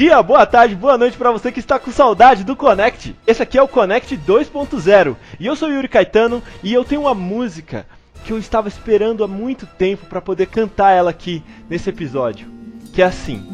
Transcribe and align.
dia, 0.00 0.22
boa 0.22 0.46
tarde, 0.46 0.74
boa 0.74 0.96
noite 0.96 1.18
para 1.18 1.30
você 1.30 1.52
que 1.52 1.60
está 1.60 1.78
com 1.78 1.92
saudade 1.92 2.42
do 2.42 2.56
Connect. 2.56 3.14
Esse 3.26 3.42
aqui 3.42 3.58
é 3.58 3.62
o 3.62 3.68
Connect 3.68 4.16
2.0 4.16 5.14
e 5.38 5.44
eu 5.44 5.54
sou 5.54 5.70
Yuri 5.70 5.88
Caetano 5.88 6.42
e 6.62 6.72
eu 6.72 6.86
tenho 6.86 7.02
uma 7.02 7.14
música 7.14 7.84
que 8.24 8.32
eu 8.32 8.38
estava 8.38 8.66
esperando 8.66 9.22
há 9.22 9.28
muito 9.28 9.66
tempo 9.66 10.06
para 10.06 10.22
poder 10.22 10.46
cantar 10.46 10.92
ela 10.92 11.10
aqui 11.10 11.42
nesse 11.68 11.90
episódio, 11.90 12.48
que 12.94 13.02
é 13.02 13.04
assim: 13.04 13.46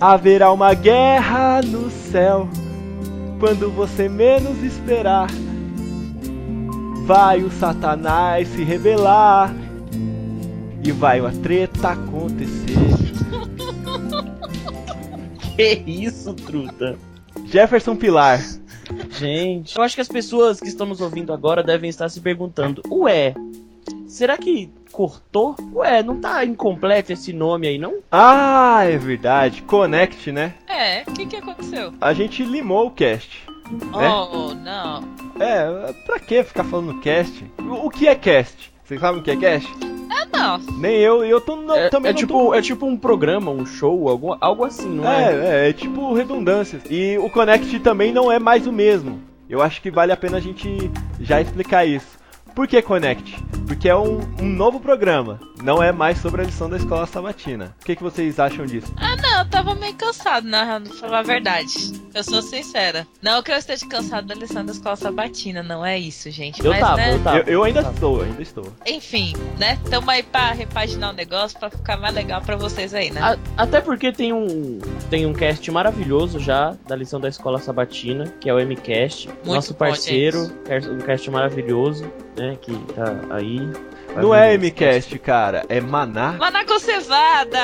Haverá 0.00 0.50
uma 0.50 0.74
guerra 0.74 1.62
no 1.62 1.88
céu 1.92 2.48
quando 3.38 3.70
você 3.70 4.08
menos 4.08 4.60
esperar. 4.64 5.28
Vai 7.06 7.44
o 7.44 7.52
Satanás 7.52 8.48
se 8.48 8.64
revelar 8.64 9.54
e 10.82 10.90
vai 10.90 11.20
a 11.20 11.30
treta 11.30 11.90
acontecer. 11.90 12.98
Que 15.58 15.82
isso, 15.88 16.32
truta? 16.34 16.96
Jefferson 17.46 17.96
Pilar. 17.96 18.40
Gente, 19.10 19.76
eu 19.76 19.82
acho 19.82 19.96
que 19.96 20.00
as 20.00 20.06
pessoas 20.06 20.60
que 20.60 20.68
estão 20.68 20.86
nos 20.86 21.00
ouvindo 21.00 21.32
agora 21.32 21.64
devem 21.64 21.90
estar 21.90 22.08
se 22.08 22.20
perguntando: 22.20 22.80
Ué, 22.88 23.34
será 24.06 24.38
que 24.38 24.70
cortou? 24.92 25.56
Ué, 25.74 26.00
não 26.00 26.20
tá 26.20 26.44
incompleto 26.44 27.12
esse 27.12 27.32
nome 27.32 27.66
aí, 27.66 27.76
não? 27.76 27.94
Ah, 28.08 28.84
é 28.84 28.96
verdade. 28.96 29.62
Connect, 29.62 30.30
né? 30.30 30.54
É, 30.68 31.02
o 31.02 31.12
que, 31.12 31.26
que 31.26 31.34
aconteceu? 31.34 31.92
A 32.00 32.12
gente 32.12 32.44
limou 32.44 32.86
o 32.86 32.90
cast. 32.92 33.44
Né? 33.68 34.08
Oh, 34.08 34.54
não. 34.54 35.02
É, 35.40 35.92
pra 36.06 36.20
que 36.20 36.44
ficar 36.44 36.62
falando 36.62 37.00
cast? 37.00 37.44
O, 37.58 37.86
o 37.86 37.90
que 37.90 38.06
é 38.06 38.14
cast? 38.14 38.72
Vocês 38.84 39.00
sabem 39.00 39.20
o 39.20 39.24
que 39.24 39.32
é 39.32 39.36
cast? 39.36 39.87
É, 40.10 40.26
não. 40.36 40.58
Nem 40.78 40.96
eu, 40.96 41.24
e 41.24 41.30
eu 41.30 41.40
tô 41.40 41.56
não, 41.56 41.74
é, 41.74 41.88
também 41.88 42.10
é 42.10 42.12
não 42.12 42.18
tipo, 42.18 42.32
tô... 42.32 42.54
é 42.54 42.62
tipo 42.62 42.86
um 42.86 42.96
programa, 42.96 43.50
um 43.50 43.66
show, 43.66 44.08
algum, 44.08 44.34
algo 44.40 44.64
assim, 44.64 44.88
não 44.88 45.08
é? 45.08 45.32
É, 45.32 45.66
é, 45.66 45.70
é 45.70 45.72
tipo 45.72 46.12
redundâncias. 46.14 46.82
E 46.90 47.18
o 47.18 47.28
Connect 47.30 47.78
também 47.80 48.12
não 48.12 48.30
é 48.30 48.38
mais 48.38 48.66
o 48.66 48.72
mesmo. 48.72 49.20
Eu 49.48 49.62
acho 49.62 49.80
que 49.80 49.90
vale 49.90 50.12
a 50.12 50.16
pena 50.16 50.36
a 50.36 50.40
gente 50.40 50.90
já 51.20 51.40
explicar 51.40 51.86
isso. 51.86 52.18
Por 52.54 52.66
que 52.66 52.80
Connect? 52.82 53.36
Porque 53.68 53.88
é 53.88 53.94
um, 53.94 54.18
um 54.40 54.46
novo 54.48 54.80
programa. 54.80 55.38
Não 55.62 55.82
é 55.82 55.92
mais 55.92 56.18
sobre 56.18 56.40
a 56.40 56.44
lição 56.44 56.70
da 56.70 56.76
escola 56.78 57.06
sabatina. 57.06 57.74
O 57.80 57.84
que, 57.84 57.94
que 57.96 58.02
vocês 58.02 58.38
acham 58.40 58.64
disso? 58.64 58.92
Ah, 58.96 59.14
não, 59.16 59.40
eu 59.40 59.48
tava 59.50 59.74
meio 59.74 59.94
cansado, 59.94 60.46
né? 60.48 60.80
Pra 60.84 60.94
falar 60.94 61.18
a 61.18 61.22
verdade. 61.22 61.74
Eu 62.14 62.24
sou 62.24 62.40
sincera. 62.40 63.06
Não 63.20 63.42
que 63.42 63.50
eu 63.52 63.56
esteja 63.56 63.86
cansado 63.86 64.26
da 64.26 64.34
lição 64.34 64.64
da 64.64 64.72
escola 64.72 64.96
sabatina, 64.96 65.62
não 65.62 65.84
é 65.84 65.98
isso, 65.98 66.30
gente. 66.30 66.64
Eu 66.64 66.70
Mas, 66.70 66.80
tava, 66.80 66.96
né? 66.96 67.14
eu 67.14 67.22
tava. 67.22 67.36
eu, 67.38 67.44
eu 67.44 67.64
ainda 67.64 67.82
tava. 67.82 67.94
estou, 67.94 68.22
ainda 68.22 68.42
estou. 68.42 68.64
Enfim, 68.86 69.34
né? 69.58 69.78
Tamo 69.90 70.10
aí 70.10 70.22
pra 70.22 70.52
repaginar 70.52 71.10
o 71.10 71.12
negócio 71.16 71.58
pra 71.58 71.68
ficar 71.70 71.96
mais 71.98 72.14
legal 72.14 72.40
pra 72.40 72.56
vocês 72.56 72.94
aí, 72.94 73.10
né? 73.10 73.20
A- 73.20 73.38
até 73.62 73.80
porque 73.80 74.10
tem 74.12 74.32
um 74.32 74.78
tem 75.10 75.26
um 75.26 75.32
cast 75.32 75.68
maravilhoso 75.70 76.38
já 76.38 76.74
da 76.86 76.96
lição 76.96 77.20
da 77.20 77.28
escola 77.28 77.58
sabatina, 77.58 78.32
que 78.40 78.48
é 78.48 78.54
o 78.54 78.58
MCast, 78.60 79.28
nosso 79.44 79.72
bom, 79.72 79.78
parceiro, 79.80 80.50
cast- 80.64 80.88
um 80.88 80.98
cast 80.98 81.30
maravilhoso, 81.30 82.04
né, 82.36 82.56
que 82.60 82.72
tá 82.94 83.14
aí. 83.30 83.57
Não 84.16 84.34
é. 84.34 84.54
MCast, 84.56 85.16
cara, 85.20 85.64
é 85.68 85.80
Maná. 85.80 86.32
Manaco 86.32 86.80
Cevada! 86.80 87.58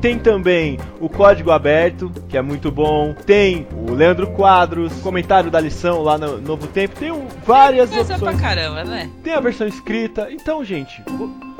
Tem 0.00 0.18
também 0.18 0.78
o 1.00 1.08
Código 1.08 1.50
Aberto, 1.50 2.12
que 2.28 2.36
é 2.36 2.42
muito 2.42 2.70
bom. 2.70 3.12
Tem 3.26 3.66
o 3.72 3.92
Leandro 3.92 4.28
Quadros, 4.28 4.92
comentário 5.00 5.50
da 5.50 5.58
lição 5.58 6.02
lá 6.02 6.16
no 6.16 6.38
Novo 6.40 6.66
Tempo. 6.68 6.94
Tem 6.96 7.10
um- 7.10 7.26
várias 7.44 7.90
Coisa 7.90 8.16
pra 8.18 8.28
opções. 8.30 8.40
caramba, 8.40 8.84
né? 8.84 9.10
Tem 9.24 9.32
a 9.32 9.40
versão 9.40 9.66
escrita. 9.66 10.28
Então, 10.30 10.62
gente, 10.64 11.02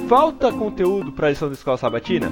falta 0.09 0.53
conteúdo 0.53 1.12
pra 1.12 1.31
lição 1.31 1.48
da 1.48 1.54
escola 1.54 1.76
sabatina? 1.76 2.31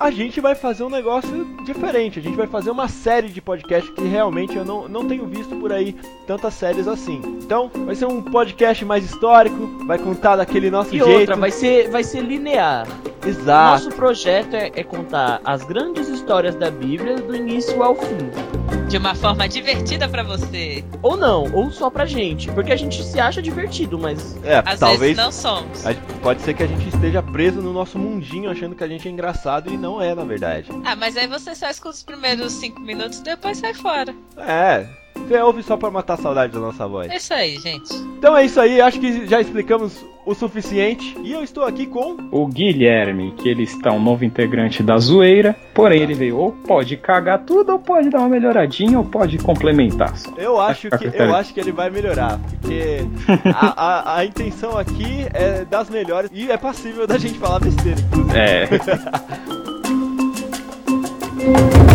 A 0.00 0.10
gente 0.10 0.40
vai 0.40 0.54
fazer 0.54 0.82
um 0.82 0.90
negócio 0.90 1.46
diferente. 1.64 2.18
A 2.18 2.22
gente 2.22 2.36
vai 2.36 2.46
fazer 2.46 2.70
uma 2.70 2.88
série 2.88 3.28
de 3.28 3.40
podcasts 3.40 3.92
que 3.94 4.02
realmente 4.02 4.56
eu 4.56 4.64
não, 4.64 4.88
não 4.88 5.06
tenho 5.06 5.26
visto 5.26 5.54
por 5.56 5.72
aí 5.72 5.94
tantas 6.26 6.54
séries 6.54 6.88
assim. 6.88 7.20
Então, 7.42 7.70
vai 7.86 7.94
ser 7.94 8.06
um 8.06 8.20
podcast 8.20 8.84
mais 8.84 9.04
histórico, 9.04 9.68
vai 9.86 9.98
contar 9.98 10.36
daquele 10.36 10.70
nosso 10.70 10.94
E 10.94 10.98
jeito. 10.98 11.20
outra, 11.20 11.36
vai 11.36 11.50
ser, 11.50 11.88
vai 11.90 12.02
ser 12.02 12.20
linear. 12.22 12.86
Exato. 13.24 13.84
Nosso 13.84 13.96
projeto 13.96 14.54
é, 14.54 14.72
é 14.74 14.82
contar 14.82 15.40
as 15.44 15.62
grandes 15.62 16.08
histórias 16.08 16.56
da 16.56 16.70
Bíblia 16.70 17.16
do 17.16 17.34
início 17.36 17.80
ao 17.82 17.94
fim. 17.94 18.61
De 18.92 18.98
uma 18.98 19.14
forma 19.14 19.48
divertida 19.48 20.06
pra 20.06 20.22
você. 20.22 20.84
Ou 21.00 21.16
não, 21.16 21.50
ou 21.54 21.70
só 21.70 21.88
pra 21.88 22.04
gente. 22.04 22.52
Porque 22.52 22.70
a 22.70 22.76
gente 22.76 23.02
se 23.02 23.18
acha 23.18 23.40
divertido, 23.40 23.98
mas. 23.98 24.36
É, 24.44 24.62
Às 24.66 24.78
talvez 24.80 25.00
vezes 25.00 25.16
não 25.16 25.32
somos. 25.32 25.86
a- 25.86 25.94
pode 26.22 26.42
ser 26.42 26.52
que 26.52 26.62
a 26.62 26.66
gente 26.66 26.86
esteja 26.88 27.22
preso 27.22 27.62
no 27.62 27.72
nosso 27.72 27.98
mundinho 27.98 28.50
achando 28.50 28.74
que 28.76 28.84
a 28.84 28.88
gente 28.88 29.08
é 29.08 29.10
engraçado 29.10 29.72
e 29.72 29.78
não 29.78 29.98
é, 30.00 30.14
na 30.14 30.24
verdade. 30.24 30.68
Ah, 30.84 30.94
mas 30.94 31.16
aí 31.16 31.26
você 31.26 31.54
só 31.54 31.70
escuta 31.70 31.94
os 31.94 32.02
primeiros 32.02 32.52
cinco 32.52 32.80
minutos 32.80 33.20
e 33.20 33.22
depois 33.22 33.56
sai 33.56 33.72
fora. 33.72 34.14
É, 34.36 34.86
você 35.28 35.40
ouve 35.40 35.62
só 35.62 35.76
pra 35.76 35.90
matar 35.90 36.14
a 36.14 36.16
saudade 36.18 36.52
da 36.52 36.60
nossa 36.60 36.86
voz. 36.86 37.10
É 37.10 37.16
isso 37.16 37.32
aí, 37.32 37.58
gente. 37.58 37.94
Então 38.18 38.36
é 38.36 38.44
isso 38.44 38.60
aí, 38.60 38.80
acho 38.80 39.00
que 39.00 39.26
já 39.26 39.40
explicamos 39.40 40.04
o 40.24 40.34
suficiente. 40.34 41.16
E 41.22 41.32
eu 41.32 41.42
estou 41.42 41.64
aqui 41.64 41.86
com. 41.86 42.16
O 42.30 42.46
Guilherme, 42.46 43.32
que 43.32 43.48
ele 43.48 43.64
está 43.64 43.92
um 43.92 44.00
novo 44.00 44.24
integrante 44.24 44.82
da 44.82 44.96
zoeira, 44.98 45.56
porém 45.74 46.02
ele 46.02 46.14
veio 46.14 46.36
ou 46.38 46.52
pode 46.52 46.96
cagar 46.96 47.40
tudo, 47.40 47.72
ou 47.72 47.78
pode 47.78 48.08
dar 48.10 48.20
uma 48.20 48.28
melhoradinha, 48.28 48.98
ou 48.98 49.04
pode 49.04 49.38
complementar. 49.38 50.16
só. 50.16 50.32
Eu 50.36 50.60
acho 50.60 50.88
que 50.90 51.10
eu 51.14 51.34
acho 51.34 51.52
que 51.52 51.60
ele 51.60 51.72
vai 51.72 51.90
melhorar, 51.90 52.38
porque 52.38 53.00
a, 53.54 54.12
a, 54.14 54.18
a 54.18 54.24
intenção 54.24 54.78
aqui 54.78 55.26
é 55.34 55.64
das 55.64 55.90
melhores 55.90 56.30
e 56.32 56.50
é 56.50 56.56
passível 56.56 57.06
da 57.06 57.18
gente 57.18 57.38
falar 57.38 57.60
besteira. 57.60 58.00
inclusive. 58.00 58.38
É, 58.38 58.68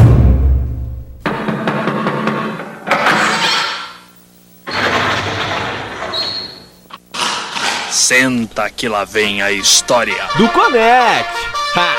Senta 7.97 8.69
que 8.69 8.87
lá 8.87 9.03
vem 9.03 9.41
a 9.41 9.51
história. 9.51 10.27
Do 10.37 10.47
Connect! 10.49 11.33
Ha! 11.75 11.95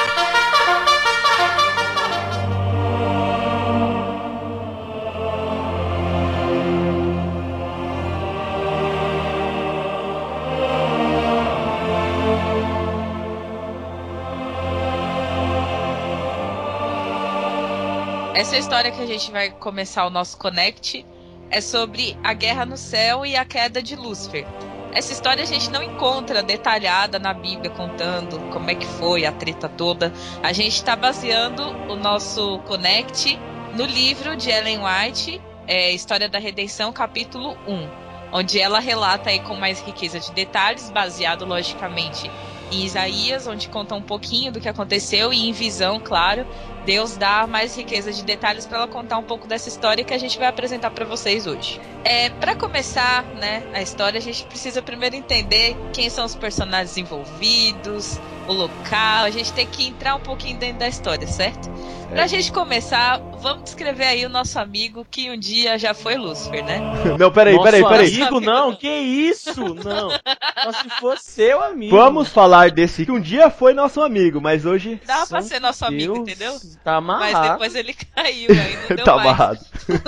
Essa 18.37 18.57
história 18.57 18.93
que 18.93 19.03
a 19.03 19.07
gente 19.07 19.33
vai 19.33 19.51
começar 19.51 20.07
o 20.07 20.11
nosso 20.11 20.39
Connect 20.39 21.05
é 21.51 21.61
sobre 21.61 22.17
a 22.23 22.33
guerra 22.33 22.65
no 22.65 22.77
céu 22.77 23.27
e 23.27 23.35
a 23.35 23.45
queda 23.45 23.83
de 23.83 23.97
Lúcifer. 23.97 24.47
Essa 24.93 25.13
história 25.13 25.43
a 25.43 25.47
gente 25.47 25.71
não 25.71 25.83
encontra 25.83 26.43
detalhada 26.43 27.19
na 27.19 27.33
Bíblia 27.35 27.71
contando 27.71 28.39
como 28.51 28.71
é 28.71 28.75
que 28.75 28.87
foi 28.87 29.27
a 29.27 29.33
treta 29.33 29.69
toda. 29.69 30.13
A 30.43 30.53
gente 30.53 30.75
está 30.75 30.97
baseando 30.97 31.63
o 31.91 31.95
nosso 31.95 32.59
Connect 32.61 33.39
no 33.75 33.85
livro 33.85 34.35
de 34.37 34.51
Ellen 34.51 34.81
White, 34.83 35.41
é, 35.67 35.93
História 35.93 36.29
da 36.29 36.39
Redenção, 36.39 36.93
capítulo 36.93 37.57
1, 37.67 37.89
onde 38.33 38.59
ela 38.59 38.81
relata 38.81 39.31
aí 39.31 39.41
com 39.41 39.55
mais 39.55 39.81
riqueza 39.81 40.19
de 40.19 40.33
detalhes, 40.33 40.91
baseado 40.91 41.45
logicamente 41.45 42.31
em 42.73 42.85
Isaías, 42.85 43.47
onde 43.47 43.69
conta 43.69 43.95
um 43.95 44.03
pouquinho 44.03 44.51
do 44.51 44.61
que 44.61 44.69
aconteceu 44.69 45.33
e 45.33 45.49
em 45.49 45.53
visão, 45.53 46.01
claro, 46.01 46.47
Deus 46.89 47.19
dá 47.19 47.47
mais 47.47 47.77
riqueza 47.77 48.11
de 48.11 48.25
detalhes 48.25 48.65
para 48.65 48.79
ela 48.79 48.89
contar 48.89 49.19
um 49.19 49.23
pouco 49.23 49.47
dessa 49.47 49.69
história 49.69 50.03
que 50.03 50.15
a 50.15 50.17
gente 50.17 50.39
vai 50.39 50.49
apresentar 50.49 50.91
para 50.91 51.05
vocês 51.05 51.47
hoje. 51.47 51.79
É, 52.03 52.31
para 52.31 52.57
começar, 52.57 53.25
né, 53.35 53.63
a 53.75 53.83
história, 53.83 54.17
a 54.17 54.23
gente 54.23 54.43
precisa 54.45 54.81
primeiro 54.81 55.15
entender 55.15 55.77
quem 55.93 56.09
são 56.09 56.25
os 56.25 56.35
personagens 56.35 56.97
envolvidos, 56.97 58.19
o 58.49 58.55
local, 58.55 59.27
a 59.27 59.31
gente 59.31 59.53
tem 59.53 59.67
que 59.67 59.87
entrar 59.87 60.15
um 60.15 60.21
pouquinho 60.21 60.59
dentro 60.59 60.79
da 60.79 60.89
história, 60.89 61.27
certo? 61.27 61.69
Pra 62.09 62.27
gente 62.27 62.51
começar, 62.51 63.19
vamos 63.39 63.65
descrever 63.65 64.05
aí 64.05 64.25
o 64.25 64.31
nosso 64.31 64.59
amigo 64.59 65.07
que 65.11 65.31
um 65.31 65.39
dia 65.39 65.79
já 65.79 65.93
foi 65.93 66.17
Lúcifer, 66.17 66.65
né? 66.65 66.81
Não, 67.21 67.31
peraí, 67.31 67.55
Nosso 67.55 67.65
peraí, 67.65 67.85
peraí. 67.85 68.23
amigo, 68.23 68.41
não, 68.41 68.75
que 68.75 68.89
isso? 68.89 69.75
Não. 69.75 70.11
Só 70.11 70.73
se 70.73 70.91
for 70.99 71.19
seu 71.19 71.63
amigo. 71.63 71.95
Vamos 71.95 72.29
falar 72.29 72.71
desse 72.71 73.05
que 73.05 73.13
um 73.13 73.21
dia 73.21 73.51
foi 73.51 73.75
nosso 73.75 74.01
amigo, 74.01 74.41
mas 74.41 74.65
hoje 74.65 75.01
Dava 75.05 75.27
pra 75.27 75.43
ser 75.43 75.61
nosso 75.61 75.85
amigo, 75.85 76.15
Deus, 76.15 76.29
entendeu? 76.29 76.59
Tá 76.85 77.01
Mas 77.01 77.35
amarrado. 77.35 77.53
depois 77.53 77.75
ele 77.75 77.95
caiu, 77.95 78.49
aí 78.51 78.77
não 78.89 78.89
deu 78.97 79.05
tá 79.05 79.17
mais. 79.17 79.27
amarrado. 79.29 79.61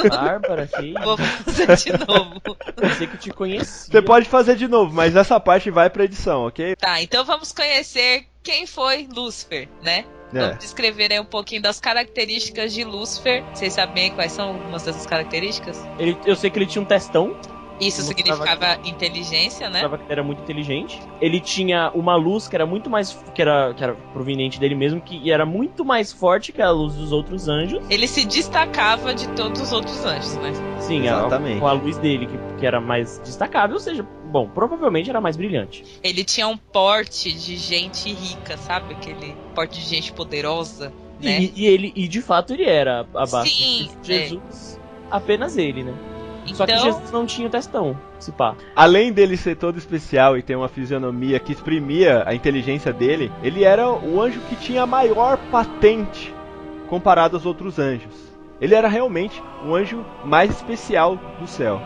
Bárbara, 0.09 0.67
que 0.67 0.93
Vou 1.03 1.17
fazer 1.17 1.77
de 1.77 2.07
novo. 2.07 2.41
Pensei 2.77 3.07
que 3.07 3.17
te 3.19 3.31
conhecia. 3.31 3.93
Você 3.93 4.03
pode 4.03 4.29
fazer 4.29 4.57
de 4.57 4.67
novo, 4.69 4.93
mas 4.95 5.15
essa 5.17 5.39
parte 5.41 5.71
vai 5.71 5.91
pra 5.91 6.05
edição, 6.05 6.47
ok? 6.47 6.77
Tá, 6.77 7.01
então 7.03 7.25
vamos 7.25 7.53
conhecer 7.53 8.27
quem 8.43 8.67
foi 8.67 9.07
Lúcifer, 9.15 9.69
né? 9.83 10.05
É. 10.33 10.39
Vamos 10.41 10.59
descrever 10.59 11.13
aí 11.13 11.19
um 11.21 11.25
pouquinho 11.25 11.61
das 11.61 11.81
características 11.81 12.73
de 12.73 12.85
Lúcifer. 12.85 13.45
Vocês 13.53 13.73
sabem 13.73 14.13
quais 14.13 14.31
são 14.33 14.49
algumas 14.51 14.85
dessas 14.85 15.05
características? 15.07 15.85
Ele- 15.99 16.17
eu 16.25 16.37
sei 16.37 16.51
que 16.51 16.59
ele 16.59 16.67
tinha 16.67 16.81
um 16.81 16.85
testão. 16.85 17.37
Isso 17.81 18.03
significava 18.03 18.79
inteligência, 18.85 19.69
né? 19.69 19.81
mostrava 19.81 19.99
que 19.99 20.05
ele 20.05 20.13
era 20.13 20.23
muito 20.23 20.43
inteligente. 20.43 21.01
Ele 21.21 21.41
tinha 21.41 21.91
uma 21.95 22.15
luz 22.15 22.47
que 22.47 22.55
era 22.55 22.67
muito 22.67 22.91
mais. 22.91 23.13
que 23.35 23.41
era, 23.41 23.73
que 23.75 23.83
era 23.83 23.95
proveniente 24.13 24.61
dele 24.61 24.75
mesmo, 24.75 25.01
que 25.01 25.31
era 25.31 25.47
muito 25.47 25.85
mais 25.85 26.13
forte 26.13 26.53
que 26.53 26.61
a 26.61 26.71
luz 26.71 26.95
dos 26.95 27.13
outros 27.13 27.49
anjos. 27.49 27.83
Ele 27.89 28.07
se 28.07 28.25
destacava 28.27 29.15
de 29.15 29.29
todos 29.31 29.61
os 29.61 29.73
outros 29.73 30.05
anjos, 30.05 30.35
né? 30.37 30.53
Sim, 30.81 31.09
a- 31.09 31.19
Exatamente. 31.19 31.61
com 31.61 31.67
a 31.67 31.73
luz 31.73 31.97
dele, 31.99 32.27
que, 32.27 32.61
que 32.61 32.67
era 32.67 32.81
mais 32.81 33.19
destacável, 33.21 33.77
ou 33.77 33.81
seja, 33.81 34.03
bom, 34.03 34.49
provavelmente 34.49 35.09
era 35.09 35.21
mais 35.21 35.37
brilhante. 35.37 35.85
Ele 36.03 36.25
tinha 36.25 36.47
um 36.49 36.57
porte 36.57 37.33
de 37.33 37.57
gente 37.57 38.13
rica, 38.13 38.57
sabe? 38.57 38.95
Aquele 38.95 39.35
porte 39.55 39.81
de 39.81 39.87
gente 39.87 40.13
poderosa, 40.13 40.93
né? 41.21 41.41
E, 41.41 41.53
e 41.55 41.67
ele, 41.67 41.93
e 41.95 42.09
de 42.09 42.21
fato 42.21 42.53
ele 42.53 42.65
era 42.65 43.07
abaixo 43.15 43.55
Sim, 43.55 43.91
de 44.03 44.07
Jesus. 44.07 44.81
Apenas 45.11 45.57
ele, 45.57 45.83
né? 45.85 45.95
Só 46.55 46.67
que 46.67 46.73
Então, 46.73 46.85
Jesus 46.85 47.11
não 47.11 47.27
tinha 47.27 47.47
o 47.47 47.51
testão, 47.51 47.97
se 48.19 48.33
pá. 48.33 48.55
Além 48.75 49.13
dele 49.13 49.37
ser 49.37 49.57
todo 49.57 49.79
especial 49.79 50.37
e 50.37 50.43
ter 50.43 50.57
uma 50.57 50.69
fisionomia 50.69 51.39
que 51.39 51.53
exprimia 51.53 52.23
a 52.27 52.35
inteligência 52.35 52.93
dele, 52.93 53.33
ele 53.43 53.65
era 53.65 53.91
o 53.91 54.21
anjo 54.21 54.41
que 54.49 54.57
tinha 54.57 54.83
a 54.83 54.87
maior 54.87 55.39
patente 55.51 56.35
comparado 56.89 57.37
aos 57.37 57.47
outros 57.47 57.79
anjos. 57.79 58.15
Ele 58.61 58.75
era 58.75 58.89
realmente 58.89 59.43
o 59.65 59.75
anjo 59.75 60.05
mais 60.25 60.51
especial 60.51 61.19
do 61.39 61.47
céu. 61.47 61.81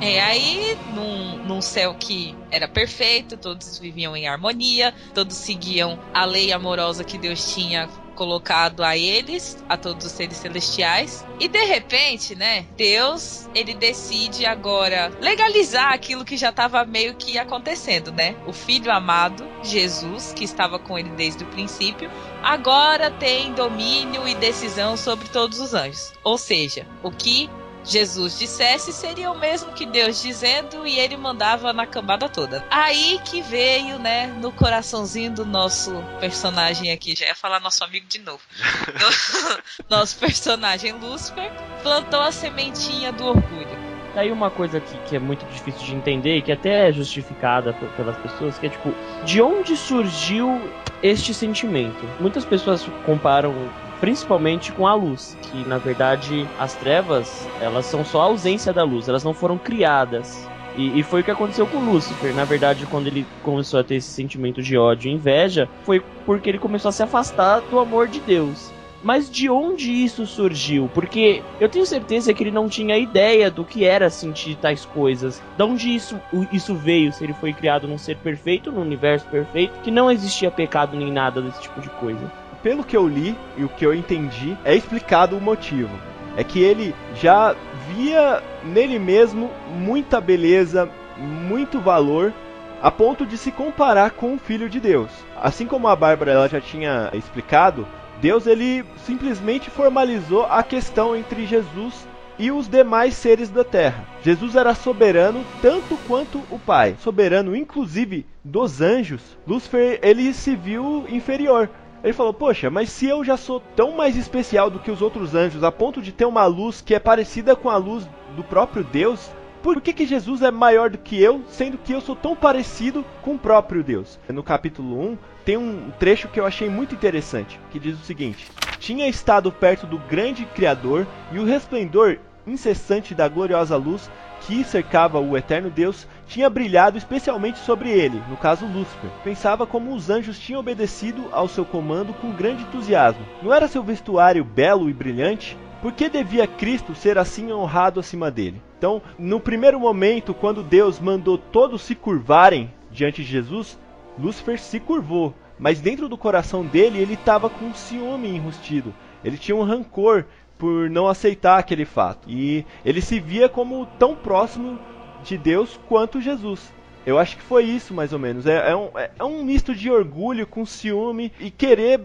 É, 0.00 0.20
aí, 0.20 0.76
num, 0.94 1.44
num 1.44 1.62
céu 1.62 1.94
que 1.98 2.34
era 2.50 2.68
perfeito, 2.68 3.36
todos 3.36 3.78
viviam 3.78 4.14
em 4.14 4.28
harmonia, 4.28 4.92
todos 5.14 5.36
seguiam 5.36 5.98
a 6.12 6.24
lei 6.24 6.52
amorosa 6.52 7.02
que 7.02 7.16
Deus 7.16 7.54
tinha 7.54 7.88
colocado 8.16 8.82
a 8.82 8.96
eles, 8.96 9.62
a 9.68 9.76
todos 9.76 10.06
os 10.06 10.12
seres 10.12 10.38
celestiais. 10.38 11.24
E 11.38 11.46
de 11.46 11.64
repente, 11.64 12.34
né, 12.34 12.66
Deus, 12.76 13.48
ele 13.54 13.74
decide 13.74 14.44
agora 14.44 15.12
legalizar 15.20 15.92
aquilo 15.92 16.24
que 16.24 16.36
já 16.36 16.48
estava 16.48 16.84
meio 16.84 17.14
que 17.14 17.38
acontecendo, 17.38 18.10
né? 18.10 18.34
O 18.46 18.52
filho 18.52 18.90
amado, 18.90 19.46
Jesus, 19.62 20.32
que 20.32 20.44
estava 20.44 20.78
com 20.78 20.98
ele 20.98 21.10
desde 21.10 21.44
o 21.44 21.46
princípio, 21.48 22.10
agora 22.42 23.10
tem 23.10 23.52
domínio 23.52 24.26
e 24.26 24.34
decisão 24.34 24.96
sobre 24.96 25.28
todos 25.28 25.60
os 25.60 25.74
anjos. 25.74 26.12
Ou 26.24 26.38
seja, 26.38 26.86
o 27.02 27.10
que 27.10 27.48
Jesus 27.86 28.38
dissesse 28.38 28.92
seria 28.92 29.30
o 29.30 29.38
mesmo 29.38 29.72
que 29.72 29.86
Deus 29.86 30.20
dizendo 30.20 30.86
e 30.86 30.98
ele 30.98 31.16
mandava 31.16 31.72
na 31.72 31.86
cambada 31.86 32.28
toda. 32.28 32.64
Aí 32.70 33.20
que 33.24 33.40
veio, 33.42 33.98
né, 33.98 34.26
no 34.26 34.50
coraçãozinho 34.52 35.30
do 35.30 35.44
nosso 35.46 35.92
personagem 36.20 36.90
aqui, 36.90 37.14
já 37.16 37.26
ia 37.26 37.34
falar 37.34 37.60
nosso 37.60 37.84
amigo 37.84 38.06
de 38.06 38.18
novo. 38.18 38.42
No- 38.98 39.56
nosso 39.98 40.16
personagem 40.18 40.92
Lúcifer 40.92 41.50
plantou 41.82 42.20
a 42.20 42.32
sementinha 42.32 43.12
do 43.12 43.26
orgulho. 43.26 43.86
Daí 44.14 44.32
uma 44.32 44.50
coisa 44.50 44.80
que, 44.80 44.96
que 45.08 45.16
é 45.16 45.18
muito 45.18 45.44
difícil 45.46 45.84
de 45.84 45.94
entender 45.94 46.38
e 46.38 46.42
que 46.42 46.50
até 46.50 46.88
é 46.88 46.92
justificada 46.92 47.72
p- 47.74 47.86
pelas 47.96 48.16
pessoas, 48.16 48.58
que 48.58 48.66
é 48.66 48.70
tipo, 48.70 48.94
de 49.24 49.42
onde 49.42 49.76
surgiu 49.76 50.58
este 51.02 51.34
sentimento? 51.34 52.02
Muitas 52.18 52.44
pessoas 52.44 52.82
comparam 53.04 53.70
principalmente 54.00 54.72
com 54.72 54.86
a 54.86 54.94
luz, 54.94 55.36
que 55.42 55.68
na 55.68 55.78
verdade 55.78 56.48
as 56.58 56.74
trevas, 56.74 57.48
elas 57.60 57.86
são 57.86 58.04
só 58.04 58.22
a 58.22 58.24
ausência 58.24 58.72
da 58.72 58.82
luz, 58.82 59.08
elas 59.08 59.24
não 59.24 59.34
foram 59.34 59.58
criadas. 59.58 60.48
E, 60.76 61.00
e 61.00 61.02
foi 61.02 61.22
o 61.22 61.24
que 61.24 61.30
aconteceu 61.30 61.66
com 61.66 61.78
Lúcifer. 61.78 62.34
Na 62.34 62.44
verdade, 62.44 62.86
quando 62.86 63.06
ele 63.06 63.26
começou 63.42 63.80
a 63.80 63.84
ter 63.84 63.94
esse 63.94 64.10
sentimento 64.10 64.62
de 64.62 64.76
ódio 64.76 65.10
e 65.10 65.14
inveja, 65.14 65.68
foi 65.84 66.02
porque 66.26 66.50
ele 66.50 66.58
começou 66.58 66.90
a 66.90 66.92
se 66.92 67.02
afastar 67.02 67.60
do 67.60 67.78
amor 67.78 68.08
de 68.08 68.20
Deus. 68.20 68.70
Mas 69.02 69.30
de 69.30 69.48
onde 69.48 69.92
isso 69.92 70.26
surgiu? 70.26 70.90
Porque 70.92 71.42
eu 71.60 71.68
tenho 71.68 71.86
certeza 71.86 72.34
que 72.34 72.42
ele 72.42 72.50
não 72.50 72.68
tinha 72.68 72.98
ideia 72.98 73.50
do 73.50 73.64
que 73.64 73.84
era 73.84 74.10
sentir 74.10 74.56
tais 74.56 74.84
coisas. 74.84 75.40
De 75.56 75.62
onde 75.62 75.94
isso, 75.94 76.20
isso 76.52 76.74
veio? 76.74 77.12
Se 77.12 77.22
ele 77.24 77.32
foi 77.34 77.52
criado 77.52 77.86
num 77.86 77.98
ser 77.98 78.16
perfeito, 78.16 78.72
num 78.72 78.82
universo 78.82 79.26
perfeito, 79.28 79.78
que 79.82 79.90
não 79.90 80.10
existia 80.10 80.50
pecado 80.50 80.96
nem 80.96 81.12
nada 81.12 81.40
desse 81.40 81.62
tipo 81.62 81.80
de 81.80 81.88
coisa. 81.90 82.30
Pelo 82.66 82.82
que 82.82 82.96
eu 82.96 83.06
li 83.06 83.38
e 83.56 83.62
o 83.62 83.68
que 83.68 83.86
eu 83.86 83.94
entendi, 83.94 84.58
é 84.64 84.74
explicado 84.74 85.36
o 85.36 85.40
motivo. 85.40 85.96
É 86.36 86.42
que 86.42 86.58
ele 86.58 86.92
já 87.14 87.54
via 87.86 88.42
nele 88.64 88.98
mesmo 88.98 89.52
muita 89.68 90.20
beleza, 90.20 90.90
muito 91.16 91.78
valor, 91.78 92.34
a 92.82 92.90
ponto 92.90 93.24
de 93.24 93.38
se 93.38 93.52
comparar 93.52 94.10
com 94.10 94.34
o 94.34 94.38
Filho 94.38 94.68
de 94.68 94.80
Deus. 94.80 95.12
Assim 95.40 95.64
como 95.64 95.86
a 95.86 95.94
Bárbara 95.94 96.32
ela 96.32 96.48
já 96.48 96.60
tinha 96.60 97.08
explicado, 97.14 97.86
Deus 98.20 98.48
ele 98.48 98.84
simplesmente 98.96 99.70
formalizou 99.70 100.44
a 100.46 100.60
questão 100.64 101.14
entre 101.14 101.46
Jesus 101.46 102.04
e 102.36 102.50
os 102.50 102.66
demais 102.66 103.14
seres 103.14 103.48
da 103.48 103.62
terra. 103.62 104.04
Jesus 104.24 104.56
era 104.56 104.74
soberano 104.74 105.44
tanto 105.62 105.96
quanto 106.08 106.42
o 106.50 106.58
Pai, 106.58 106.96
soberano 106.98 107.54
inclusive 107.54 108.26
dos 108.44 108.80
anjos. 108.80 109.22
Lúcifer 109.46 110.00
ele 110.02 110.34
se 110.34 110.56
viu 110.56 111.06
inferior. 111.08 111.70
Ele 112.06 112.12
falou: 112.12 112.32
Poxa, 112.32 112.70
mas 112.70 112.90
se 112.90 113.04
eu 113.04 113.24
já 113.24 113.36
sou 113.36 113.58
tão 113.74 113.96
mais 113.96 114.16
especial 114.16 114.70
do 114.70 114.78
que 114.78 114.92
os 114.92 115.02
outros 115.02 115.34
anjos, 115.34 115.64
a 115.64 115.72
ponto 115.72 116.00
de 116.00 116.12
ter 116.12 116.24
uma 116.24 116.46
luz 116.46 116.80
que 116.80 116.94
é 116.94 117.00
parecida 117.00 117.56
com 117.56 117.68
a 117.68 117.76
luz 117.76 118.08
do 118.36 118.44
próprio 118.44 118.84
Deus, 118.84 119.28
por 119.60 119.80
que, 119.80 119.92
que 119.92 120.06
Jesus 120.06 120.40
é 120.40 120.52
maior 120.52 120.88
do 120.88 120.98
que 120.98 121.20
eu, 121.20 121.42
sendo 121.48 121.76
que 121.76 121.92
eu 121.92 122.00
sou 122.00 122.14
tão 122.14 122.36
parecido 122.36 123.04
com 123.22 123.34
o 123.34 123.38
próprio 123.38 123.82
Deus? 123.82 124.20
No 124.28 124.44
capítulo 124.44 125.00
1, 125.14 125.18
tem 125.44 125.56
um 125.56 125.90
trecho 125.98 126.28
que 126.28 126.38
eu 126.38 126.46
achei 126.46 126.68
muito 126.70 126.94
interessante, 126.94 127.58
que 127.72 127.80
diz 127.80 128.00
o 128.00 128.04
seguinte: 128.04 128.52
Tinha 128.78 129.08
estado 129.08 129.50
perto 129.50 129.84
do 129.84 129.98
grande 129.98 130.44
Criador, 130.54 131.08
e 131.32 131.40
o 131.40 131.44
resplendor 131.44 132.20
incessante 132.46 133.16
da 133.16 133.26
gloriosa 133.26 133.76
luz 133.76 134.08
que 134.42 134.62
cercava 134.62 135.18
o 135.18 135.36
eterno 135.36 135.70
Deus 135.70 136.06
tinha 136.26 136.50
brilhado 136.50 136.98
especialmente 136.98 137.58
sobre 137.58 137.90
ele, 137.90 138.22
no 138.28 138.36
caso 138.36 138.66
Lúcifer. 138.66 139.10
Pensava 139.22 139.66
como 139.66 139.94
os 139.94 140.10
anjos 140.10 140.38
tinham 140.38 140.60
obedecido 140.60 141.28
ao 141.32 141.48
seu 141.48 141.64
comando 141.64 142.12
com 142.14 142.32
grande 142.32 142.62
entusiasmo. 142.62 143.24
Não 143.42 143.52
era 143.52 143.68
seu 143.68 143.82
vestuário 143.82 144.44
belo 144.44 144.90
e 144.90 144.92
brilhante? 144.92 145.56
Por 145.80 145.92
que 145.92 146.08
devia 146.08 146.46
Cristo 146.46 146.94
ser 146.94 147.18
assim 147.18 147.52
honrado 147.52 148.00
acima 148.00 148.30
dele? 148.30 148.60
Então, 148.78 149.00
no 149.18 149.38
primeiro 149.38 149.78
momento, 149.78 150.34
quando 150.34 150.62
Deus 150.62 150.98
mandou 150.98 151.38
todos 151.38 151.82
se 151.82 151.94
curvarem 151.94 152.72
diante 152.90 153.22
de 153.22 153.28
Jesus, 153.28 153.78
Lúcifer 154.18 154.58
se 154.58 154.80
curvou, 154.80 155.34
mas 155.58 155.80
dentro 155.80 156.08
do 156.08 156.16
coração 156.16 156.64
dele 156.64 156.98
ele 156.98 157.14
estava 157.14 157.48
com 157.48 157.66
um 157.66 157.74
ciúme 157.74 158.28
enrustido. 158.28 158.92
Ele 159.24 159.38
tinha 159.38 159.56
um 159.56 159.62
rancor 159.62 160.24
por 160.58 160.88
não 160.88 161.06
aceitar 161.06 161.58
aquele 161.58 161.84
fato. 161.84 162.28
E 162.28 162.64
ele 162.84 163.00
se 163.00 163.20
via 163.20 163.48
como 163.48 163.86
tão 163.98 164.14
próximo 164.14 164.78
de 165.26 165.38
Deus 165.38 165.78
quanto 165.88 166.20
Jesus. 166.20 166.60
Eu 167.04 167.18
acho 167.18 167.36
que 167.36 167.42
foi 167.42 167.64
isso, 167.64 167.94
mais 167.94 168.12
ou 168.12 168.18
menos. 168.18 168.46
É, 168.46 168.70
é 168.70 168.76
um, 168.76 168.90
é 168.96 169.24
um 169.24 169.44
misto 169.44 169.74
de 169.74 169.90
orgulho 169.90 170.46
com 170.46 170.66
ciúme 170.66 171.32
e 171.38 171.50
querer 171.50 172.00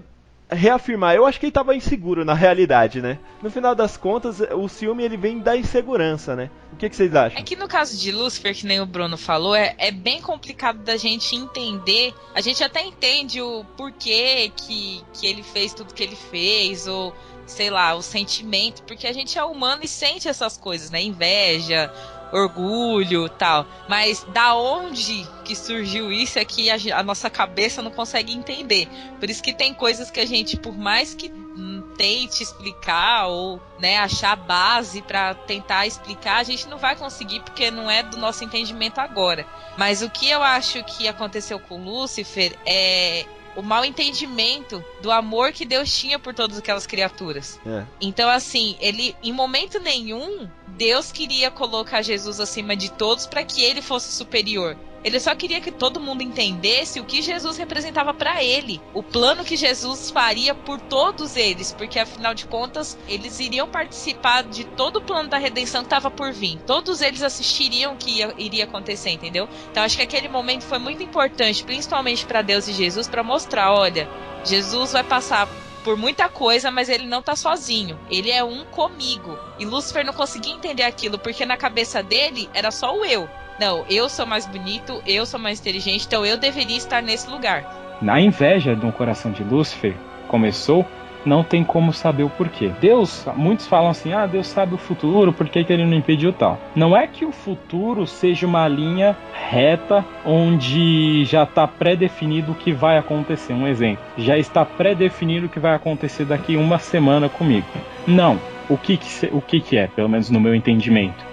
reafirmar. 0.47 1.15
Eu 1.15 1.25
acho 1.25 1.39
que 1.39 1.45
ele 1.45 1.51
estava 1.51 1.75
inseguro 1.75 2.25
na 2.25 2.33
realidade, 2.33 3.01
né? 3.01 3.17
No 3.41 3.49
final 3.49 3.73
das 3.73 3.95
contas, 3.97 4.41
o 4.41 4.67
ciúme 4.67 5.03
ele 5.03 5.17
vem 5.17 5.39
da 5.39 5.55
insegurança, 5.55 6.35
né? 6.35 6.51
O 6.73 6.75
que, 6.75 6.89
que 6.89 6.95
vocês 6.95 7.15
acham? 7.15 7.39
É 7.39 7.41
que 7.41 7.55
no 7.55 7.67
caso 7.67 7.97
de 7.97 8.11
Lucifer, 8.11 8.53
que 8.53 8.65
nem 8.65 8.79
o 8.81 8.85
Bruno 8.85 9.17
falou, 9.17 9.55
é, 9.55 9.73
é 9.77 9.91
bem 9.91 10.21
complicado 10.21 10.79
da 10.79 10.97
gente 10.97 11.35
entender. 11.35 12.13
A 12.35 12.41
gente 12.41 12.63
até 12.63 12.85
entende 12.85 13.41
o 13.41 13.63
porquê 13.77 14.51
que, 14.55 15.01
que 15.13 15.25
ele 15.25 15.41
fez 15.41 15.73
tudo 15.73 15.93
que 15.93 16.03
ele 16.03 16.15
fez, 16.15 16.85
ou 16.85 17.15
sei 17.47 17.69
lá, 17.69 17.95
o 17.95 18.01
sentimento, 18.01 18.83
porque 18.83 19.07
a 19.07 19.13
gente 19.13 19.37
é 19.37 19.43
humano 19.43 19.81
e 19.83 19.87
sente 19.87 20.27
essas 20.27 20.57
coisas, 20.57 20.91
né? 20.91 21.01
Inveja, 21.01 21.91
orgulho 22.31 23.29
tal. 23.29 23.65
Mas 23.87 24.23
da 24.33 24.55
onde 24.55 25.27
que 25.43 25.55
surgiu 25.55 26.11
isso 26.11 26.39
é 26.39 26.45
que 26.45 26.69
a, 26.69 26.99
a 26.99 27.03
nossa 27.03 27.29
cabeça 27.29 27.81
não 27.81 27.91
consegue 27.91 28.33
entender. 28.33 28.87
Por 29.19 29.29
isso 29.29 29.43
que 29.43 29.53
tem 29.53 29.73
coisas 29.73 30.09
que 30.09 30.19
a 30.19 30.25
gente, 30.25 30.57
por 30.57 30.77
mais 30.77 31.13
que 31.13 31.29
hum, 31.29 31.83
tente 31.97 32.41
explicar 32.41 33.27
ou 33.27 33.61
né, 33.79 33.97
achar 33.97 34.35
base 34.35 35.01
pra 35.01 35.33
tentar 35.33 35.85
explicar, 35.85 36.37
a 36.37 36.43
gente 36.43 36.67
não 36.67 36.77
vai 36.77 36.95
conseguir 36.95 37.41
porque 37.41 37.69
não 37.69 37.89
é 37.89 38.03
do 38.03 38.17
nosso 38.17 38.43
entendimento 38.43 38.99
agora. 38.99 39.45
Mas 39.77 40.01
o 40.01 40.09
que 40.09 40.29
eu 40.29 40.41
acho 40.41 40.83
que 40.83 41.07
aconteceu 41.07 41.59
com 41.59 41.83
Lúcifer 41.83 42.57
é 42.65 43.25
o 43.55 43.61
mal 43.61 43.83
entendimento 43.83 44.83
do 45.01 45.11
amor 45.11 45.51
que 45.51 45.65
Deus 45.65 45.93
tinha 45.93 46.17
por 46.17 46.33
todas 46.33 46.57
aquelas 46.57 46.87
criaturas. 46.87 47.59
É. 47.65 47.83
Então, 47.99 48.29
assim, 48.29 48.75
ele, 48.79 49.15
em 49.21 49.33
momento 49.33 49.79
nenhum, 49.79 50.49
Deus 50.69 51.11
queria 51.11 51.51
colocar 51.51 52.01
Jesus 52.01 52.39
acima 52.39 52.75
de 52.75 52.91
todos 52.91 53.25
para 53.25 53.43
que 53.43 53.61
ele 53.61 53.81
fosse 53.81 54.11
superior. 54.11 54.77
Ele 55.03 55.19
só 55.19 55.33
queria 55.35 55.59
que 55.59 55.71
todo 55.71 55.99
mundo 55.99 56.21
entendesse 56.21 56.99
o 56.99 57.05
que 57.05 57.21
Jesus 57.21 57.57
representava 57.57 58.13
para 58.13 58.43
ele, 58.43 58.81
o 58.93 59.01
plano 59.01 59.43
que 59.43 59.57
Jesus 59.57 60.11
faria 60.11 60.53
por 60.53 60.79
todos 60.79 61.35
eles, 61.35 61.71
porque 61.71 61.97
afinal 61.99 62.33
de 62.33 62.45
contas, 62.45 62.97
eles 63.07 63.39
iriam 63.39 63.67
participar 63.67 64.43
de 64.43 64.63
todo 64.63 64.97
o 64.97 65.01
plano 65.01 65.29
da 65.29 65.37
redenção 65.37 65.81
que 65.81 65.87
estava 65.87 66.11
por 66.11 66.31
vir. 66.31 66.59
Todos 66.67 67.01
eles 67.01 67.23
assistiriam 67.23 67.93
o 67.93 67.97
que 67.97 68.11
ia- 68.19 68.33
iria 68.37 68.65
acontecer, 68.65 69.09
entendeu? 69.09 69.47
Então 69.71 69.83
acho 69.83 69.97
que 69.97 70.03
aquele 70.03 70.27
momento 70.29 70.63
foi 70.63 70.77
muito 70.77 71.01
importante, 71.01 71.63
principalmente 71.63 72.25
para 72.25 72.41
Deus 72.41 72.67
e 72.67 72.73
Jesus, 72.73 73.07
para 73.07 73.23
mostrar, 73.23 73.73
olha, 73.73 74.07
Jesus 74.43 74.91
vai 74.91 75.03
passar 75.03 75.47
por 75.83 75.97
muita 75.97 76.29
coisa, 76.29 76.69
mas 76.69 76.89
ele 76.89 77.07
não 77.07 77.23
tá 77.23 77.35
sozinho. 77.35 77.99
Ele 78.09 78.29
é 78.29 78.43
um 78.43 78.63
comigo. 78.65 79.37
E 79.57 79.65
Lúcifer 79.65 80.05
não 80.05 80.13
conseguia 80.13 80.53
entender 80.53 80.83
aquilo, 80.83 81.17
porque 81.17 81.45
na 81.45 81.57
cabeça 81.57 82.03
dele 82.03 82.47
era 82.53 82.69
só 82.69 82.95
o 82.95 83.03
eu. 83.03 83.27
Não, 83.61 83.85
eu 83.87 84.09
sou 84.09 84.25
mais 84.25 84.47
bonito, 84.47 85.03
eu 85.05 85.23
sou 85.23 85.39
mais 85.39 85.59
inteligente, 85.59 86.07
então 86.07 86.25
eu 86.25 86.35
deveria 86.35 86.77
estar 86.77 86.99
nesse 86.99 87.29
lugar. 87.29 87.99
Na 88.01 88.19
inveja 88.19 88.75
do 88.75 88.91
coração 88.91 89.31
de 89.31 89.43
Lúcifer 89.43 89.93
começou 90.27 90.83
não 91.23 91.43
tem 91.43 91.63
como 91.63 91.93
saber 91.93 92.23
o 92.23 92.29
porquê. 92.31 92.71
Deus, 92.81 93.23
muitos 93.35 93.67
falam 93.67 93.91
assim: 93.91 94.13
ah, 94.13 94.25
Deus 94.25 94.47
sabe 94.47 94.73
o 94.73 94.79
futuro, 94.79 95.31
por 95.31 95.47
que, 95.47 95.63
que 95.63 95.71
ele 95.71 95.85
não 95.85 95.93
impediu 95.93 96.33
tal? 96.33 96.59
Não 96.75 96.97
é 96.97 97.05
que 97.05 97.23
o 97.23 97.31
futuro 97.31 98.07
seja 98.07 98.47
uma 98.47 98.67
linha 98.67 99.15
reta 99.31 100.03
onde 100.25 101.23
já 101.25 101.43
está 101.43 101.67
pré-definido 101.67 102.53
o 102.53 102.55
que 102.55 102.73
vai 102.73 102.97
acontecer. 102.97 103.53
Um 103.53 103.67
exemplo: 103.67 104.03
já 104.17 104.39
está 104.39 104.65
pré-definido 104.65 105.45
o 105.45 105.49
que 105.49 105.59
vai 105.59 105.75
acontecer 105.75 106.25
daqui 106.25 106.55
uma 106.55 106.79
semana 106.79 107.29
comigo. 107.29 107.67
Não. 108.07 108.39
O 108.67 108.77
que, 108.77 108.97
que, 108.97 109.25
o 109.31 109.41
que, 109.41 109.59
que 109.59 109.77
é, 109.77 109.85
pelo 109.85 110.09
menos 110.09 110.31
no 110.31 110.39
meu 110.39 110.55
entendimento? 110.55 111.30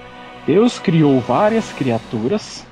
Deus 0.48 0.78
criou 0.78 1.20
várias 1.20 1.70
criaturas, 1.74 2.66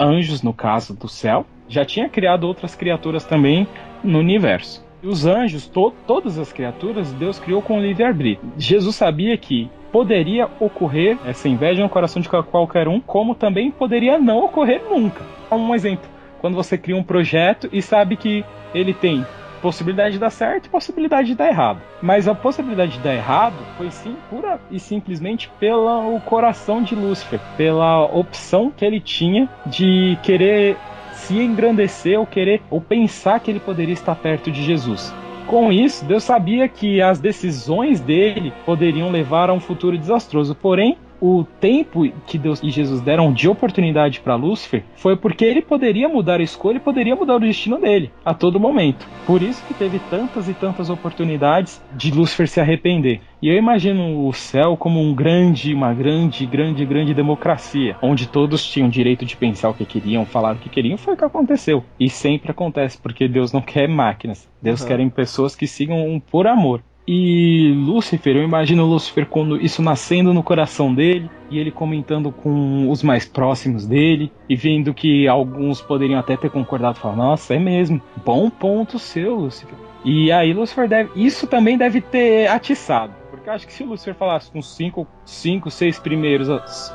anjos 0.00 0.40
no 0.40 0.54
caso 0.54 0.96
do 0.96 1.06
céu, 1.06 1.44
já 1.68 1.84
tinha 1.84 2.08
criado 2.08 2.44
outras 2.44 2.74
criaturas 2.74 3.26
também 3.26 3.68
no 4.02 4.20
universo. 4.20 4.82
E 5.02 5.06
os 5.06 5.26
anjos, 5.26 5.66
to 5.66 5.92
todas 6.06 6.38
as 6.38 6.50
criaturas, 6.50 7.12
Deus 7.12 7.38
criou 7.38 7.60
com 7.60 7.78
livre-arbítrio. 7.78 8.50
Jesus 8.56 8.96
sabia 8.96 9.36
que 9.36 9.70
poderia 9.92 10.48
ocorrer 10.58 11.18
essa 11.26 11.46
inveja 11.46 11.82
no 11.82 11.90
coração 11.90 12.22
de 12.22 12.28
qualquer 12.30 12.88
um, 12.88 13.02
como 13.02 13.34
também 13.34 13.70
poderia 13.70 14.18
não 14.18 14.38
ocorrer 14.38 14.80
nunca. 14.88 15.22
Um 15.52 15.74
exemplo: 15.74 16.08
quando 16.40 16.54
você 16.54 16.78
cria 16.78 16.96
um 16.96 17.02
projeto 17.02 17.68
e 17.70 17.82
sabe 17.82 18.16
que 18.16 18.42
ele 18.72 18.94
tem 18.94 19.26
possibilidade 19.60 20.12
de 20.12 20.18
dar 20.18 20.30
certo 20.30 20.66
e 20.66 20.70
possibilidade 20.70 21.28
de 21.28 21.34
dar 21.34 21.48
errado. 21.48 21.80
Mas 22.02 22.26
a 22.26 22.34
possibilidade 22.34 22.92
de 22.92 23.00
dar 23.00 23.14
errado 23.14 23.56
foi 23.76 23.90
sim 23.90 24.16
pura 24.28 24.60
e 24.70 24.78
simplesmente 24.78 25.50
pelo 25.60 26.18
coração 26.20 26.82
de 26.82 26.94
Lúcifer, 26.94 27.40
pela 27.56 28.04
opção 28.04 28.70
que 28.70 28.84
ele 28.84 29.00
tinha 29.00 29.48
de 29.66 30.18
querer 30.22 30.76
se 31.12 31.38
engrandecer 31.38 32.18
ou 32.18 32.26
querer 32.26 32.62
ou 32.70 32.80
pensar 32.80 33.40
que 33.40 33.50
ele 33.50 33.60
poderia 33.60 33.94
estar 33.94 34.14
perto 34.14 34.50
de 34.50 34.62
Jesus. 34.62 35.14
Com 35.46 35.72
isso, 35.72 36.04
Deus 36.04 36.22
sabia 36.22 36.68
que 36.68 37.02
as 37.02 37.18
decisões 37.18 38.00
dele 38.00 38.52
poderiam 38.64 39.10
levar 39.10 39.50
a 39.50 39.52
um 39.52 39.60
futuro 39.60 39.98
desastroso. 39.98 40.54
Porém, 40.54 40.96
o 41.20 41.44
tempo 41.60 42.08
que 42.26 42.38
Deus 42.38 42.62
e 42.62 42.70
Jesus 42.70 43.00
deram 43.00 43.32
de 43.32 43.48
oportunidade 43.48 44.20
para 44.20 44.34
Lúcifer 44.34 44.82
foi 44.94 45.16
porque 45.16 45.44
ele 45.44 45.60
poderia 45.60 46.08
mudar 46.08 46.40
a 46.40 46.42
escolha 46.42 46.76
e 46.76 46.80
poderia 46.80 47.14
mudar 47.14 47.36
o 47.36 47.40
destino 47.40 47.78
dele 47.78 48.10
a 48.24 48.32
todo 48.32 48.58
momento. 48.58 49.06
Por 49.26 49.42
isso 49.42 49.64
que 49.66 49.74
teve 49.74 49.98
tantas 50.10 50.48
e 50.48 50.54
tantas 50.54 50.88
oportunidades 50.88 51.82
de 51.92 52.10
Lúcifer 52.10 52.48
se 52.48 52.60
arrepender. 52.60 53.20
E 53.42 53.48
eu 53.48 53.56
imagino 53.56 54.26
o 54.26 54.32
céu 54.34 54.76
como 54.76 55.00
um 55.00 55.14
grande, 55.14 55.72
uma 55.72 55.94
grande, 55.94 56.44
grande, 56.44 56.84
grande 56.84 57.14
democracia, 57.14 57.96
onde 58.02 58.28
todos 58.28 58.64
tinham 58.64 58.88
direito 58.88 59.24
de 59.24 59.34
pensar 59.34 59.70
o 59.70 59.74
que 59.74 59.86
queriam, 59.86 60.26
falar 60.26 60.56
o 60.56 60.58
que 60.58 60.68
queriam. 60.68 60.98
Foi 60.98 61.14
o 61.14 61.16
que 61.16 61.24
aconteceu. 61.24 61.82
E 61.98 62.10
sempre 62.10 62.50
acontece, 62.50 62.98
porque 62.98 63.26
Deus 63.26 63.50
não 63.50 63.62
quer 63.62 63.88
máquinas. 63.88 64.46
Deus 64.60 64.82
uhum. 64.82 64.88
quer 64.88 65.10
pessoas 65.10 65.56
que 65.56 65.66
sigam 65.66 66.22
por 66.30 66.46
amor. 66.46 66.82
E 67.12 67.72
Lúcifer, 67.72 68.36
eu 68.36 68.44
imagino 68.44 68.86
Lúcifer 68.86 69.26
quando 69.26 69.60
isso 69.60 69.82
nascendo 69.82 70.32
no 70.32 70.44
coração 70.44 70.94
dele 70.94 71.28
e 71.50 71.58
ele 71.58 71.72
comentando 71.72 72.30
com 72.30 72.88
os 72.88 73.02
mais 73.02 73.24
próximos 73.24 73.84
dele 73.84 74.30
e 74.48 74.54
vendo 74.54 74.94
que 74.94 75.26
alguns 75.26 75.80
poderiam 75.80 76.20
até 76.20 76.36
ter 76.36 76.50
concordado, 76.50 77.00
falar, 77.00 77.16
nossa, 77.16 77.52
é 77.52 77.58
mesmo, 77.58 78.00
bom 78.24 78.48
ponto 78.48 78.96
seu, 78.96 79.34
Lúcifer. 79.34 79.74
E 80.04 80.30
aí 80.30 80.52
Lúcifer 80.52 80.88
deve, 80.88 81.10
isso 81.16 81.48
também 81.48 81.76
deve 81.76 82.00
ter 82.00 82.46
atiçado. 82.46 83.12
Porque 83.28 83.50
acho 83.50 83.66
que 83.66 83.72
se 83.72 83.82
o 83.82 83.86
Lúcifer 83.86 84.14
falasse 84.14 84.48
com 84.48 84.62
cinco, 84.62 85.04
cinco, 85.24 85.68
seis 85.68 85.98
primeiros 85.98 86.48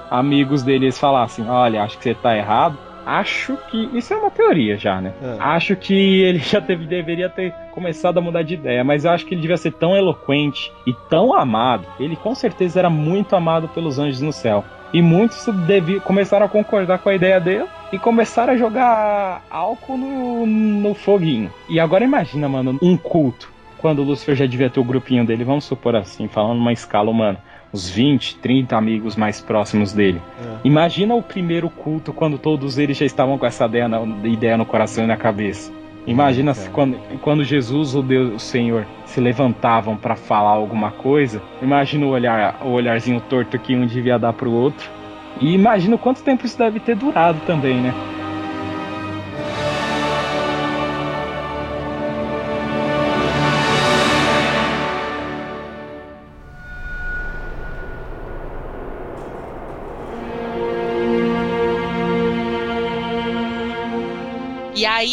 amigos 0.09 0.63
dele, 0.63 0.85
eles 0.85 0.97
falassem, 0.97 1.45
olha, 1.49 1.83
acho 1.83 1.97
que 1.97 2.05
você 2.05 2.13
tá 2.13 2.37
errado, 2.37 2.77
Acho 3.05 3.55
que. 3.69 3.89
Isso 3.93 4.13
é 4.13 4.17
uma 4.17 4.31
teoria 4.31 4.77
já, 4.77 4.99
né? 4.99 5.13
É. 5.21 5.37
Acho 5.39 5.75
que 5.75 6.21
ele 6.21 6.39
já 6.39 6.59
teve, 6.59 6.85
deveria 6.85 7.29
ter 7.29 7.53
começado 7.71 8.17
a 8.17 8.21
mudar 8.21 8.41
de 8.41 8.55
ideia, 8.55 8.83
mas 8.83 9.05
eu 9.05 9.11
acho 9.11 9.25
que 9.25 9.33
ele 9.33 9.41
devia 9.41 9.57
ser 9.57 9.73
tão 9.73 9.95
eloquente 9.95 10.71
e 10.87 10.93
tão 11.09 11.33
amado. 11.33 11.85
Ele 11.99 12.15
com 12.15 12.33
certeza 12.33 12.79
era 12.79 12.89
muito 12.89 13.35
amado 13.35 13.67
pelos 13.67 13.99
anjos 13.99 14.21
no 14.21 14.33
céu. 14.33 14.63
E 14.93 15.01
muitos 15.01 15.45
deviam, 15.67 15.99
começaram 15.99 16.45
a 16.45 16.49
concordar 16.49 16.99
com 16.99 17.09
a 17.09 17.15
ideia 17.15 17.39
dele 17.39 17.65
e 17.91 17.99
começaram 17.99 18.53
a 18.53 18.57
jogar 18.57 19.43
álcool 19.49 19.97
no, 19.97 20.45
no 20.45 20.93
foguinho. 20.93 21.51
E 21.67 21.79
agora 21.79 22.03
imagina, 22.03 22.47
mano, 22.47 22.79
um 22.81 22.95
culto. 22.95 23.53
Quando 23.77 23.99
o 23.99 24.03
Lucifer 24.03 24.35
já 24.35 24.45
devia 24.45 24.69
ter 24.69 24.79
o 24.79 24.83
grupinho 24.83 25.25
dele, 25.25 25.43
vamos 25.43 25.65
supor 25.65 25.95
assim, 25.95 26.27
falando 26.27 26.57
numa 26.57 26.73
escala 26.73 27.11
humana 27.11 27.39
uns 27.73 27.89
20, 27.89 28.37
30 28.37 28.75
amigos 28.75 29.15
mais 29.15 29.41
próximos 29.41 29.93
dele. 29.93 30.21
É. 30.39 30.57
Imagina 30.63 31.13
o 31.15 31.21
primeiro 31.21 31.69
culto 31.69 32.13
quando 32.13 32.37
todos 32.37 32.77
eles 32.77 32.97
já 32.97 33.05
estavam 33.05 33.37
com 33.37 33.45
essa 33.45 33.65
ideia, 33.65 33.89
ideia 34.23 34.57
no 34.57 34.65
coração 34.65 35.03
e 35.03 35.07
na 35.07 35.17
cabeça. 35.17 35.71
Imagina 36.07 36.51
é, 36.51 36.69
quando, 36.69 36.97
quando 37.21 37.43
Jesus 37.43 37.95
ou 37.95 38.03
Deus, 38.03 38.35
o 38.35 38.39
Senhor 38.39 38.85
se 39.05 39.19
levantavam 39.19 39.97
para 39.97 40.15
falar 40.15 40.51
alguma 40.51 40.91
coisa. 40.91 41.41
Imagina 41.61 42.05
o 42.05 42.09
olhar, 42.09 42.61
o 42.63 42.69
olharzinho 42.69 43.19
torto 43.21 43.57
que 43.57 43.75
um 43.75 43.85
devia 43.85 44.19
dar 44.19 44.33
pro 44.33 44.51
outro. 44.51 44.89
E 45.41 45.53
imagina 45.53 45.97
quanto 45.97 46.23
tempo 46.23 46.45
isso 46.45 46.57
deve 46.57 46.79
ter 46.79 46.95
durado 46.95 47.39
também, 47.45 47.81
né? 47.81 47.93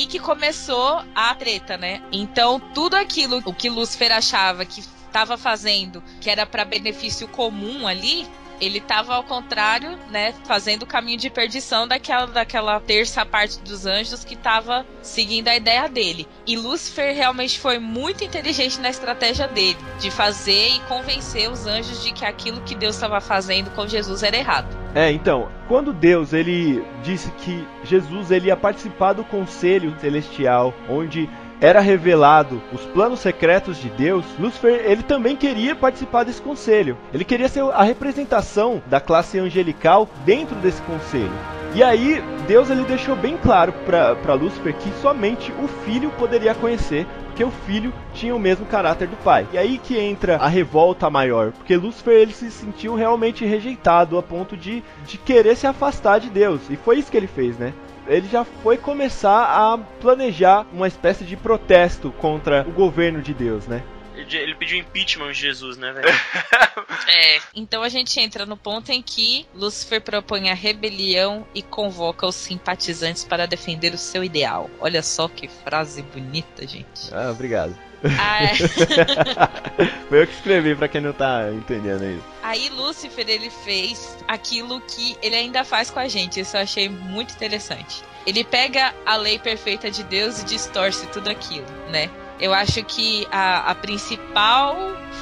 Que 0.06 0.18
começou 0.18 1.02
a 1.14 1.34
treta, 1.34 1.76
né? 1.76 2.02
Então, 2.12 2.60
tudo 2.74 2.94
aquilo 2.94 3.42
o 3.44 3.52
que 3.52 3.68
Lúcifer 3.68 4.12
achava 4.12 4.64
que 4.64 4.80
estava 4.80 5.36
fazendo, 5.36 6.02
que 6.20 6.30
era 6.30 6.46
para 6.46 6.64
benefício 6.64 7.28
comum 7.28 7.86
ali, 7.86 8.26
ele 8.62 8.78
estava 8.78 9.14
ao 9.14 9.24
contrário, 9.24 9.98
né, 10.08 10.32
fazendo 10.44 10.84
o 10.84 10.86
caminho 10.86 11.18
de 11.18 11.28
perdição 11.28 11.88
daquela, 11.88 12.26
daquela 12.26 12.78
terça 12.78 13.26
parte 13.26 13.58
dos 13.58 13.84
anjos 13.86 14.24
que 14.24 14.34
estava 14.34 14.86
seguindo 15.02 15.48
a 15.48 15.56
ideia 15.56 15.88
dele. 15.88 16.28
E 16.46 16.56
Lúcifer 16.56 17.12
realmente 17.12 17.58
foi 17.58 17.80
muito 17.80 18.22
inteligente 18.22 18.80
na 18.80 18.88
estratégia 18.88 19.48
dele, 19.48 19.76
de 19.98 20.12
fazer 20.12 20.68
e 20.68 20.80
convencer 20.82 21.50
os 21.50 21.66
anjos 21.66 22.04
de 22.04 22.12
que 22.12 22.24
aquilo 22.24 22.60
que 22.60 22.76
Deus 22.76 22.94
estava 22.94 23.20
fazendo 23.20 23.68
com 23.72 23.84
Jesus 23.88 24.22
era 24.22 24.36
errado. 24.36 24.68
É, 24.94 25.10
então, 25.10 25.50
quando 25.66 25.92
Deus 25.92 26.32
ele 26.32 26.84
disse 27.02 27.32
que 27.32 27.66
Jesus 27.82 28.30
ele 28.30 28.46
ia 28.46 28.56
participar 28.56 29.14
do 29.14 29.24
conselho 29.24 29.96
celestial, 30.00 30.72
onde 30.88 31.28
era 31.62 31.80
revelado 31.80 32.60
os 32.72 32.80
planos 32.86 33.20
secretos 33.20 33.80
de 33.80 33.88
Deus, 33.88 34.24
Lúcifer 34.36 34.82
ele 34.84 35.04
também 35.04 35.36
queria 35.36 35.76
participar 35.76 36.24
desse 36.24 36.42
conselho. 36.42 36.98
Ele 37.14 37.24
queria 37.24 37.48
ser 37.48 37.62
a 37.62 37.84
representação 37.84 38.82
da 38.86 39.00
classe 39.00 39.38
angelical 39.38 40.08
dentro 40.24 40.56
desse 40.56 40.82
conselho. 40.82 41.32
E 41.72 41.82
aí 41.82 42.22
Deus 42.48 42.68
ele 42.68 42.82
deixou 42.84 43.14
bem 43.14 43.36
claro 43.36 43.72
para 43.86 44.34
Lúcifer 44.34 44.74
que 44.74 44.90
somente 45.00 45.52
o 45.52 45.68
filho 45.84 46.10
poderia 46.18 46.54
conhecer 46.54 47.06
porque 47.26 47.44
o 47.44 47.50
filho 47.50 47.94
tinha 48.12 48.34
o 48.34 48.38
mesmo 48.38 48.66
caráter 48.66 49.08
do 49.08 49.16
pai. 49.16 49.46
E 49.52 49.56
aí 49.56 49.78
que 49.78 49.98
entra 49.98 50.36
a 50.36 50.48
revolta 50.48 51.08
maior, 51.08 51.52
porque 51.52 51.76
Lúcifer 51.76 52.14
ele 52.14 52.32
se 52.32 52.50
sentiu 52.50 52.94
realmente 52.94 53.46
rejeitado 53.46 54.18
a 54.18 54.22
ponto 54.22 54.54
de, 54.54 54.82
de 55.06 55.16
querer 55.16 55.56
se 55.56 55.66
afastar 55.66 56.20
de 56.20 56.28
Deus. 56.28 56.60
E 56.68 56.76
foi 56.76 56.98
isso 56.98 57.10
que 57.10 57.16
ele 57.16 57.26
fez, 57.26 57.56
né? 57.56 57.72
Ele 58.06 58.28
já 58.28 58.44
foi 58.44 58.76
começar 58.76 59.44
a 59.44 59.78
planejar 60.00 60.66
uma 60.72 60.88
espécie 60.88 61.24
de 61.24 61.36
protesto 61.36 62.10
contra 62.12 62.62
o 62.66 62.72
governo 62.72 63.22
de 63.22 63.32
Deus, 63.32 63.66
né? 63.66 63.82
Ele 64.14 64.54
pediu 64.54 64.78
impeachment 64.78 65.32
de 65.32 65.40
Jesus, 65.40 65.78
né, 65.78 65.92
velho? 65.92 66.08
é, 67.08 67.40
então 67.54 67.82
a 67.82 67.88
gente 67.88 68.20
entra 68.20 68.44
no 68.44 68.56
ponto 68.56 68.90
em 68.92 69.02
que 69.02 69.46
Lúcifer 69.54 70.02
propõe 70.02 70.50
a 70.50 70.54
rebelião 70.54 71.46
e 71.54 71.62
convoca 71.62 72.26
os 72.26 72.34
simpatizantes 72.34 73.24
para 73.24 73.46
defender 73.46 73.94
o 73.94 73.98
seu 73.98 74.22
ideal. 74.22 74.70
Olha 74.80 75.02
só 75.02 75.28
que 75.28 75.48
frase 75.48 76.02
bonita, 76.02 76.66
gente. 76.66 77.12
Ah, 77.12 77.30
obrigado. 77.30 77.74
Ah, 78.18 78.44
é. 78.44 78.54
Foi 80.08 80.22
eu 80.22 80.26
que 80.26 80.32
escrevi 80.34 80.74
para 80.74 80.88
quem 80.88 81.00
não 81.00 81.12
tá 81.12 81.50
entendendo 81.52 82.04
isso. 82.04 82.24
Aí 82.42 82.68
Lúcifer 82.70 83.28
ele 83.28 83.50
fez 83.50 84.18
aquilo 84.26 84.80
que 84.80 85.16
ele 85.22 85.36
ainda 85.36 85.64
faz 85.64 85.90
com 85.90 86.00
a 86.00 86.08
gente. 86.08 86.40
Isso 86.40 86.56
eu 86.56 86.60
achei 86.62 86.88
muito 86.88 87.34
interessante. 87.34 88.02
Ele 88.26 88.44
pega 88.44 88.94
a 89.06 89.16
lei 89.16 89.38
perfeita 89.38 89.90
de 89.90 90.02
Deus 90.02 90.42
e 90.42 90.44
distorce 90.44 91.06
tudo 91.08 91.28
aquilo, 91.28 91.66
né? 91.90 92.10
Eu 92.40 92.52
acho 92.52 92.82
que 92.84 93.26
a, 93.30 93.70
a 93.70 93.74
principal 93.74 94.76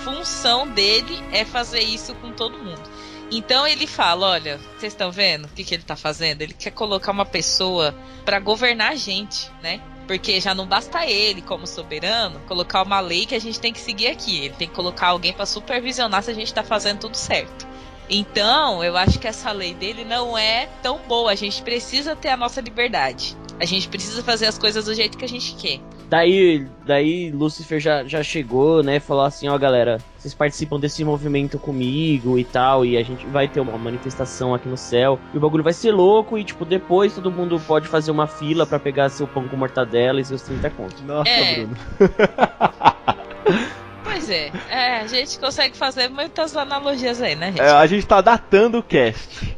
função 0.04 0.66
dele 0.66 1.22
é 1.32 1.44
fazer 1.44 1.80
isso 1.80 2.14
com 2.14 2.32
todo 2.32 2.58
mundo. 2.58 2.82
Então 3.30 3.66
ele 3.66 3.86
fala: 3.86 4.30
olha, 4.30 4.58
vocês 4.78 4.92
estão 4.92 5.12
vendo 5.12 5.44
o 5.44 5.48
que, 5.48 5.62
que 5.62 5.74
ele 5.74 5.82
está 5.82 5.96
fazendo? 5.96 6.42
Ele 6.42 6.54
quer 6.54 6.70
colocar 6.70 7.12
uma 7.12 7.26
pessoa 7.26 7.94
para 8.24 8.40
governar 8.40 8.92
a 8.92 8.96
gente, 8.96 9.50
né? 9.62 9.80
Porque 10.10 10.40
já 10.40 10.56
não 10.56 10.66
basta 10.66 11.06
ele, 11.06 11.40
como 11.40 11.68
soberano, 11.68 12.40
colocar 12.48 12.82
uma 12.82 12.98
lei 12.98 13.24
que 13.24 13.34
a 13.36 13.38
gente 13.38 13.60
tem 13.60 13.72
que 13.72 13.78
seguir 13.78 14.08
aqui. 14.08 14.46
Ele 14.46 14.54
tem 14.54 14.66
que 14.66 14.74
colocar 14.74 15.06
alguém 15.06 15.32
para 15.32 15.46
supervisionar 15.46 16.20
se 16.24 16.32
a 16.32 16.34
gente 16.34 16.52
tá 16.52 16.64
fazendo 16.64 16.98
tudo 16.98 17.14
certo. 17.14 17.64
Então, 18.08 18.82
eu 18.82 18.96
acho 18.96 19.20
que 19.20 19.28
essa 19.28 19.52
lei 19.52 19.72
dele 19.72 20.04
não 20.04 20.36
é 20.36 20.68
tão 20.82 20.98
boa. 21.06 21.30
A 21.30 21.36
gente 21.36 21.62
precisa 21.62 22.16
ter 22.16 22.30
a 22.30 22.36
nossa 22.36 22.60
liberdade. 22.60 23.36
A 23.60 23.66
gente 23.66 23.88
precisa 23.88 24.22
fazer 24.22 24.46
as 24.46 24.56
coisas 24.56 24.86
do 24.86 24.94
jeito 24.94 25.18
que 25.18 25.24
a 25.24 25.28
gente 25.28 25.54
quer. 25.54 25.80
Daí, 26.08 26.66
daí 26.86 27.30
Lucifer 27.30 27.78
já, 27.78 28.02
já 28.04 28.22
chegou, 28.22 28.82
né? 28.82 28.98
Falou 28.98 29.22
assim, 29.22 29.48
ó 29.48 29.58
galera, 29.58 29.98
vocês 30.16 30.32
participam 30.32 30.80
desse 30.80 31.04
movimento 31.04 31.58
comigo 31.58 32.38
e 32.38 32.44
tal, 32.44 32.86
e 32.86 32.96
a 32.96 33.02
gente 33.02 33.26
vai 33.26 33.46
ter 33.46 33.60
uma 33.60 33.76
manifestação 33.76 34.54
aqui 34.54 34.66
no 34.66 34.78
céu. 34.78 35.20
E 35.34 35.36
o 35.36 35.40
bagulho 35.40 35.62
vai 35.62 35.74
ser 35.74 35.92
louco, 35.92 36.38
e 36.38 36.42
tipo, 36.42 36.64
depois 36.64 37.14
todo 37.14 37.30
mundo 37.30 37.60
pode 37.66 37.86
fazer 37.86 38.10
uma 38.10 38.26
fila 38.26 38.66
para 38.66 38.78
pegar 38.78 39.10
seu 39.10 39.28
pão 39.28 39.46
com 39.46 39.56
mortadela 39.56 40.20
e 40.20 40.24
seus 40.24 40.40
30 40.42 40.70
contos. 40.70 41.02
Nossa, 41.02 41.30
É. 41.30 41.56
Bruno. 41.56 41.76
Pois 44.02 44.30
é, 44.30 44.50
é, 44.68 45.00
a 45.00 45.06
gente 45.06 45.38
consegue 45.38 45.76
fazer 45.76 46.08
muitas 46.08 46.56
analogias 46.56 47.20
aí, 47.22 47.34
né, 47.34 47.48
gente? 47.48 47.60
É, 47.60 47.70
a 47.70 47.86
gente 47.86 48.06
tá 48.06 48.20
datando 48.20 48.78
o 48.78 48.82
cast. 48.82 49.49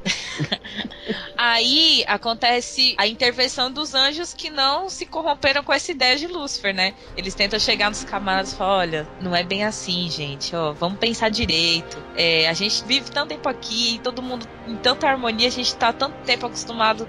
Aí 1.44 2.04
acontece 2.06 2.94
a 2.96 3.04
intervenção 3.08 3.68
dos 3.68 3.96
anjos 3.96 4.32
que 4.32 4.48
não 4.48 4.88
se 4.88 5.04
corromperam 5.04 5.64
com 5.64 5.72
essa 5.72 5.90
ideia 5.90 6.16
de 6.16 6.28
Lúcifer, 6.28 6.72
né? 6.72 6.94
Eles 7.16 7.34
tentam 7.34 7.58
chegar 7.58 7.88
nos 7.88 8.04
camaradas 8.04 8.52
e 8.52 8.56
falar: 8.56 8.76
olha, 8.76 9.08
não 9.20 9.34
é 9.34 9.42
bem 9.42 9.64
assim, 9.64 10.08
gente, 10.08 10.54
ó, 10.54 10.72
vamos 10.72 11.00
pensar 11.00 11.30
direito. 11.30 12.00
É, 12.14 12.48
a 12.48 12.52
gente 12.52 12.84
vive 12.84 13.10
tanto 13.10 13.30
tempo 13.30 13.48
aqui, 13.48 14.00
todo 14.04 14.22
mundo 14.22 14.46
em 14.68 14.76
tanta 14.76 15.08
harmonia, 15.08 15.48
a 15.48 15.50
gente 15.50 15.74
tá 15.74 15.92
tanto 15.92 16.14
tempo 16.24 16.46
acostumado 16.46 17.08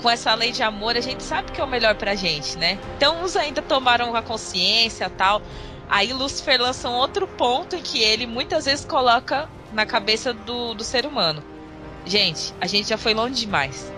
com 0.00 0.08
essa 0.08 0.32
lei 0.32 0.50
de 0.50 0.62
amor, 0.62 0.96
a 0.96 1.02
gente 1.02 1.22
sabe 1.22 1.52
que 1.52 1.60
é 1.60 1.64
o 1.64 1.68
melhor 1.68 1.94
pra 1.94 2.14
gente, 2.14 2.56
né? 2.56 2.78
Então 2.96 3.22
uns 3.22 3.36
ainda 3.36 3.60
tomaram 3.60 4.16
a 4.16 4.22
consciência 4.22 5.10
tal. 5.10 5.42
Aí 5.90 6.10
Lúcifer 6.14 6.58
lança 6.58 6.88
um 6.88 6.94
outro 6.94 7.28
ponto 7.28 7.76
em 7.76 7.82
que 7.82 8.02
ele 8.02 8.26
muitas 8.26 8.64
vezes 8.64 8.86
coloca 8.86 9.46
na 9.70 9.84
cabeça 9.84 10.32
do, 10.32 10.72
do 10.72 10.84
ser 10.84 11.04
humano. 11.04 11.57
Gente, 12.06 12.54
a 12.60 12.66
gente 12.66 12.88
já 12.88 12.96
foi 12.96 13.14
longe 13.14 13.44
demais. 13.44 13.92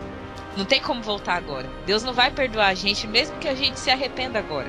Não 0.56 0.64
tem 0.64 0.80
como 0.80 1.02
voltar 1.02 1.36
agora. 1.36 1.70
Deus 1.86 2.02
não 2.02 2.12
vai 2.12 2.30
perdoar 2.30 2.68
a 2.68 2.74
gente, 2.74 3.06
mesmo 3.06 3.38
que 3.38 3.48
a 3.48 3.54
gente 3.54 3.78
se 3.78 3.90
arrependa 3.90 4.38
agora. 4.38 4.68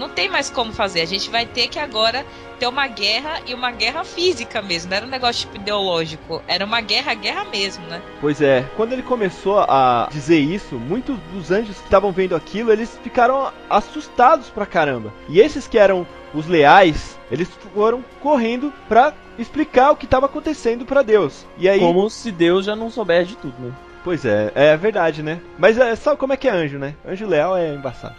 Não 0.00 0.08
tem 0.08 0.30
mais 0.30 0.48
como 0.48 0.72
fazer. 0.72 1.02
A 1.02 1.06
gente 1.06 1.28
vai 1.28 1.44
ter 1.44 1.68
que 1.68 1.78
agora 1.78 2.24
ter 2.58 2.66
uma 2.66 2.86
guerra 2.86 3.42
e 3.46 3.52
uma 3.52 3.70
guerra 3.70 4.02
física 4.02 4.62
mesmo. 4.62 4.88
Não 4.88 4.96
era 4.96 5.06
um 5.06 5.10
negócio 5.10 5.42
tipo 5.42 5.56
ideológico. 5.56 6.42
Era 6.48 6.64
uma 6.64 6.80
guerra, 6.80 7.12
guerra 7.12 7.44
mesmo, 7.44 7.86
né? 7.86 8.00
Pois 8.18 8.40
é, 8.40 8.64
quando 8.78 8.94
ele 8.94 9.02
começou 9.02 9.60
a 9.60 10.08
dizer 10.10 10.38
isso, 10.38 10.76
muitos 10.76 11.18
dos 11.34 11.50
anjos 11.50 11.76
que 11.76 11.84
estavam 11.84 12.12
vendo 12.12 12.34
aquilo, 12.34 12.72
eles 12.72 12.98
ficaram 13.02 13.52
assustados 13.68 14.48
pra 14.48 14.64
caramba. 14.64 15.12
E 15.28 15.38
esses 15.38 15.68
que 15.68 15.78
eram 15.78 16.06
os 16.32 16.46
leais, 16.46 17.18
eles 17.30 17.50
foram 17.74 18.02
correndo 18.22 18.72
pra 18.88 19.12
explicar 19.38 19.90
o 19.90 19.96
que 19.96 20.06
estava 20.06 20.24
acontecendo 20.24 20.86
pra 20.86 21.02
Deus. 21.02 21.44
E 21.58 21.68
aí, 21.68 21.78
Como 21.78 22.08
se 22.08 22.32
Deus 22.32 22.64
já 22.64 22.74
não 22.74 22.88
soubesse 22.90 23.28
de 23.28 23.36
tudo, 23.36 23.54
né? 23.60 23.72
Pois 24.04 24.24
é, 24.24 24.50
é 24.54 24.76
verdade, 24.76 25.22
né? 25.22 25.40
Mas 25.58 25.78
é, 25.78 25.94
sabe 25.96 26.16
como 26.18 26.32
é 26.32 26.36
que 26.36 26.48
é 26.48 26.50
anjo, 26.52 26.78
né? 26.78 26.94
Anjo 27.06 27.26
leal 27.26 27.56
é 27.56 27.74
embaçado. 27.74 28.14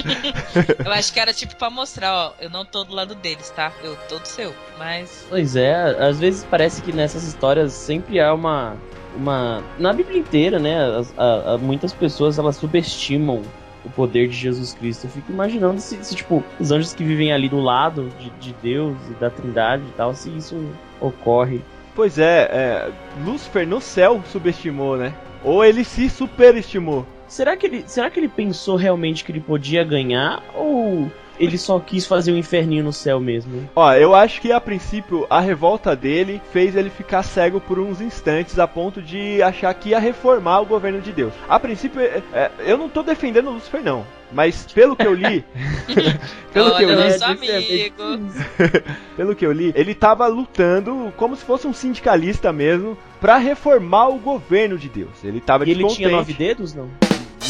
Eu 0.84 0.92
acho 0.92 1.12
que 1.12 1.20
era 1.20 1.32
tipo 1.32 1.56
pra 1.56 1.70
mostrar, 1.70 2.12
ó, 2.14 2.32
eu 2.40 2.50
não 2.50 2.64
tô 2.64 2.84
do 2.84 2.94
lado 2.94 3.14
deles, 3.14 3.50
tá? 3.50 3.72
Eu 3.82 3.96
tô 4.08 4.18
do 4.18 4.26
seu. 4.26 4.52
Mas. 4.78 5.26
Pois 5.28 5.56
é, 5.56 5.74
às 5.74 6.18
vezes 6.18 6.44
parece 6.50 6.82
que 6.82 6.92
nessas 6.92 7.24
histórias 7.24 7.72
sempre 7.72 8.20
há 8.20 8.32
uma. 8.32 8.76
uma 9.16 9.62
na 9.78 9.92
Bíblia 9.92 10.18
inteira, 10.18 10.58
né? 10.58 10.76
as- 10.98 11.14
a- 11.18 11.54
a- 11.54 11.58
muitas 11.58 11.92
pessoas 11.92 12.38
elas 12.38 12.56
subestimam 12.56 13.42
o 13.84 13.90
poder 13.90 14.28
de 14.28 14.34
Jesus 14.36 14.74
Cristo. 14.74 15.04
Eu 15.06 15.10
fico 15.10 15.30
imaginando 15.32 15.80
se, 15.80 16.02
se, 16.04 16.14
tipo, 16.14 16.42
os 16.58 16.70
anjos 16.72 16.92
que 16.94 17.04
vivem 17.04 17.32
ali 17.32 17.48
do 17.48 17.60
lado 17.60 18.08
de, 18.18 18.30
de 18.30 18.52
Deus 18.54 18.96
e 19.10 19.14
da 19.14 19.30
Trindade 19.30 19.84
e 19.84 19.92
tal, 19.96 20.12
se 20.14 20.28
isso 20.36 20.56
ocorre. 21.00 21.60
Pois 21.96 22.18
é, 22.18 22.42
é, 22.52 22.92
Lúcifer 23.24 23.66
no 23.66 23.80
céu 23.80 24.22
subestimou, 24.30 24.98
né? 24.98 25.14
Ou 25.42 25.64
ele 25.64 25.82
se 25.82 26.10
superestimou. 26.10 27.06
Será 27.26 27.56
que 27.56 27.66
ele, 27.66 27.84
será 27.86 28.10
que 28.10 28.20
ele 28.20 28.28
pensou 28.28 28.76
realmente 28.76 29.24
que 29.24 29.32
ele 29.32 29.40
podia 29.40 29.82
ganhar 29.82 30.44
ou 30.54 31.10
ele 31.38 31.58
só 31.58 31.78
quis 31.78 32.06
fazer 32.06 32.32
um 32.32 32.36
inferninho 32.36 32.84
no 32.84 32.92
céu 32.92 33.20
mesmo? 33.20 33.68
Ó, 33.74 33.92
eu 33.94 34.14
acho 34.14 34.40
que 34.40 34.52
a 34.52 34.60
princípio 34.60 35.26
a 35.28 35.40
revolta 35.40 35.94
dele 35.94 36.40
fez 36.52 36.76
ele 36.76 36.90
ficar 36.90 37.22
cego 37.22 37.60
por 37.60 37.78
uns 37.78 38.00
instantes 38.00 38.58
a 38.58 38.66
ponto 38.66 39.02
de 39.02 39.42
achar 39.42 39.72
que 39.74 39.90
ia 39.90 39.98
reformar 39.98 40.60
o 40.60 40.66
governo 40.66 41.00
de 41.00 41.12
Deus. 41.12 41.32
A 41.48 41.58
princípio, 41.58 42.00
é, 42.00 42.22
é, 42.32 42.50
eu 42.60 42.78
não 42.78 42.88
tô 42.88 43.02
defendendo 43.02 43.50
Lúcifer 43.50 43.82
não, 43.82 44.04
mas 44.32 44.66
pelo 44.72 44.96
que 44.96 45.06
eu 45.06 45.14
li, 45.14 45.44
pelo 46.52 46.76
que 46.76 46.82
eu 46.82 46.88
Olha, 46.88 47.16
li, 47.16 47.24
amigo. 47.24 48.32
pelo 49.16 49.34
que 49.34 49.46
eu 49.46 49.52
li, 49.52 49.72
ele 49.74 49.94
tava 49.94 50.26
lutando 50.26 51.12
como 51.16 51.36
se 51.36 51.44
fosse 51.44 51.66
um 51.66 51.72
sindicalista 51.72 52.52
mesmo 52.52 52.96
pra 53.20 53.36
reformar 53.38 54.08
o 54.08 54.18
governo 54.18 54.78
de 54.78 54.88
Deus. 54.88 55.24
Ele 55.24 55.40
tava 55.40 55.66
E 55.66 55.70
ele 55.70 55.86
tinha 55.88 56.08
nove 56.08 56.32
dedos, 56.32 56.74
não? 56.74 56.90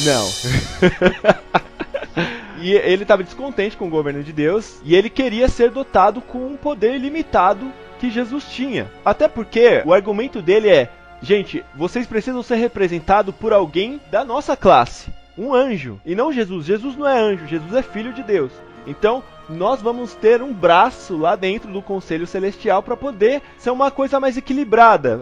Não. 0.04 0.28
e 2.60 2.72
ele 2.72 3.02
estava 3.02 3.22
descontente 3.22 3.76
com 3.76 3.86
o 3.86 3.90
governo 3.90 4.22
de 4.22 4.32
Deus 4.32 4.80
e 4.84 4.94
ele 4.94 5.10
queria 5.10 5.48
ser 5.48 5.70
dotado 5.70 6.20
com 6.20 6.46
um 6.46 6.56
poder 6.56 6.98
limitado 6.98 7.72
que 7.98 8.10
Jesus 8.10 8.44
tinha. 8.44 8.90
Até 9.04 9.28
porque 9.28 9.82
o 9.84 9.92
argumento 9.92 10.42
dele 10.42 10.68
é: 10.68 10.90
gente, 11.22 11.64
vocês 11.74 12.06
precisam 12.06 12.42
ser 12.42 12.56
representados 12.56 13.34
por 13.34 13.52
alguém 13.52 14.00
da 14.10 14.24
nossa 14.24 14.56
classe, 14.56 15.10
um 15.36 15.54
anjo, 15.54 16.00
e 16.04 16.14
não 16.14 16.32
Jesus. 16.32 16.66
Jesus 16.66 16.96
não 16.96 17.06
é 17.06 17.18
anjo, 17.18 17.46
Jesus 17.46 17.72
é 17.74 17.82
filho 17.82 18.12
de 18.12 18.22
Deus. 18.22 18.52
Então, 18.86 19.22
nós 19.48 19.80
vamos 19.80 20.14
ter 20.14 20.42
um 20.42 20.52
braço 20.52 21.16
lá 21.16 21.36
dentro 21.36 21.72
do 21.72 21.82
Conselho 21.82 22.26
Celestial 22.26 22.82
para 22.82 22.96
poder 22.96 23.42
ser 23.58 23.70
uma 23.70 23.90
coisa 23.90 24.18
mais 24.18 24.36
equilibrada, 24.36 25.20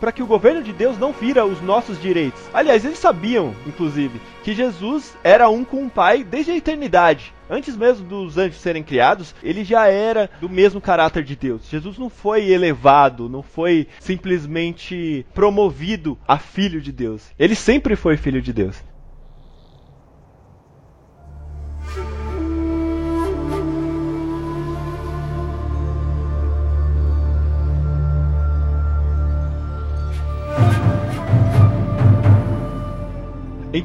para 0.00 0.12
que 0.12 0.22
o 0.22 0.26
governo 0.26 0.62
de 0.62 0.72
Deus 0.72 0.98
não 0.98 1.12
vira 1.12 1.44
os 1.44 1.60
nossos 1.60 2.00
direitos. 2.00 2.40
Aliás, 2.52 2.84
eles 2.84 2.98
sabiam, 2.98 3.54
inclusive, 3.66 4.20
que 4.42 4.54
Jesus 4.54 5.16
era 5.22 5.48
um 5.48 5.64
com 5.64 5.84
o 5.84 5.90
Pai 5.90 6.24
desde 6.24 6.52
a 6.52 6.56
eternidade. 6.56 7.34
Antes 7.48 7.76
mesmo 7.76 8.06
dos 8.06 8.36
anjos 8.36 8.60
serem 8.60 8.82
criados, 8.82 9.34
ele 9.42 9.62
já 9.62 9.86
era 9.86 10.28
do 10.40 10.48
mesmo 10.48 10.80
caráter 10.80 11.22
de 11.22 11.36
Deus. 11.36 11.68
Jesus 11.68 11.96
não 11.96 12.10
foi 12.10 12.50
elevado, 12.50 13.28
não 13.28 13.42
foi 13.42 13.86
simplesmente 14.00 15.24
promovido 15.32 16.18
a 16.26 16.38
filho 16.38 16.80
de 16.80 16.90
Deus. 16.90 17.22
Ele 17.38 17.54
sempre 17.54 17.94
foi 17.94 18.16
filho 18.16 18.42
de 18.42 18.52
Deus. 18.52 18.82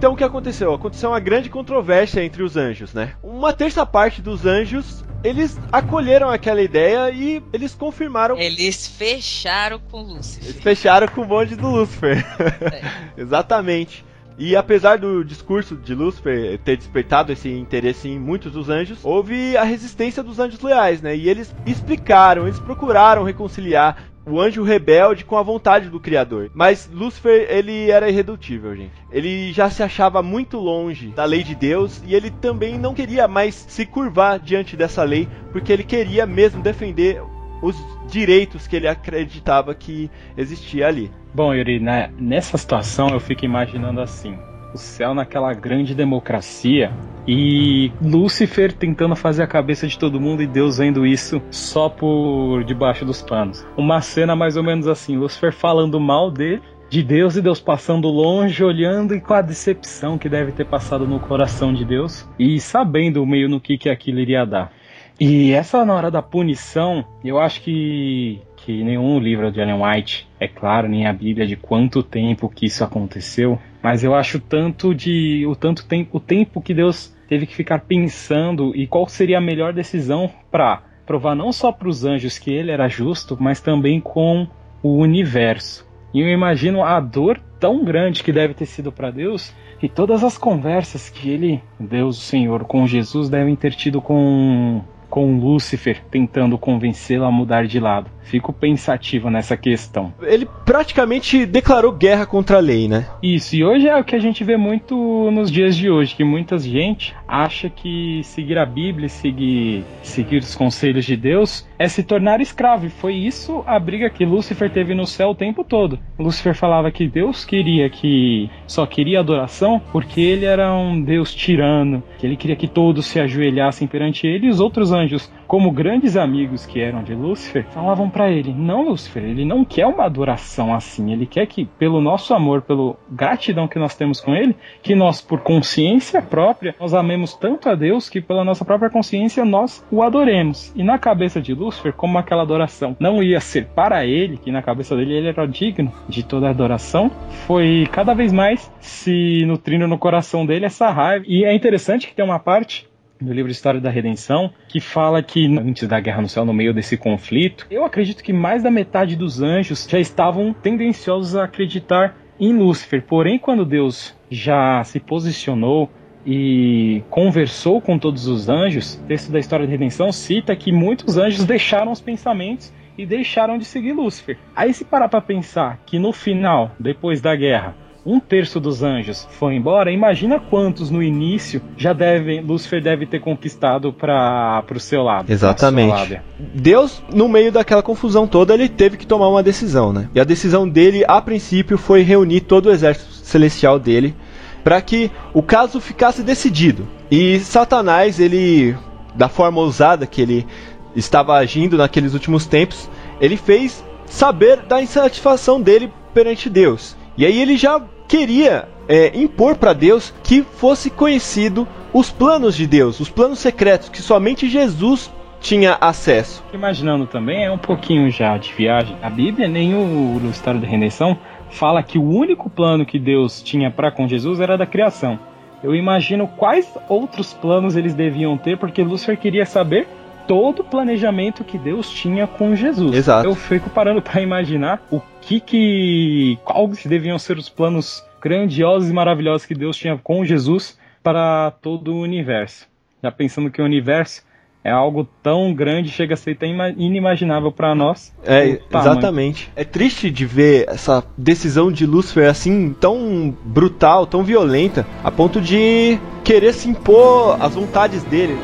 Então 0.02 0.14
o 0.14 0.18
que 0.18 0.24
aconteceu? 0.24 0.74
Aconteceu 0.74 1.12
uma 1.12 1.20
grande 1.20 1.48
controvérsia 1.48 2.24
entre 2.24 2.42
os 2.42 2.58
anjos, 2.58 2.92
né? 2.92 3.14
Uma 3.22 3.54
terça 3.54 3.86
parte 3.86 4.20
dos 4.20 4.48
anjos, 4.48 5.06
eles 5.24 5.60
acolheram 5.72 6.28
aquela 6.28 6.60
ideia 6.60 7.12
e 7.12 7.40
eles 7.54 7.76
confirmaram, 7.76 8.36
Eles 8.36 8.88
fecharam 8.88 9.80
com 9.92 10.02
Lúcifer. 10.02 10.50
eles 10.50 10.60
fecharam 10.64 11.08
com 11.08 11.22
o 11.22 11.26
bonde 11.26 11.56
do 11.56 11.70
Lúcifer. 11.70 12.26
Exatamente. 13.16 14.04
E 14.40 14.56
apesar 14.56 14.98
do 14.98 15.24
discurso 15.24 15.76
de 15.76 15.94
Lúcifer 15.94 16.58
ter 16.66 16.78
despertado 16.78 17.32
esse 17.32 17.52
interesse 17.52 18.10
em 18.10 18.18
muitos 18.18 18.54
dos 18.54 18.70
anjos, 18.70 19.06
houve 19.06 19.56
a 19.56 19.62
resistência 19.62 20.24
dos 20.24 20.40
anjos 20.40 20.62
leais, 20.62 21.00
né? 21.00 21.16
E 21.16 21.30
eles 21.30 21.54
explicaram, 21.64 22.48
eles 22.48 22.60
procuraram 22.60 23.22
reconciliar 23.22 24.11
o 24.25 24.39
anjo 24.39 24.63
rebelde 24.63 25.25
com 25.25 25.38
a 25.38 25.43
vontade 25.43 25.89
do 25.89 25.99
Criador. 25.99 26.51
Mas 26.53 26.89
Lúcifer, 26.91 27.47
ele 27.49 27.89
era 27.89 28.10
irredutível, 28.10 28.75
gente. 28.75 28.93
Ele 29.12 29.51
já 29.51 29.69
se 29.69 29.84
achava 29.84 30.21
muito 30.21 30.57
longe 30.57 31.07
da 31.10 31.25
lei 31.25 31.43
de 31.43 31.55
Deus 31.55 32.01
e 32.05 32.15
ele 32.15 32.29
também 32.29 32.77
não 32.77 32.93
queria 32.93 33.27
mais 33.27 33.55
se 33.55 33.86
curvar 33.86 34.39
diante 34.39 34.77
dessa 34.77 35.03
lei, 35.03 35.27
porque 35.51 35.71
ele 35.71 35.84
queria 35.84 36.25
mesmo 36.25 36.62
defender 36.62 37.21
os 37.62 37.75
direitos 38.07 38.67
que 38.67 38.75
ele 38.75 38.88
acreditava 38.88 39.73
que 39.75 40.10
existia 40.36 40.88
ali. 40.88 41.12
Bom, 41.34 41.53
Yuri, 41.53 41.79
né, 41.79 42.12
nessa 42.17 42.57
situação 42.57 43.10
eu 43.10 43.19
fico 43.19 43.45
imaginando 43.45 44.01
assim: 44.01 44.38
o 44.73 44.77
céu 44.77 45.13
naquela 45.13 45.53
grande 45.53 45.93
democracia 45.93 46.91
e 47.27 47.91
Lúcifer 48.01 48.73
tentando 48.73 49.15
fazer 49.15 49.43
a 49.43 49.47
cabeça 49.47 49.88
de 49.88 49.97
todo 49.97 50.19
mundo 50.19 50.41
e 50.41 50.47
Deus 50.47 50.77
vendo 50.77 51.05
isso 51.05 51.41
só 51.51 51.89
por 51.89 52.63
debaixo 52.63 53.05
dos 53.05 53.21
panos. 53.21 53.65
Uma 53.77 54.01
cena 54.01 54.36
mais 54.36 54.57
ou 54.57 54.63
menos 54.63 54.88
assim: 54.88 55.17
Lúcifer 55.17 55.53
falando 55.53 55.99
mal 55.99 56.31
dele. 56.31 56.62
De 56.89 57.01
Deus 57.01 57.38
e 57.38 57.41
Deus 57.41 57.62
passando 57.62 58.10
longe, 58.10 58.62
olhando 58.62 59.15
e 59.15 59.21
com 59.21 59.34
a 59.34 59.41
decepção 59.41 60.17
que 60.17 60.27
deve 60.27 60.51
ter 60.51 60.65
passado 60.65 61.07
no 61.07 61.21
coração 61.21 61.73
de 61.73 61.86
Deus 61.86 62.27
e 62.38 62.60
sabendo 62.60 63.25
meio 63.25 63.47
no 63.47 63.62
que, 63.62 63.77
que 63.77 63.89
aquilo 63.89 64.19
iria 64.19 64.45
dar. 64.45 64.73
E 65.17 65.53
essa 65.53 65.86
na 65.86 65.93
hora 65.93 66.12
da 66.12 66.21
punição, 66.21 67.05
eu 67.23 67.39
acho 67.39 67.62
que 67.62 68.41
que 68.57 68.84
nenhum 68.84 69.19
livro 69.19 69.51
de 69.51 69.60
Ellen 69.60 69.81
White 69.81 70.27
é 70.39 70.47
claro, 70.47 70.88
nem 70.88 71.07
a 71.07 71.13
Bíblia 71.13 71.47
de 71.47 71.55
quanto 71.55 72.03
tempo 72.03 72.49
que 72.49 72.65
isso 72.65 72.84
aconteceu, 72.84 73.57
mas 73.82 74.04
eu 74.04 74.13
acho 74.13 74.39
tanto 74.39 74.94
de 74.94 75.46
o 75.48 75.56
tanto 75.56 75.86
tempo, 75.86 76.17
o 76.17 76.20
tempo 76.20 76.62
que 76.62 76.74
Deus 76.74 77.15
teve 77.28 77.46
que 77.46 77.56
ficar 77.56 77.80
pensando 77.80 78.76
e 78.76 78.86
qual 78.86 79.08
seria 79.08 79.38
a 79.38 79.41
melhor 79.41 79.74
decisão 79.74 80.30
para 80.52 80.84
provar 81.06 81.36
não 81.36 81.52
só 81.52 81.72
para 81.72 81.88
os 81.88 82.06
anjos 82.06 82.38
que 82.38 82.52
ele 82.52 82.72
era 82.72 82.88
justo, 82.88 83.38
mas 83.39 83.60
também 83.60 84.00
com 84.00 84.48
o 84.84 84.98
universo. 84.98 85.89
E 86.13 86.20
eu 86.20 86.28
imagino 86.28 86.84
a 86.84 87.00
dor 87.00 87.39
tão 87.60 87.84
grande 87.84 88.24
que 88.24 88.32
deve 88.32 88.54
ter 88.54 88.65
sido 88.65 88.91
para 88.91 89.12
Deus 89.12 89.54
e 89.82 89.89
todas 89.89 90.24
as 90.24 90.38
conversas 90.38 91.10
que 91.10 91.30
ele, 91.30 91.62
Deus, 91.80 92.17
o 92.17 92.22
Senhor, 92.22 92.65
com 92.65 92.86
Jesus 92.86 93.30
devem 93.30 93.56
ter 93.56 93.74
tido 93.74 94.02
com 94.02 94.82
com 95.12 95.38
Lúcifer 95.38 96.02
tentando 96.10 96.58
convencê-lo 96.58 97.26
a 97.26 97.32
mudar 97.32 97.67
de 97.67 97.80
lado. 97.82 98.10
Fico 98.24 98.54
pensativo 98.54 99.30
nessa 99.30 99.58
questão. 99.58 100.13
Ele 100.21 100.47
praticamente 100.65 101.45
declarou 101.45 101.91
guerra 101.91 102.26
contra 102.26 102.58
a 102.58 102.62
lei, 102.62 102.88
né? 102.88 103.06
Isso, 103.21 103.56
e 103.58 103.63
hoje 103.63 103.89
é 103.89 103.97
o 103.97 104.06
que 104.06 104.15
a 104.15 104.19
gente 104.19 104.41
vê 104.43 104.56
muito 104.56 105.30
nos 105.32 105.52
dias 105.52 105.76
de 105.76 105.89
hoje, 105.89 106.15
que 106.15 106.24
muita 106.24 106.58
gente 106.58 107.13
acha 107.28 107.69
que 107.69 108.21
seguir 108.24 108.58
a 108.58 108.65
Bíblia, 108.65 109.10
seguir, 109.10 109.84
seguir 110.02 110.38
os 110.38 110.56
conselhos 110.56 111.04
de 111.04 111.17
Deus 111.17 111.67
é 111.82 111.88
se 111.88 112.04
tornar 112.04 112.39
escravo. 112.39 112.86
E 112.86 112.89
foi 112.89 113.15
isso 113.15 113.63
a 113.65 113.80
briga 113.80 114.10
que 114.10 114.24
Lúcifer 114.24 114.70
teve 114.70 114.94
no 114.94 115.08
céu 115.08 115.30
o 115.30 115.36
tempo 115.36 115.63
todo. 115.63 115.98
Lúcifer 116.20 116.54
falava 116.54 116.91
que 116.91 117.08
Deus 117.08 117.44
queria 117.44 117.89
que 117.89 118.50
só 118.67 118.86
queria 118.86 119.20
adoração 119.20 119.82
porque 119.91 120.22
ele 120.22 120.46
era 120.46 120.72
um 120.76 121.02
Deus 121.02 121.34
tirano, 121.34 122.04
que 122.20 122.28
ele 122.28 122.38
queria 122.38 122.56
que 122.56 122.67
todos 122.67 123.08
se 123.08 123.20
ajoelhassem 123.20 123.88
perante 123.88 124.28
ele 124.28 124.46
e 124.46 124.50
os 124.50 124.60
outros 124.60 124.91
anjos 124.91 125.32
como 125.52 125.70
grandes 125.70 126.15
amigos 126.15 126.65
que 126.65 126.80
eram 126.80 127.04
de 127.04 127.13
Lúcifer, 127.13 127.65
falavam 127.72 128.10
para 128.10 128.32
ele: 128.32 128.54
Não, 128.54 128.88
Lúcifer, 128.88 129.22
ele 129.22 129.44
não 129.44 129.65
quer 129.65 129.86
uma 129.86 130.06
adoração 130.06 130.74
assim. 130.74 131.12
Ele 131.12 131.26
quer 131.26 131.46
que, 131.46 131.65
pelo 131.65 132.00
nosso 132.00 132.34
amor, 132.34 132.62
pela 132.62 132.96
gratidão 133.10 133.67
que 133.67 133.78
nós 133.78 133.94
temos 133.94 134.22
com 134.22 134.34
ele, 134.34 134.56
que 134.82 134.96
nós, 134.96 135.20
por 135.20 135.41
consciência 135.41 136.22
própria, 136.22 136.74
nós 136.80 136.94
amemos 136.94 137.34
tanto 137.34 137.67
a 137.67 137.76
Deus 137.76 138.08
que, 138.08 138.22
pela 138.22 138.46
nossa 138.46 138.63
própria 138.63 138.89
consciência, 138.89 139.44
nós 139.44 139.86
o 139.91 140.02
adoremos. 140.02 140.72
E 140.74 140.84
na 140.84 140.98
cabeça 140.98 141.41
de 141.41 141.54
Lúcifer, 141.54 141.70
como 141.97 142.17
aquela 142.17 142.41
adoração 142.41 142.95
não 142.99 143.21
ia 143.21 143.39
ser 143.39 143.65
para 143.67 144.05
ele, 144.05 144.38
que 144.38 144.51
na 144.51 144.62
cabeça 144.62 144.95
dele 144.95 145.13
ele 145.13 145.27
era 145.27 145.47
digno 145.47 145.91
de 146.07 146.23
toda 146.23 146.49
adoração, 146.49 147.12
foi 147.47 147.88
cada 147.91 148.13
vez 148.13 148.31
mais 148.31 148.71
se 148.79 149.45
nutrindo 149.45 149.88
no 149.88 149.97
coração 149.97 150.45
dele 150.45 150.65
essa 150.65 150.89
raiva. 150.89 151.25
E 151.27 151.43
é 151.43 151.53
interessante 151.53 152.07
que 152.07 152.15
tem 152.15 152.25
uma 152.25 152.39
parte 152.39 152.89
no 153.21 153.31
livro 153.31 153.51
História 153.51 153.79
da 153.79 153.89
Redenção, 153.89 154.51
que 154.67 154.79
fala 154.79 155.21
que 155.21 155.45
antes 155.45 155.88
da 155.88 155.99
Guerra 155.99 156.23
no 156.23 156.29
Céu, 156.29 156.43
no 156.43 156.53
meio 156.53 156.73
desse 156.73 156.97
conflito, 156.97 157.67
eu 157.69 157.86
acredito 157.86 158.23
que 158.23 158.34
mais 158.34 158.63
da 158.63 158.71
metade 158.71 159.15
dos 159.15 159.41
anjos 159.41 159.88
já 159.88 159.99
estavam 159.99 160.53
tendenciosos 160.53 161.36
a 161.36 161.43
acreditar 161.43 162.17
em 162.39 162.53
Lúcifer. 162.53 163.03
Porém, 163.03 163.38
quando 163.38 163.63
Deus 163.63 164.17
já 164.29 164.84
se 164.84 164.99
posicionou 164.99 165.89
e 166.25 167.03
conversou 167.10 167.81
com 167.81 167.97
todos 167.97 168.27
os 168.27 168.49
anjos, 168.49 168.95
o 168.95 169.07
texto 169.07 169.31
da 169.31 169.39
História 169.39 169.65
da 169.65 169.71
Redenção 169.71 170.12
cita 170.12 170.55
que 170.55 170.71
muitos 170.71 171.17
anjos 171.17 171.45
deixaram 171.45 171.91
os 171.91 172.01
pensamentos 172.01 172.71
e 172.97 173.05
deixaram 173.05 173.57
de 173.57 173.65
seguir 173.65 173.93
Lúcifer. 173.93 174.38
Aí 174.55 174.73
se 174.73 174.86
parar 174.86 175.10
para 175.10 175.21
pensar 175.21 175.79
que 175.86 175.97
no 175.97 176.12
final, 176.12 176.71
depois 176.79 177.21
da 177.21 177.36
guerra, 177.36 177.75
um 178.05 178.19
terço 178.19 178.60
dos 178.60 178.81
anjos 178.81 179.27
foi 179.31 179.55
embora, 179.55 179.91
imagina 179.91 180.39
quantos 180.39 180.89
no 180.89 181.03
início 181.03 181.62
já 181.77 181.93
devem, 181.93 182.41
Lúcifer 182.41 182.81
deve 182.81 183.05
ter 183.05 183.19
conquistado 183.19 183.93
para 183.93 184.63
o 184.73 184.79
seu 184.79 185.03
lado. 185.03 185.31
Exatamente. 185.31 186.19
Deus, 186.39 187.03
no 187.13 187.29
meio 187.29 187.51
daquela 187.51 187.84
confusão 187.84 188.25
toda, 188.25 188.53
ele 188.53 188.67
teve 188.67 188.97
que 188.97 189.05
tomar 189.05 189.29
uma 189.29 189.43
decisão, 189.43 189.93
né? 189.93 190.10
E 190.15 190.19
a 190.19 190.23
decisão 190.23 190.67
dele, 190.67 191.03
a 191.07 191.21
princípio, 191.21 191.77
foi 191.77 192.01
reunir 192.01 192.41
todo 192.41 192.67
o 192.67 192.71
exército 192.71 193.12
celestial 193.13 193.77
dele 193.77 194.15
para 194.63 194.82
que 194.82 195.12
o 195.34 195.41
caso 195.41 195.80
ficasse 195.80 196.24
decidido. 196.24 196.88
E 197.10 197.39
Satanás, 197.39 198.19
ele, 198.19 198.76
da 199.15 199.28
forma 199.28 199.60
ousada 199.60 200.06
que 200.06 200.21
ele 200.21 200.47
estava 200.95 201.36
agindo 201.36 201.78
naqueles 201.78 202.13
últimos 202.13 202.45
tempos, 202.45 202.89
ele 203.19 203.38
fez 203.38 203.84
saber 204.06 204.58
da 204.62 204.82
insatisfação 204.82 205.62
dele 205.62 205.91
perante 206.13 206.50
Deus. 206.50 206.95
E 207.17 207.26
aí 207.26 207.41
ele 207.41 207.58
já 207.58 207.82
queria 208.08 208.67
é, 208.88 209.17
impor 209.17 209.56
para 209.56 209.74
Deus 209.74 210.13
que 210.24 210.41
fosse 210.41 210.89
conhecido 210.89 211.67
os 211.93 212.10
planos 212.10 212.56
de 212.56 212.67
Deus, 212.67 213.00
os 213.00 213.10
planos 213.10 213.39
secretos 213.39 213.89
que 213.89 214.02
somente 214.02 214.50
Jesus 214.50 215.12
tinha 215.41 215.78
acesso. 215.82 216.43
Imaginando 216.54 217.08
também, 217.08 217.45
é 217.45 217.52
um 217.52 217.58
pouquinho 217.58 218.10
já 218.12 218.38
de 218.38 218.54
viagem. 218.54 218.95
A 219.02 219.10
Bíblia, 219.10 219.47
nem 219.47 219.74
o, 219.74 220.17
o 220.17 220.30
História 220.30 220.60
da 220.60 220.67
Redenção, 220.67 221.17
fala 221.52 221.84
que 221.84 221.98
o 221.98 222.04
único 222.04 222.50
plano 222.50 222.86
que 222.86 222.98
Deus 222.98 223.42
tinha 223.42 223.70
para 223.70 223.92
com 223.92 224.08
Jesus 224.08 224.40
era 224.40 224.58
da 224.58 224.66
criação. 224.66 225.20
Eu 225.64 225.76
imagino 225.76 226.28
quais 226.28 226.68
outros 226.90 227.34
planos 227.34 227.76
eles 227.76 227.94
deviam 227.94 228.38
ter, 228.38 228.58
porque 228.58 228.84
Lúcifer 228.84 229.18
queria 229.18 229.46
saber 229.46 229.88
todo 230.28 230.62
o 230.62 230.64
planejamento 230.64 231.44
que 231.44 231.58
Deus 231.58 231.92
tinha 231.92 232.26
com 232.26 232.56
Jesus. 232.56 232.96
Exato. 232.96 233.28
Eu 233.28 233.36
fico 233.36 233.70
parando 233.70 234.02
para 234.02 234.22
imaginar 234.22 234.82
o 234.90 235.02
que 235.22 235.40
que 235.40 236.40
quais 236.44 236.86
deviam 236.86 237.20
ser 237.20 237.38
os 237.38 237.50
planos 237.50 238.04
grandiosos 238.22 238.90
e 238.90 238.94
maravilhosos 238.94 239.46
que 239.46 239.54
Deus 239.54 239.78
tinha 239.78 239.98
com 239.98 240.24
Jesus 240.26 240.80
para 241.04 241.52
todo 241.62 241.94
o 241.94 242.02
universo. 242.02 242.68
Já 243.04 243.12
pensando 243.12 243.52
que 243.52 243.62
o 243.62 243.66
universo 243.66 244.24
é 244.63 244.69
algo 244.69 245.08
tão 245.24 245.54
grande, 245.54 245.89
chega 245.89 246.13
a 246.13 246.17
ser 246.17 246.38
tão 246.38 246.47
inimaginável 246.78 247.52
para 247.52 247.74
nós. 247.74 248.13
É, 248.24 248.60
exatamente. 248.69 249.52
É 249.56 249.63
triste 249.63 250.12
de 250.12 250.26
ver 250.26 250.65
essa 250.69 251.04
decisão 251.17 251.71
de 251.71 251.86
Lúcifer 251.86 252.30
assim, 252.30 252.76
tão 252.80 253.36
brutal, 253.43 254.06
tão 254.06 254.24
violenta, 254.24 254.86
a 255.04 255.12
ponto 255.12 255.41
de 255.41 256.00
querer 256.24 256.54
se 256.54 256.69
impor 256.69 257.38
às 257.41 257.56
vontades 257.56 258.04
dele. 258.04 258.38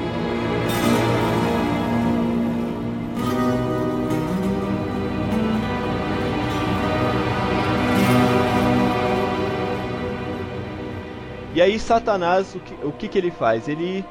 E 11.53 11.61
aí 11.61 11.79
Satanás, 11.79 12.53
o 12.53 12.59
que, 12.59 12.85
o 12.85 12.91
que, 12.91 13.07
que 13.07 13.17
ele 13.17 13.31
faz? 13.31 13.67
Ele 13.67 14.05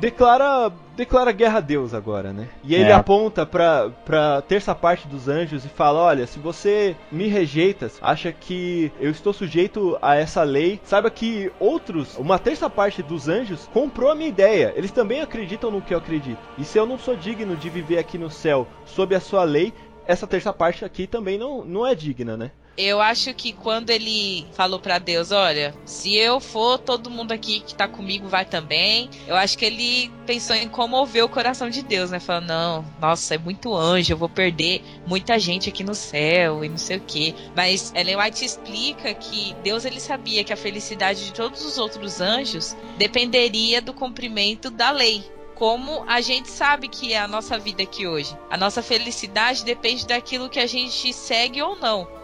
declara 0.00 0.72
declara 0.96 1.32
guerra 1.32 1.58
a 1.58 1.60
Deus 1.60 1.94
agora, 1.94 2.32
né? 2.32 2.48
E 2.64 2.74
ele 2.74 2.90
é. 2.90 2.92
aponta 2.92 3.46
pra, 3.46 3.90
pra 4.04 4.42
terça 4.42 4.74
parte 4.74 5.06
dos 5.06 5.28
anjos 5.28 5.64
e 5.64 5.68
fala: 5.68 6.00
Olha, 6.00 6.26
se 6.26 6.38
você 6.38 6.96
me 7.10 7.26
rejeita, 7.26 7.90
acha 8.02 8.32
que 8.32 8.92
eu 9.00 9.10
estou 9.10 9.32
sujeito 9.32 9.98
a 10.02 10.16
essa 10.16 10.42
lei, 10.42 10.80
saiba 10.84 11.10
que 11.10 11.50
outros, 11.58 12.16
uma 12.18 12.38
terça 12.38 12.68
parte 12.68 13.02
dos 13.02 13.28
anjos, 13.28 13.68
comprou 13.72 14.10
a 14.10 14.14
minha 14.14 14.28
ideia. 14.28 14.72
Eles 14.76 14.90
também 14.90 15.20
acreditam 15.20 15.70
no 15.70 15.82
que 15.82 15.94
eu 15.94 15.98
acredito. 15.98 16.40
E 16.58 16.64
se 16.64 16.78
eu 16.78 16.86
não 16.86 16.98
sou 16.98 17.16
digno 17.16 17.56
de 17.56 17.70
viver 17.70 17.98
aqui 17.98 18.18
no 18.18 18.30
céu 18.30 18.66
sob 18.84 19.14
a 19.14 19.20
sua 19.20 19.44
lei, 19.44 19.72
essa 20.06 20.26
terça 20.26 20.52
parte 20.52 20.84
aqui 20.84 21.06
também 21.06 21.38
não, 21.38 21.64
não 21.64 21.86
é 21.86 21.94
digna, 21.94 22.36
né? 22.36 22.50
Eu 22.76 23.00
acho 23.00 23.34
que 23.34 23.52
quando 23.52 23.90
ele 23.90 24.46
falou 24.52 24.80
para 24.80 24.98
Deus, 24.98 25.32
olha, 25.32 25.74
se 25.84 26.14
eu 26.14 26.40
for, 26.40 26.78
todo 26.78 27.10
mundo 27.10 27.32
aqui 27.32 27.60
que 27.60 27.74
tá 27.74 27.86
comigo 27.86 28.28
vai 28.28 28.44
também. 28.44 29.10
Eu 29.26 29.36
acho 29.36 29.58
que 29.58 29.64
ele 29.64 30.10
pensou 30.24 30.56
em 30.56 30.68
comover 30.68 31.24
o 31.24 31.28
coração 31.28 31.68
de 31.68 31.82
Deus, 31.82 32.10
né? 32.10 32.20
Falando, 32.20 32.46
não, 32.46 32.84
nossa, 33.00 33.34
é 33.34 33.38
muito 33.38 33.74
anjo, 33.74 34.12
eu 34.12 34.16
vou 34.16 34.28
perder 34.28 34.82
muita 35.06 35.38
gente 35.38 35.68
aqui 35.68 35.84
no 35.84 35.94
céu 35.94 36.64
e 36.64 36.68
não 36.68 36.78
sei 36.78 36.96
o 36.98 37.02
quê. 37.06 37.34
Mas 37.54 37.92
Ellen 37.94 38.16
White 38.16 38.44
explica 38.44 39.12
que 39.14 39.54
Deus 39.62 39.84
ele 39.84 40.00
sabia 40.00 40.44
que 40.44 40.52
a 40.52 40.56
felicidade 40.56 41.26
de 41.26 41.32
todos 41.32 41.64
os 41.64 41.76
outros 41.76 42.20
anjos 42.20 42.76
dependeria 42.96 43.82
do 43.82 43.92
cumprimento 43.92 44.70
da 44.70 44.90
lei 44.90 45.24
como 45.54 46.04
a 46.08 46.22
gente 46.22 46.48
sabe 46.48 46.88
que 46.88 47.12
é 47.12 47.18
a 47.18 47.28
nossa 47.28 47.58
vida 47.58 47.82
aqui 47.82 48.06
hoje. 48.06 48.34
A 48.48 48.56
nossa 48.56 48.82
felicidade 48.82 49.62
depende 49.62 50.06
daquilo 50.06 50.48
que 50.48 50.58
a 50.58 50.66
gente 50.66 51.12
segue 51.12 51.60
ou 51.60 51.76
não 51.76 52.19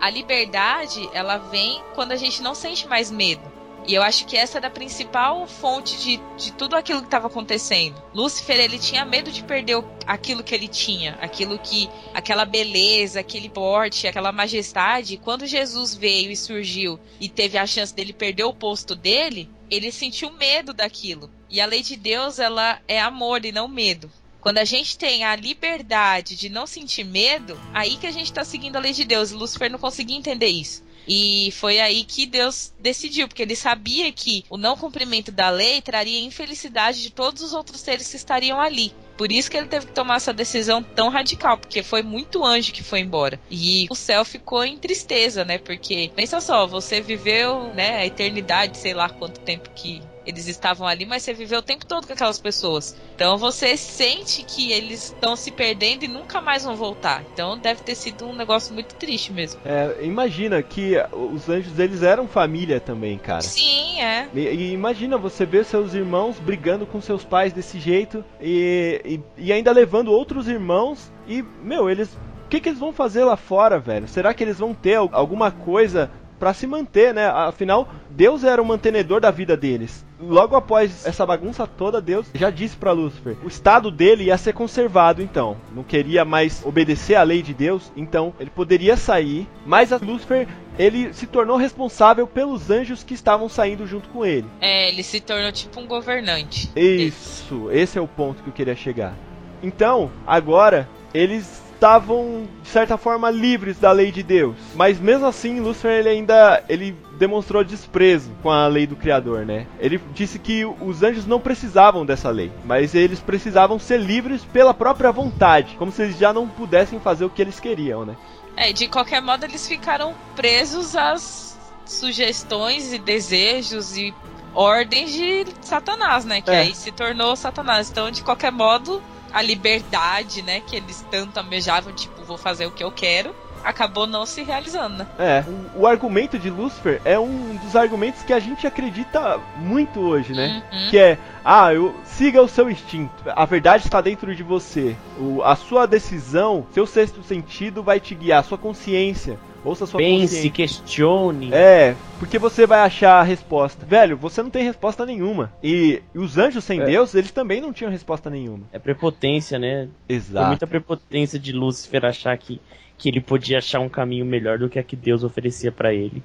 a 0.00 0.10
liberdade, 0.10 1.08
ela 1.12 1.38
vem 1.38 1.82
quando 1.94 2.12
a 2.12 2.16
gente 2.16 2.42
não 2.42 2.54
sente 2.54 2.86
mais 2.86 3.10
medo. 3.10 3.58
E 3.88 3.94
eu 3.94 4.02
acho 4.02 4.26
que 4.26 4.36
essa 4.36 4.58
era 4.58 4.66
a 4.66 4.70
principal 4.70 5.46
fonte 5.46 5.96
de, 5.96 6.20
de 6.36 6.52
tudo 6.52 6.76
aquilo 6.76 7.00
que 7.00 7.06
estava 7.06 7.26
acontecendo. 7.26 7.96
Lúcifer, 8.12 8.60
ele 8.60 8.78
tinha 8.78 9.02
medo 9.02 9.32
de 9.32 9.42
perder 9.42 9.82
aquilo 10.06 10.44
que 10.44 10.54
ele 10.54 10.68
tinha, 10.68 11.16
aquilo 11.22 11.58
que, 11.58 11.88
aquela 12.12 12.44
beleza, 12.44 13.20
aquele 13.20 13.48
porte, 13.48 14.06
aquela 14.06 14.30
majestade. 14.30 15.16
Quando 15.16 15.46
Jesus 15.46 15.94
veio 15.94 16.30
e 16.30 16.36
surgiu 16.36 17.00
e 17.18 17.30
teve 17.30 17.56
a 17.56 17.66
chance 17.66 17.94
dele 17.94 18.12
perder 18.12 18.44
o 18.44 18.52
posto 18.52 18.94
dele, 18.94 19.48
ele 19.70 19.90
sentiu 19.90 20.30
medo 20.32 20.74
daquilo. 20.74 21.30
E 21.48 21.58
a 21.58 21.64
lei 21.64 21.82
de 21.82 21.96
Deus, 21.96 22.38
ela 22.38 22.80
é 22.86 23.00
amor 23.00 23.46
e 23.46 23.52
não 23.52 23.68
medo. 23.68 24.10
Quando 24.40 24.58
a 24.58 24.64
gente 24.64 24.96
tem 24.96 25.24
a 25.24 25.34
liberdade 25.34 26.36
de 26.36 26.48
não 26.48 26.66
sentir 26.66 27.04
medo, 27.04 27.58
aí 27.74 27.96
que 27.96 28.06
a 28.06 28.12
gente 28.12 28.26
está 28.26 28.44
seguindo 28.44 28.76
a 28.76 28.80
lei 28.80 28.92
de 28.92 29.04
Deus. 29.04 29.32
Lúcifer 29.32 29.70
não 29.70 29.78
conseguia 29.78 30.16
entender 30.16 30.48
isso. 30.48 30.86
E 31.08 31.50
foi 31.52 31.80
aí 31.80 32.04
que 32.04 32.26
Deus 32.26 32.72
decidiu, 32.78 33.26
porque 33.26 33.42
ele 33.42 33.56
sabia 33.56 34.12
que 34.12 34.44
o 34.50 34.58
não 34.58 34.76
cumprimento 34.76 35.32
da 35.32 35.48
lei 35.48 35.80
traria 35.80 36.20
infelicidade 36.20 37.02
de 37.02 37.10
todos 37.10 37.42
os 37.42 37.54
outros 37.54 37.80
seres 37.80 38.08
que 38.08 38.16
estariam 38.16 38.60
ali. 38.60 38.92
Por 39.16 39.32
isso 39.32 39.50
que 39.50 39.56
ele 39.56 39.66
teve 39.66 39.86
que 39.86 39.92
tomar 39.92 40.16
essa 40.16 40.32
decisão 40.32 40.82
tão 40.82 41.08
radical, 41.08 41.56
porque 41.56 41.82
foi 41.82 42.02
muito 42.02 42.44
anjo 42.44 42.72
que 42.72 42.84
foi 42.84 43.00
embora. 43.00 43.40
E 43.50 43.86
o 43.90 43.94
céu 43.94 44.24
ficou 44.24 44.62
em 44.62 44.76
tristeza, 44.76 45.44
né? 45.44 45.58
Porque 45.58 46.12
pensa 46.14 46.40
só, 46.40 46.66
você 46.66 47.00
viveu, 47.00 47.72
né, 47.74 47.96
a 47.96 48.06
eternidade, 48.06 48.76
sei 48.76 48.92
lá 48.92 49.08
quanto 49.08 49.40
tempo 49.40 49.70
que 49.74 50.02
Eles 50.28 50.46
estavam 50.46 50.86
ali, 50.86 51.06
mas 51.06 51.22
você 51.22 51.32
viveu 51.32 51.60
o 51.60 51.62
tempo 51.62 51.86
todo 51.86 52.06
com 52.06 52.12
aquelas 52.12 52.38
pessoas. 52.38 52.94
Então 53.14 53.38
você 53.38 53.78
sente 53.78 54.42
que 54.42 54.70
eles 54.70 55.04
estão 55.04 55.34
se 55.34 55.50
perdendo 55.50 56.04
e 56.04 56.08
nunca 56.08 56.42
mais 56.42 56.64
vão 56.64 56.76
voltar. 56.76 57.24
Então 57.32 57.56
deve 57.56 57.82
ter 57.82 57.94
sido 57.94 58.26
um 58.26 58.34
negócio 58.34 58.74
muito 58.74 58.94
triste 58.94 59.32
mesmo. 59.32 59.58
É, 59.64 60.04
imagina 60.04 60.62
que 60.62 60.96
os 61.32 61.48
anjos 61.48 61.78
eles 61.78 62.02
eram 62.02 62.28
família 62.28 62.78
também, 62.78 63.16
cara. 63.16 63.40
Sim, 63.40 64.02
é. 64.02 64.28
E, 64.34 64.40
e 64.40 64.72
imagina 64.72 65.16
você 65.16 65.46
ver 65.46 65.64
seus 65.64 65.94
irmãos 65.94 66.38
brigando 66.38 66.84
com 66.84 67.00
seus 67.00 67.24
pais 67.24 67.54
desse 67.54 67.80
jeito 67.80 68.22
e, 68.38 69.00
e, 69.38 69.46
e 69.46 69.50
ainda 69.50 69.72
levando 69.72 70.12
outros 70.12 70.46
irmãos 70.46 71.10
e, 71.26 71.42
meu, 71.62 71.88
eles. 71.88 72.08
O 72.44 72.48
que, 72.48 72.60
que 72.60 72.68
eles 72.68 72.78
vão 72.78 72.92
fazer 72.92 73.24
lá 73.24 73.36
fora, 73.36 73.78
velho? 73.78 74.08
Será 74.08 74.32
que 74.32 74.42
eles 74.42 74.58
vão 74.58 74.72
ter 74.74 74.94
alguma 74.94 75.50
coisa 75.50 76.10
para 76.38 76.54
se 76.54 76.66
manter, 76.66 77.12
né? 77.12 77.26
Afinal, 77.26 77.88
Deus 78.10 78.44
era 78.44 78.60
o 78.60 78.64
mantenedor 78.64 79.20
da 79.20 79.30
vida 79.30 79.56
deles. 79.56 80.04
Logo 80.20 80.56
após 80.56 81.06
essa 81.06 81.24
bagunça 81.24 81.66
toda, 81.66 82.00
Deus 82.00 82.26
já 82.34 82.50
disse 82.50 82.76
para 82.76 82.92
Lúcifer: 82.92 83.36
o 83.44 83.48
estado 83.48 83.90
dele 83.90 84.24
ia 84.24 84.38
ser 84.38 84.52
conservado, 84.52 85.22
então. 85.22 85.56
Não 85.74 85.82
queria 85.82 86.24
mais 86.24 86.64
obedecer 86.64 87.14
à 87.14 87.22
lei 87.22 87.42
de 87.42 87.54
Deus, 87.54 87.92
então 87.96 88.34
ele 88.40 88.50
poderia 88.50 88.96
sair. 88.96 89.46
Mas 89.64 89.92
a 89.92 89.98
Lúcifer 89.98 90.48
ele 90.78 91.12
se 91.12 91.26
tornou 91.26 91.56
responsável 91.56 92.26
pelos 92.26 92.70
anjos 92.70 93.02
que 93.02 93.14
estavam 93.14 93.48
saindo 93.48 93.86
junto 93.86 94.08
com 94.08 94.24
ele. 94.24 94.46
É, 94.60 94.88
ele 94.88 95.02
se 95.02 95.20
tornou 95.20 95.52
tipo 95.52 95.80
um 95.80 95.86
governante. 95.86 96.70
Isso, 96.76 97.68
esse 97.70 97.98
é 97.98 98.00
o 98.00 98.08
ponto 98.08 98.42
que 98.42 98.48
eu 98.48 98.52
queria 98.52 98.76
chegar. 98.76 99.14
Então, 99.62 100.10
agora 100.26 100.88
eles 101.12 101.67
estavam 101.78 102.48
de 102.60 102.68
certa 102.68 102.98
forma 102.98 103.30
livres 103.30 103.78
da 103.78 103.92
lei 103.92 104.10
de 104.10 104.22
Deus. 104.22 104.56
Mas 104.74 104.98
mesmo 104.98 105.26
assim, 105.26 105.60
Lúcifer 105.60 105.92
ele 105.92 106.08
ainda 106.08 106.62
ele 106.68 106.96
demonstrou 107.16 107.62
desprezo 107.62 108.30
com 108.42 108.50
a 108.50 108.66
lei 108.66 108.86
do 108.86 108.96
criador, 108.96 109.46
né? 109.46 109.66
Ele 109.78 110.00
disse 110.12 110.38
que 110.38 110.64
os 110.64 111.02
anjos 111.02 111.24
não 111.24 111.40
precisavam 111.40 112.04
dessa 112.04 112.30
lei, 112.30 112.52
mas 112.64 112.94
eles 112.94 113.20
precisavam 113.20 113.78
ser 113.78 113.98
livres 113.98 114.44
pela 114.44 114.74
própria 114.74 115.12
vontade, 115.12 115.76
como 115.78 115.92
se 115.92 116.02
eles 116.02 116.18
já 116.18 116.32
não 116.32 116.48
pudessem 116.48 116.98
fazer 116.98 117.24
o 117.24 117.30
que 117.30 117.40
eles 117.40 117.60
queriam, 117.60 118.04
né? 118.04 118.16
É, 118.56 118.72
de 118.72 118.88
qualquer 118.88 119.22
modo 119.22 119.44
eles 119.44 119.66
ficaram 119.68 120.14
presos 120.34 120.96
às 120.96 121.56
sugestões 121.86 122.92
e 122.92 122.98
desejos 122.98 123.96
e 123.96 124.12
ordens 124.52 125.12
de 125.12 125.46
Satanás, 125.60 126.24
né? 126.24 126.40
Que 126.40 126.50
é. 126.50 126.58
aí 126.60 126.74
se 126.74 126.90
tornou 126.90 127.36
Satanás. 127.36 127.88
Então, 127.90 128.10
de 128.10 128.22
qualquer 128.22 128.50
modo, 128.50 129.00
a 129.32 129.42
liberdade, 129.42 130.42
né, 130.42 130.60
que 130.60 130.76
eles 130.76 131.04
tanto 131.10 131.38
almejavam, 131.38 131.92
tipo, 131.92 132.22
vou 132.24 132.38
fazer 132.38 132.66
o 132.66 132.70
que 132.70 132.82
eu 132.82 132.90
quero, 132.90 133.34
acabou 133.64 134.06
não 134.06 134.24
se 134.24 134.42
realizando, 134.42 134.98
né? 134.98 135.06
É, 135.18 135.44
o, 135.74 135.82
o, 135.82 135.86
argumento 135.86 136.38
de 136.38 136.48
Lucifer 136.50 137.00
é 137.04 137.18
um 137.18 137.56
dos 137.56 137.74
argumentos 137.76 138.22
que 138.22 138.32
a 138.32 138.38
gente 138.38 138.66
acredita 138.66 139.38
muito 139.56 140.00
hoje, 140.00 140.32
né? 140.32 140.62
Uhum. 140.72 140.90
Que 140.90 140.98
é, 140.98 141.18
ah, 141.44 141.72
eu, 141.72 141.94
siga 142.04 142.40
o 142.42 142.48
seu 142.48 142.70
instinto, 142.70 143.12
a 143.26 143.44
verdade 143.44 143.84
está 143.84 144.00
dentro 144.00 144.34
de 144.34 144.42
você, 144.42 144.96
o, 145.18 145.42
a 145.42 145.56
sua 145.56 145.86
decisão, 145.86 146.66
seu 146.72 146.86
sexto 146.86 147.22
sentido 147.22 147.82
vai 147.82 148.00
te 148.00 148.14
guiar, 148.14 148.40
a 148.40 148.44
sua 148.44 148.58
consciência 148.58 149.38
Ouça 149.64 149.86
sua 149.86 149.98
Pense, 149.98 150.48
questione. 150.50 151.52
É, 151.52 151.96
porque 152.18 152.38
você 152.38 152.66
vai 152.66 152.80
achar 152.80 153.20
a 153.20 153.22
resposta. 153.22 153.84
Velho, 153.84 154.16
você 154.16 154.42
não 154.42 154.50
tem 154.50 154.62
resposta 154.62 155.04
nenhuma. 155.04 155.52
E, 155.62 156.00
os 156.14 156.38
anjos 156.38 156.64
sem 156.64 156.80
é. 156.80 156.84
Deus, 156.84 157.14
eles 157.14 157.32
também 157.32 157.60
não 157.60 157.72
tinham 157.72 157.90
resposta 157.90 158.30
nenhuma. 158.30 158.64
É 158.72 158.78
prepotência, 158.78 159.58
né? 159.58 159.88
Exato. 160.08 160.48
muita 160.48 160.66
prepotência 160.66 161.38
de 161.38 161.52
Lúcifer 161.52 162.04
achar 162.04 162.36
que, 162.38 162.60
que 162.96 163.08
ele 163.08 163.20
podia 163.20 163.58
achar 163.58 163.80
um 163.80 163.88
caminho 163.88 164.24
melhor 164.24 164.58
do 164.58 164.68
que 164.68 164.78
a 164.78 164.82
que 164.82 164.96
Deus 164.96 165.24
oferecia 165.24 165.72
para 165.72 165.92
ele. 165.92 166.22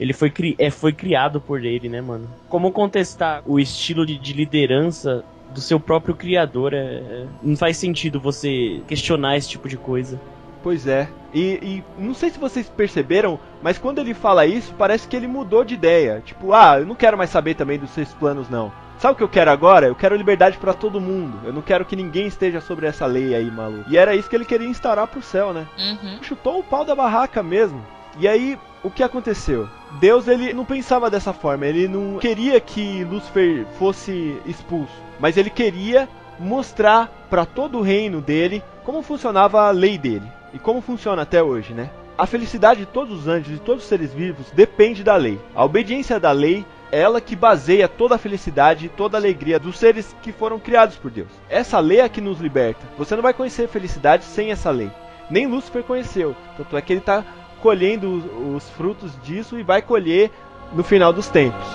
Ele 0.00 0.12
foi, 0.12 0.30
cri 0.30 0.56
é, 0.58 0.70
foi 0.70 0.92
criado 0.92 1.40
por 1.40 1.64
ele, 1.64 1.88
né, 1.88 2.00
mano? 2.00 2.28
Como 2.48 2.72
contestar 2.72 3.42
o 3.46 3.60
estilo 3.60 4.04
de, 4.06 4.18
de 4.18 4.32
liderança 4.32 5.24
do 5.54 5.60
seu 5.60 5.78
próprio 5.78 6.14
criador? 6.14 6.72
É, 6.72 6.78
é, 6.78 7.26
não 7.42 7.56
faz 7.56 7.76
sentido 7.76 8.18
você 8.18 8.80
questionar 8.88 9.36
esse 9.36 9.50
tipo 9.50 9.68
de 9.68 9.76
coisa. 9.76 10.18
Pois 10.62 10.86
é. 10.86 11.08
E, 11.34 11.58
e, 11.62 11.84
não 11.98 12.14
sei 12.14 12.30
se 12.30 12.38
vocês 12.38 12.68
perceberam, 12.68 13.38
mas 13.62 13.78
quando 13.78 13.98
ele 13.98 14.14
fala 14.14 14.46
isso, 14.46 14.74
parece 14.78 15.08
que 15.08 15.16
ele 15.16 15.26
mudou 15.26 15.64
de 15.64 15.74
ideia. 15.74 16.22
Tipo, 16.24 16.52
ah, 16.52 16.78
eu 16.78 16.86
não 16.86 16.94
quero 16.94 17.16
mais 17.16 17.30
saber 17.30 17.54
também 17.54 17.78
dos 17.78 17.90
seus 17.90 18.12
planos, 18.12 18.48
não. 18.48 18.72
Sabe 18.98 19.14
o 19.14 19.16
que 19.16 19.22
eu 19.24 19.28
quero 19.28 19.50
agora? 19.50 19.86
Eu 19.86 19.96
quero 19.96 20.14
liberdade 20.14 20.58
para 20.58 20.72
todo 20.72 21.00
mundo. 21.00 21.40
Eu 21.44 21.52
não 21.52 21.62
quero 21.62 21.84
que 21.84 21.96
ninguém 21.96 22.26
esteja 22.26 22.60
sobre 22.60 22.86
essa 22.86 23.04
lei 23.04 23.34
aí, 23.34 23.50
maluco. 23.50 23.90
E 23.90 23.96
era 23.96 24.14
isso 24.14 24.30
que 24.30 24.36
ele 24.36 24.44
queria 24.44 24.68
instaurar 24.68 25.08
pro 25.08 25.20
céu, 25.20 25.52
né? 25.52 25.66
Uhum. 25.76 26.22
Chutou 26.22 26.60
o 26.60 26.62
pau 26.62 26.84
da 26.84 26.94
barraca 26.94 27.42
mesmo. 27.42 27.84
E 28.18 28.28
aí, 28.28 28.56
o 28.80 28.90
que 28.90 29.02
aconteceu? 29.02 29.68
Deus, 29.98 30.28
ele 30.28 30.52
não 30.52 30.64
pensava 30.64 31.10
dessa 31.10 31.32
forma. 31.32 31.66
Ele 31.66 31.88
não 31.88 32.18
queria 32.18 32.60
que 32.60 33.02
Lúcifer 33.02 33.66
fosse 33.76 34.40
expulso. 34.46 34.94
Mas 35.18 35.36
ele 35.36 35.50
queria 35.50 36.08
mostrar 36.38 37.10
para 37.28 37.44
todo 37.44 37.78
o 37.78 37.82
reino 37.82 38.20
dele 38.20 38.62
como 38.84 39.02
funcionava 39.02 39.62
a 39.62 39.70
lei 39.70 39.98
dele 39.98 40.30
e 40.52 40.58
como 40.58 40.80
funciona 40.80 41.22
até 41.22 41.42
hoje, 41.42 41.72
né? 41.72 41.90
A 42.16 42.26
felicidade 42.26 42.80
de 42.80 42.86
todos 42.86 43.20
os 43.20 43.28
anjos 43.28 43.56
e 43.56 43.60
todos 43.60 43.82
os 43.82 43.88
seres 43.88 44.12
vivos 44.12 44.50
depende 44.52 45.02
da 45.02 45.16
lei. 45.16 45.40
A 45.54 45.64
obediência 45.64 46.20
da 46.20 46.30
lei 46.30 46.64
é 46.90 47.00
ela 47.00 47.20
que 47.20 47.34
baseia 47.34 47.88
toda 47.88 48.16
a 48.16 48.18
felicidade 48.18 48.86
e 48.86 48.88
toda 48.90 49.16
a 49.16 49.20
alegria 49.20 49.58
dos 49.58 49.78
seres 49.78 50.14
que 50.22 50.30
foram 50.30 50.58
criados 50.58 50.96
por 50.96 51.10
Deus. 51.10 51.30
Essa 51.48 51.80
lei 51.80 52.00
é 52.00 52.08
que 52.08 52.20
nos 52.20 52.38
liberta. 52.38 52.86
Você 52.98 53.16
não 53.16 53.22
vai 53.22 53.32
conhecer 53.32 53.66
felicidade 53.66 54.24
sem 54.24 54.50
essa 54.50 54.70
lei. 54.70 54.90
Nem 55.30 55.46
Lúcifer 55.46 55.82
conheceu. 55.82 56.36
Tanto 56.56 56.76
é 56.76 56.82
que 56.82 56.92
ele 56.92 57.00
está 57.00 57.24
colhendo 57.62 58.10
os, 58.10 58.64
os 58.64 58.70
frutos 58.70 59.12
disso 59.22 59.58
e 59.58 59.62
vai 59.62 59.80
colher 59.80 60.30
no 60.74 60.84
final 60.84 61.12
dos 61.12 61.28
tempos. 61.28 61.66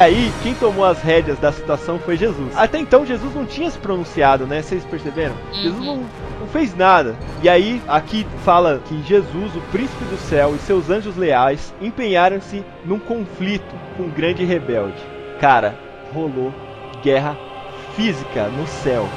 Aí, 0.00 0.32
quem 0.44 0.54
tomou 0.54 0.84
as 0.84 1.02
rédeas 1.02 1.40
da 1.40 1.50
situação 1.50 1.98
foi 1.98 2.16
Jesus. 2.16 2.56
Até 2.56 2.78
então, 2.78 3.04
Jesus 3.04 3.34
não 3.34 3.44
tinha 3.44 3.68
se 3.68 3.76
pronunciado, 3.78 4.46
né? 4.46 4.62
Vocês 4.62 4.84
perceberam? 4.84 5.34
Uhum. 5.48 5.54
Jesus 5.54 5.84
não, 5.84 5.96
não 6.38 6.46
fez 6.46 6.76
nada. 6.76 7.16
E 7.42 7.48
aí, 7.48 7.82
aqui 7.88 8.24
fala 8.44 8.80
que 8.86 9.02
Jesus, 9.02 9.56
o 9.56 9.60
príncipe 9.72 10.04
do 10.04 10.16
céu, 10.16 10.54
e 10.54 10.58
seus 10.60 10.88
anjos 10.88 11.16
leais 11.16 11.74
empenharam-se 11.80 12.64
num 12.84 13.00
conflito 13.00 13.74
com 13.96 14.04
um 14.04 14.10
grande 14.10 14.44
rebelde. 14.44 15.02
Cara, 15.40 15.76
rolou 16.14 16.54
guerra 17.02 17.36
física 17.96 18.46
no 18.48 18.68
céu. 18.68 19.08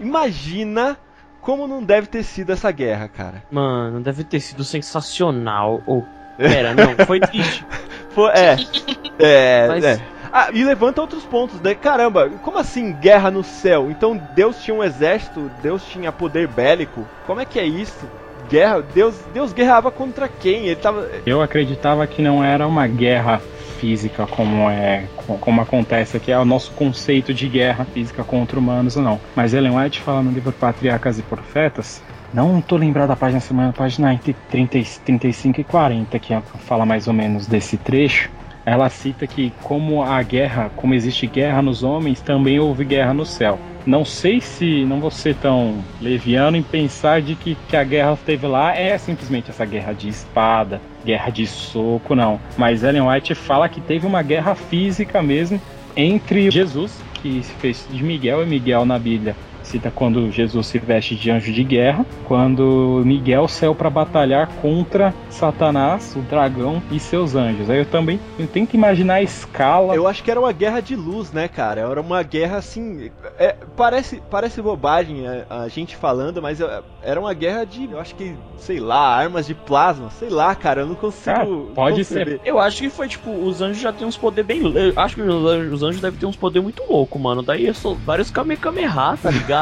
Imagina 0.00 0.96
como 1.42 1.68
não 1.68 1.82
deve 1.82 2.06
ter 2.06 2.22
sido 2.22 2.52
essa 2.52 2.70
guerra, 2.70 3.06
cara. 3.06 3.42
Mano, 3.50 4.00
deve 4.00 4.24
ter 4.24 4.40
sido 4.40 4.64
sensacional. 4.64 5.82
Ou, 5.86 5.98
oh, 5.98 6.02
pera, 6.40 6.72
não, 6.74 7.06
foi 7.06 7.20
triste. 7.20 7.66
Foi, 8.14 8.30
é. 8.30 8.56
É, 9.18 9.66
Mas... 9.68 9.84
é. 9.84 10.00
Ah, 10.32 10.48
e 10.52 10.64
levanta 10.64 11.00
outros 11.00 11.24
pontos, 11.24 11.60
né? 11.60 11.74
Caramba, 11.74 12.28
como 12.42 12.58
assim 12.58 12.92
guerra 12.92 13.30
no 13.30 13.42
céu? 13.42 13.90
Então 13.90 14.20
Deus 14.34 14.62
tinha 14.62 14.74
um 14.74 14.84
exército, 14.84 15.50
Deus 15.62 15.82
tinha 15.86 16.12
poder 16.12 16.46
bélico? 16.48 17.06
Como 17.26 17.40
é 17.40 17.44
que 17.44 17.58
é 17.58 17.64
isso? 17.64 18.06
Guerra? 18.48 18.82
Deus, 18.94 19.14
Deus 19.32 19.52
guerreava 19.52 19.90
contra 19.90 20.28
quem? 20.28 20.66
Ele 20.66 20.76
tava. 20.76 21.08
Eu 21.24 21.40
acreditava 21.40 22.06
que 22.06 22.20
não 22.20 22.44
era 22.44 22.66
uma 22.66 22.86
guerra 22.86 23.40
física 23.78 24.26
como 24.26 24.70
é 24.70 25.04
como 25.40 25.60
acontece 25.60 26.16
aqui 26.16 26.32
é 26.32 26.38
o 26.38 26.46
nosso 26.46 26.70
conceito 26.70 27.34
de 27.34 27.46
guerra 27.46 27.84
física 27.84 28.24
contra 28.24 28.58
humanos 28.58 28.96
ou 28.96 29.02
não. 29.02 29.20
Mas 29.34 29.54
Ellen 29.54 29.76
White 29.76 30.00
fala 30.00 30.22
no 30.22 30.30
livro 30.30 30.52
Patriarcas 30.52 31.18
e 31.18 31.22
Profetas 31.22 32.02
não 32.32 32.60
tô 32.60 32.76
lembrado 32.76 33.08
da 33.08 33.16
página 33.16 33.40
semana, 33.40 33.72
página 33.72 34.12
entre 34.12 34.34
30, 34.50 34.78
35 35.04 35.60
e 35.60 35.64
40, 35.64 36.18
que 36.18 36.34
é, 36.34 36.42
fala 36.66 36.84
mais 36.84 37.08
ou 37.08 37.14
menos 37.14 37.46
desse 37.46 37.76
trecho. 37.76 38.30
Ela 38.66 38.90
cita 38.90 39.28
que 39.28 39.52
como 39.62 40.02
a 40.02 40.20
guerra, 40.24 40.72
como 40.74 40.92
existe 40.92 41.24
guerra 41.28 41.62
nos 41.62 41.84
homens, 41.84 42.20
também 42.20 42.58
houve 42.58 42.84
guerra 42.84 43.14
no 43.14 43.24
céu. 43.24 43.60
Não 43.86 44.04
sei 44.04 44.40
se 44.40 44.84
não 44.84 44.98
vou 44.98 45.12
ser 45.12 45.36
tão 45.36 45.84
leviano 46.00 46.56
em 46.56 46.62
pensar 46.64 47.22
de 47.22 47.36
que, 47.36 47.56
que 47.68 47.76
a 47.76 47.84
guerra 47.84 48.18
teve 48.26 48.44
lá 48.48 48.74
é 48.74 48.98
simplesmente 48.98 49.50
essa 49.50 49.64
guerra 49.64 49.92
de 49.92 50.08
espada, 50.08 50.82
guerra 51.04 51.30
de 51.30 51.46
soco, 51.46 52.16
não. 52.16 52.40
Mas 52.58 52.82
Ellen 52.82 53.02
White 53.02 53.36
fala 53.36 53.68
que 53.68 53.80
teve 53.80 54.04
uma 54.04 54.22
guerra 54.22 54.56
física 54.56 55.22
mesmo 55.22 55.62
entre 55.96 56.50
Jesus, 56.50 57.00
que 57.22 57.44
se 57.44 57.52
fez 57.54 57.86
de 57.88 58.02
Miguel, 58.02 58.42
e 58.42 58.46
Miguel 58.46 58.84
na 58.84 58.98
Bíblia 58.98 59.36
Cita 59.66 59.90
quando 59.90 60.30
Jesus 60.30 60.66
se 60.68 60.78
veste 60.78 61.16
de 61.16 61.30
anjo 61.30 61.52
de 61.52 61.64
guerra, 61.64 62.06
quando 62.24 63.02
Miguel 63.04 63.48
saiu 63.48 63.74
para 63.74 63.90
batalhar 63.90 64.48
contra 64.62 65.12
Satanás, 65.28 66.14
o 66.16 66.20
dragão 66.20 66.80
e 66.90 67.00
seus 67.00 67.34
anjos. 67.34 67.68
Aí 67.68 67.78
eu 67.78 67.84
também 67.84 68.20
eu 68.38 68.46
tento 68.46 68.74
imaginar 68.74 69.14
a 69.14 69.22
escala. 69.22 69.94
Eu 69.94 70.06
acho 70.06 70.22
que 70.22 70.30
era 70.30 70.38
uma 70.38 70.52
guerra 70.52 70.80
de 70.80 70.94
luz, 70.94 71.32
né, 71.32 71.48
cara? 71.48 71.80
Era 71.80 72.00
uma 72.00 72.22
guerra 72.22 72.58
assim. 72.58 73.10
é, 73.38 73.56
parece, 73.76 74.22
parece 74.30 74.62
bobagem 74.62 75.26
a, 75.26 75.62
a 75.62 75.68
gente 75.68 75.96
falando, 75.96 76.40
mas 76.40 76.60
era 77.02 77.20
uma 77.20 77.34
guerra 77.34 77.64
de. 77.64 77.90
Eu 77.90 77.98
acho 77.98 78.14
que, 78.14 78.36
sei 78.58 78.78
lá, 78.78 79.16
armas 79.16 79.46
de 79.46 79.54
plasma. 79.54 80.10
Sei 80.10 80.28
lá, 80.28 80.54
cara, 80.54 80.82
eu 80.82 80.86
não 80.86 80.94
consigo. 80.94 81.68
Ah, 81.70 81.74
pode 81.74 81.96
conceber. 81.98 82.40
Eu 82.44 82.60
acho 82.60 82.82
que 82.82 82.90
foi 82.90 83.08
tipo, 83.08 83.30
os 83.30 83.60
anjos 83.60 83.80
já 83.80 83.92
têm 83.92 84.06
uns 84.06 84.16
poderes 84.16 84.46
bem. 84.46 84.62
Eu 84.62 84.92
acho 84.96 85.16
que 85.16 85.22
os 85.22 85.50
anjos, 85.50 85.72
os 85.72 85.82
anjos 85.82 86.00
devem 86.00 86.18
ter 86.18 86.26
uns 86.26 86.36
poderes 86.36 86.62
muito 86.62 86.82
loucos, 86.88 87.20
mano. 87.20 87.42
Daí 87.42 87.66
eu 87.66 87.74
sou 87.74 87.96
vários 87.96 88.30
Kamehameha, 88.30 89.16
tá 89.20 89.30
ligado? 89.30 89.55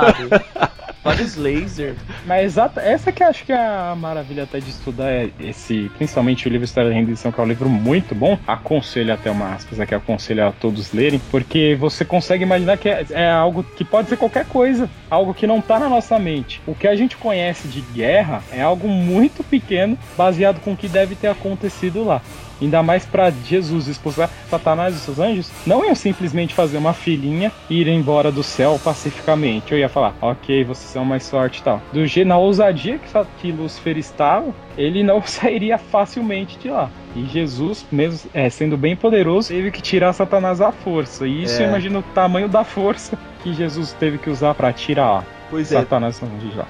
Vários 1.03 1.37
lasers. 1.37 1.99
Mas 2.27 2.45
exata, 2.45 2.81
essa 2.81 3.13
que 3.13 3.23
eu 3.23 3.29
acho 3.29 3.45
que 3.45 3.53
é 3.53 3.57
a 3.57 3.95
maravilha 3.97 4.45
até 4.45 4.59
de 4.59 4.71
estudar 4.71 5.11
é 5.11 5.31
esse, 5.39 5.91
principalmente 5.97 6.47
o 6.49 6.51
livro 6.51 6.65
História 6.65 6.91
da 6.91 6.97
Rendição, 6.97 7.31
que 7.31 7.41
é 7.41 7.45
um 7.45 7.47
livro 7.47 7.69
muito 7.69 8.15
bom. 8.15 8.39
Aconselho 8.47 9.13
até 9.13 9.31
uma 9.31 9.55
aspas 9.55 9.79
aqui, 9.79 9.95
aconselho 9.95 10.49
a 10.49 10.53
todos 10.53 10.93
lerem, 10.93 11.21
porque 11.31 11.77
você 11.79 12.05
consegue 12.05 12.43
imaginar 12.43 12.77
que 12.79 12.89
é, 12.89 13.05
é 13.11 13.31
algo 13.31 13.63
que 13.63 13.85
pode 13.85 14.09
ser 14.09 14.17
qualquer 14.17 14.47
coisa, 14.47 14.89
algo 15.11 15.35
que 15.35 15.47
não 15.47 15.61
tá 15.61 15.79
na 15.79 15.89
nossa 15.89 16.19
mente. 16.19 16.61
O 16.67 16.75
que 16.75 16.89
a 16.89 16.97
gente 16.97 17.17
conhece 17.17 17.69
de 17.69 17.81
guerra 17.81 18.43
é 18.51 18.63
algo 18.63 18.89
muito 18.89 19.45
pequeno, 19.45 19.99
baseado 20.17 20.61
com 20.61 20.73
o 20.73 20.77
que 20.77 20.89
deve 20.89 21.15
ter 21.15 21.29
acontecido 21.29 22.05
lá. 22.05 22.23
Ainda 22.61 22.83
mais 22.83 23.05
para 23.05 23.31
Jesus 23.31 23.89
expulsar 23.89 24.31
Satanás 24.49 24.95
e 24.95 24.99
seus 24.99 25.19
anjos, 25.19 25.51
não 25.67 25.85
iam 25.85 25.95
simplesmente 25.95 26.55
fazer 26.55 26.79
uma 26.79 26.93
filhinha 26.93 27.51
e 27.69 27.81
ir 27.81 27.89
embora 27.89 28.31
do 28.31 28.43
céu 28.43 28.81
pacificamente. 28.83 29.73
Eu 29.73 29.79
ia 29.79 29.89
falar, 29.89 30.15
ok, 30.21 30.65
vocês 30.65 30.91
são 30.91 31.05
mais 31.05 31.25
sorte 31.25 31.61
e 31.61 31.63
tal. 31.63 31.81
Do 31.93 32.07
jeito, 32.07 32.29
na 32.29 32.39
ousadia 32.39 32.99
que, 32.99 33.09
que 33.41 33.53
Lúcifer 33.53 33.97
estava, 33.99 34.55
ele 34.77 35.03
não 35.03 35.23
sairia 35.27 35.79
facilmente 35.79 36.59
de 36.59 36.69
lá. 36.71 36.91
E 37.17 37.25
Jesus, 37.27 37.87
mesmo 37.93 38.29
é, 38.35 38.51
sendo 38.51 38.77
bem 38.77 38.97
poderoso, 38.97 39.49
teve 39.49 39.71
que 39.71 39.81
tirar 39.81 40.13
Satanás 40.13 40.61
à 40.61 40.73
força. 40.73 41.27
E 41.27 41.45
isso 41.45 41.63
É. 41.63 41.69
imagina 41.69 41.99
o 42.01 42.03
tamanho 42.03 42.49
da 42.49 42.65
força 42.65 43.17
que 43.43 43.53
Jesus 43.53 43.93
teve 43.93 44.19
que 44.19 44.31
usar 44.31 44.55
para 44.55 44.73
tirar 44.73 45.25
Pois 45.51 45.71
é. 45.71 45.79
Satanás 45.79 46.21
de 46.21 46.57
lá. 46.57 46.67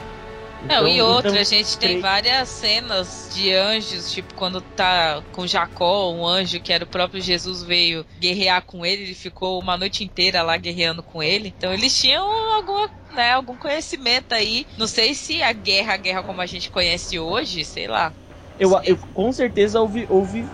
Não, 0.68 0.88
e 0.88 0.94
Então- 0.94 1.08
outra, 1.12 1.30
então, 1.30 1.40
a 1.40 1.44
gente 1.44 1.78
tem 1.78 2.00
várias 2.00 2.48
cenas 2.48 3.30
de 3.34 3.52
anjos, 3.52 4.12
tipo 4.12 4.34
quando 4.34 4.60
tá 4.60 5.22
com 5.32 5.46
Jacó, 5.46 6.10
um 6.12 6.26
anjo 6.26 6.60
que 6.60 6.72
era 6.72 6.84
o 6.84 6.88
próprio 6.88 7.20
Jesus 7.20 7.62
veio 7.62 8.04
guerrear 8.18 8.62
com 8.62 8.84
ele, 8.84 9.02
ele 9.02 9.14
ficou 9.14 9.60
uma 9.60 9.76
noite 9.76 10.02
inteira 10.02 10.42
lá 10.42 10.56
guerreando 10.56 11.02
com 11.02 11.22
ele. 11.22 11.52
Então 11.56 11.72
eles 11.72 11.96
tinham 11.98 12.24
alguma, 12.54 12.90
né, 13.14 13.32
algum 13.32 13.56
conhecimento 13.56 14.32
aí. 14.34 14.66
Não 14.76 14.86
sei 14.86 15.14
se 15.14 15.42
a 15.42 15.52
guerra, 15.52 15.94
a 15.94 15.98
guerra 15.98 16.22
como 16.22 16.40
a 16.40 16.46
gente 16.46 16.70
conhece 16.70 17.18
hoje, 17.18 17.64
sei 17.64 17.86
lá. 17.86 18.12
Eu, 18.58 18.70
eu 18.84 18.96
com 18.96 19.32
certeza 19.32 19.80
houve, 19.80 20.06
houve 20.08 20.46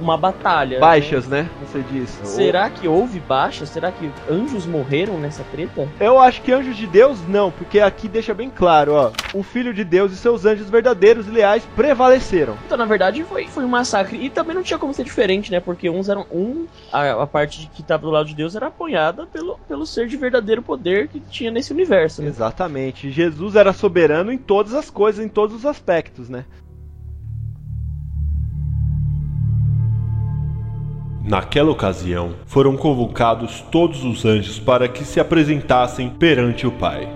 uma 0.00 0.16
batalha. 0.16 0.76
né? 0.76 0.80
Baixas, 0.80 1.26
né? 1.26 1.48
Você 1.64 1.82
disse. 1.90 2.26
Será 2.26 2.68
que 2.70 2.86
houve 2.86 3.20
baixas? 3.20 3.68
Será 3.68 3.90
que 3.90 4.10
anjos 4.30 4.66
morreram 4.66 5.18
nessa 5.18 5.42
treta? 5.44 5.88
Eu 5.98 6.18
acho 6.18 6.42
que 6.42 6.52
anjos 6.52 6.76
de 6.76 6.86
Deus 6.86 7.18
não, 7.28 7.50
porque 7.50 7.80
aqui 7.80 8.08
deixa 8.08 8.34
bem 8.34 8.50
claro, 8.50 8.92
ó. 8.94 9.12
O 9.34 9.42
filho 9.42 9.72
de 9.72 9.84
Deus 9.84 10.12
e 10.12 10.16
seus 10.16 10.44
anjos 10.44 10.68
verdadeiros 10.68 11.26
e 11.26 11.30
leais 11.30 11.66
prevaleceram. 11.76 12.56
Então, 12.66 12.76
na 12.78 12.84
verdade, 12.84 13.22
foi, 13.24 13.46
foi 13.46 13.64
um 13.64 13.68
massacre. 13.68 14.18
E 14.24 14.30
também 14.30 14.54
não 14.54 14.62
tinha 14.62 14.78
como 14.78 14.92
ser 14.94 15.04
diferente, 15.04 15.50
né? 15.50 15.60
Porque 15.60 15.88
uns 15.88 16.08
eram. 16.08 16.26
Um, 16.32 16.66
a, 16.92 17.22
a 17.22 17.26
parte 17.26 17.60
de 17.60 17.66
que 17.68 17.82
tava 17.82 18.02
do 18.02 18.10
lado 18.10 18.26
de 18.26 18.34
Deus 18.34 18.54
era 18.56 18.66
apoiada 18.66 19.26
pelo, 19.26 19.58
pelo 19.68 19.86
ser 19.86 20.06
de 20.06 20.16
verdadeiro 20.16 20.62
poder 20.62 21.08
que 21.08 21.20
tinha 21.20 21.50
nesse 21.50 21.72
universo, 21.72 22.22
né? 22.22 22.28
Exatamente. 22.28 23.10
Jesus 23.10 23.56
era 23.56 23.72
soberano 23.72 24.32
em 24.32 24.38
todas 24.38 24.74
as 24.74 24.90
coisas, 24.90 25.24
em 25.24 25.28
todos 25.28 25.54
os 25.56 25.66
aspectos, 25.66 26.28
né? 26.28 26.44
Naquela 31.30 31.70
ocasião, 31.70 32.34
foram 32.44 32.76
convocados 32.76 33.60
todos 33.70 34.02
os 34.02 34.24
anjos 34.24 34.58
para 34.58 34.88
que 34.88 35.04
se 35.04 35.20
apresentassem 35.20 36.10
perante 36.10 36.66
o 36.66 36.72
Pai. 36.72 37.08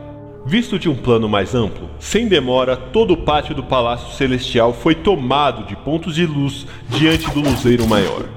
Visto 0.46 0.78
de 0.78 0.88
um 0.88 0.94
plano 0.94 1.28
mais 1.28 1.52
amplo, 1.52 1.90
sem 1.98 2.28
demora, 2.28 2.76
todo 2.76 3.14
o 3.14 3.16
pátio 3.16 3.56
do 3.56 3.64
Palácio 3.64 4.16
Celestial 4.16 4.72
foi 4.72 4.94
tomado 4.94 5.66
de 5.66 5.74
pontos 5.74 6.14
de 6.14 6.26
luz 6.26 6.64
diante 6.90 7.28
do 7.32 7.40
luzeiro 7.40 7.88
maior. 7.88 8.28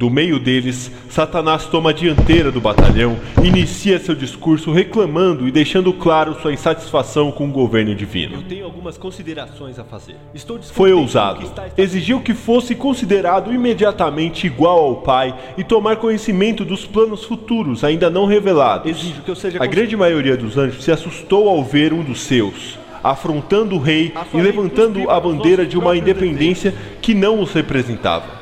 Do 0.00 0.08
meio 0.08 0.38
deles, 0.38 0.90
Satanás 1.10 1.66
toma 1.66 1.90
a 1.90 1.92
dianteira 1.92 2.50
do 2.50 2.58
batalhão 2.58 3.18
e 3.44 3.48
inicia 3.48 3.98
seu 3.98 4.14
discurso 4.14 4.72
reclamando 4.72 5.46
e 5.46 5.52
deixando 5.52 5.92
claro 5.92 6.40
sua 6.40 6.54
insatisfação 6.54 7.30
com 7.30 7.46
o 7.46 7.52
governo 7.52 7.94
divino. 7.94 8.36
Eu 8.36 8.42
tenho 8.44 8.64
algumas 8.64 8.96
considerações 8.96 9.78
a 9.78 9.84
fazer. 9.84 10.16
Estou 10.32 10.58
Foi 10.62 10.90
ousado. 10.94 11.42
está 11.42 11.66
Exigiu 11.76 12.22
que 12.22 12.32
fosse 12.32 12.74
considerado 12.74 13.52
imediatamente 13.52 14.46
igual 14.46 14.78
ao 14.78 14.96
Pai 15.02 15.38
e 15.58 15.62
tomar 15.62 15.96
conhecimento 15.96 16.64
dos 16.64 16.86
planos 16.86 17.22
futuros 17.24 17.84
ainda 17.84 18.08
não 18.08 18.24
revelados. 18.24 18.90
Exijo 18.90 19.20
que 19.20 19.30
eu 19.30 19.36
seja 19.36 19.62
A 19.62 19.66
grande 19.66 19.94
maioria 19.98 20.34
dos 20.34 20.56
anjos 20.56 20.82
se 20.82 20.90
assustou 20.90 21.46
ao 21.46 21.62
ver 21.62 21.92
um 21.92 22.02
dos 22.02 22.22
seus, 22.22 22.78
afrontando 23.04 23.76
o 23.76 23.78
rei 23.78 24.14
e 24.32 24.40
levantando 24.40 25.10
a 25.10 25.20
bandeira 25.20 25.66
de 25.66 25.76
uma 25.76 25.94
independência 25.94 26.74
que 27.02 27.12
não 27.12 27.42
os 27.42 27.52
representava. 27.52 28.39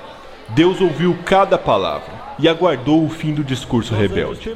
Deus 0.50 0.80
ouviu 0.80 1.16
cada 1.24 1.58
palavra 1.58 2.18
e 2.38 2.48
aguardou 2.48 3.04
o 3.04 3.10
fim 3.10 3.34
do 3.34 3.44
discurso 3.44 3.94
rebelde. 3.94 4.50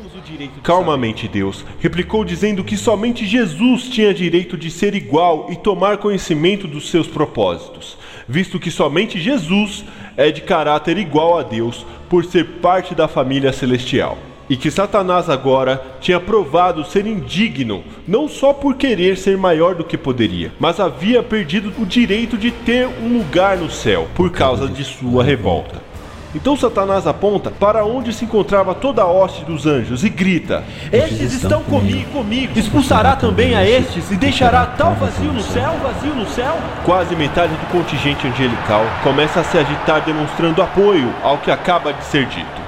Calmamente, 0.62 1.28
Deus 1.28 1.64
replicou 1.81 2.24
dizendo 2.24 2.64
que 2.64 2.76
somente 2.76 3.26
Jesus 3.26 3.88
tinha 3.88 4.14
direito 4.14 4.57
de 4.57 4.70
ser 4.70 4.94
igual 4.94 5.48
e 5.50 5.57
tomar 5.57 5.98
conhecimento 5.98 6.66
dos 6.66 6.88
seus 6.88 7.07
propósitos, 7.07 7.98
visto 8.26 8.59
que 8.59 8.70
somente 8.70 9.20
Jesus 9.20 9.85
é 10.16 10.31
de 10.31 10.40
caráter 10.40 10.96
igual 10.96 11.38
a 11.38 11.42
Deus 11.42 11.85
por 12.09 12.24
ser 12.24 12.44
parte 12.61 12.94
da 12.94 13.09
família 13.09 13.52
celestial. 13.52 14.16
E 14.53 14.57
que 14.59 14.71
Satanás 14.71 15.31
agora 15.31 15.83
tinha 15.99 16.21
provado 16.21 16.85
ser 16.85 17.07
indigno, 17.07 17.83
não 18.07 18.29
só 18.29 18.53
por 18.53 18.75
querer 18.75 19.17
ser 19.17 19.38
maior 19.38 19.75
do 19.75 19.83
que 19.83 19.97
poderia, 19.97 20.53
mas 20.61 20.79
havia 20.79 21.23
perdido 21.23 21.73
o 21.79 21.87
direito 21.87 22.37
de 22.37 22.51
ter 22.51 22.87
um 22.87 23.17
lugar 23.17 23.57
no 23.57 23.71
céu 23.71 24.09
por 24.15 24.31
causa 24.31 24.69
de 24.69 24.85
sua 24.85 25.25
revolta. 25.25 25.81
Então 26.35 26.55
Satanás 26.55 27.07
aponta 27.07 27.51
para 27.51 27.87
onde 27.87 28.12
se 28.12 28.27
encontrava 28.27 28.75
toda 28.75 29.01
a 29.01 29.11
hoste 29.11 29.43
dos 29.43 29.67
anjos 29.67 30.05
e 30.05 30.11
grita: 30.11 30.62
Estes 30.93 31.33
estão 31.33 31.62
comigo, 31.62 32.11
comigo. 32.11 32.59
Expulsará 32.59 33.17
também 33.17 33.55
a 33.55 33.67
estes 33.67 34.11
e 34.11 34.17
deixará 34.17 34.67
tal 34.67 34.95
vazio 34.97 35.33
no 35.33 35.41
céu, 35.41 35.73
vazio 35.83 36.15
no 36.15 36.27
céu. 36.27 36.59
Quase 36.85 37.17
metade 37.17 37.55
do 37.55 37.67
contingente 37.69 38.27
angelical 38.27 38.85
começa 39.03 39.41
a 39.41 39.45
se 39.45 39.57
agitar, 39.57 40.05
demonstrando 40.05 40.61
apoio 40.61 41.11
ao 41.23 41.38
que 41.38 41.51
acaba 41.51 41.95
de 41.95 42.05
ser 42.05 42.27
dito. 42.27 42.62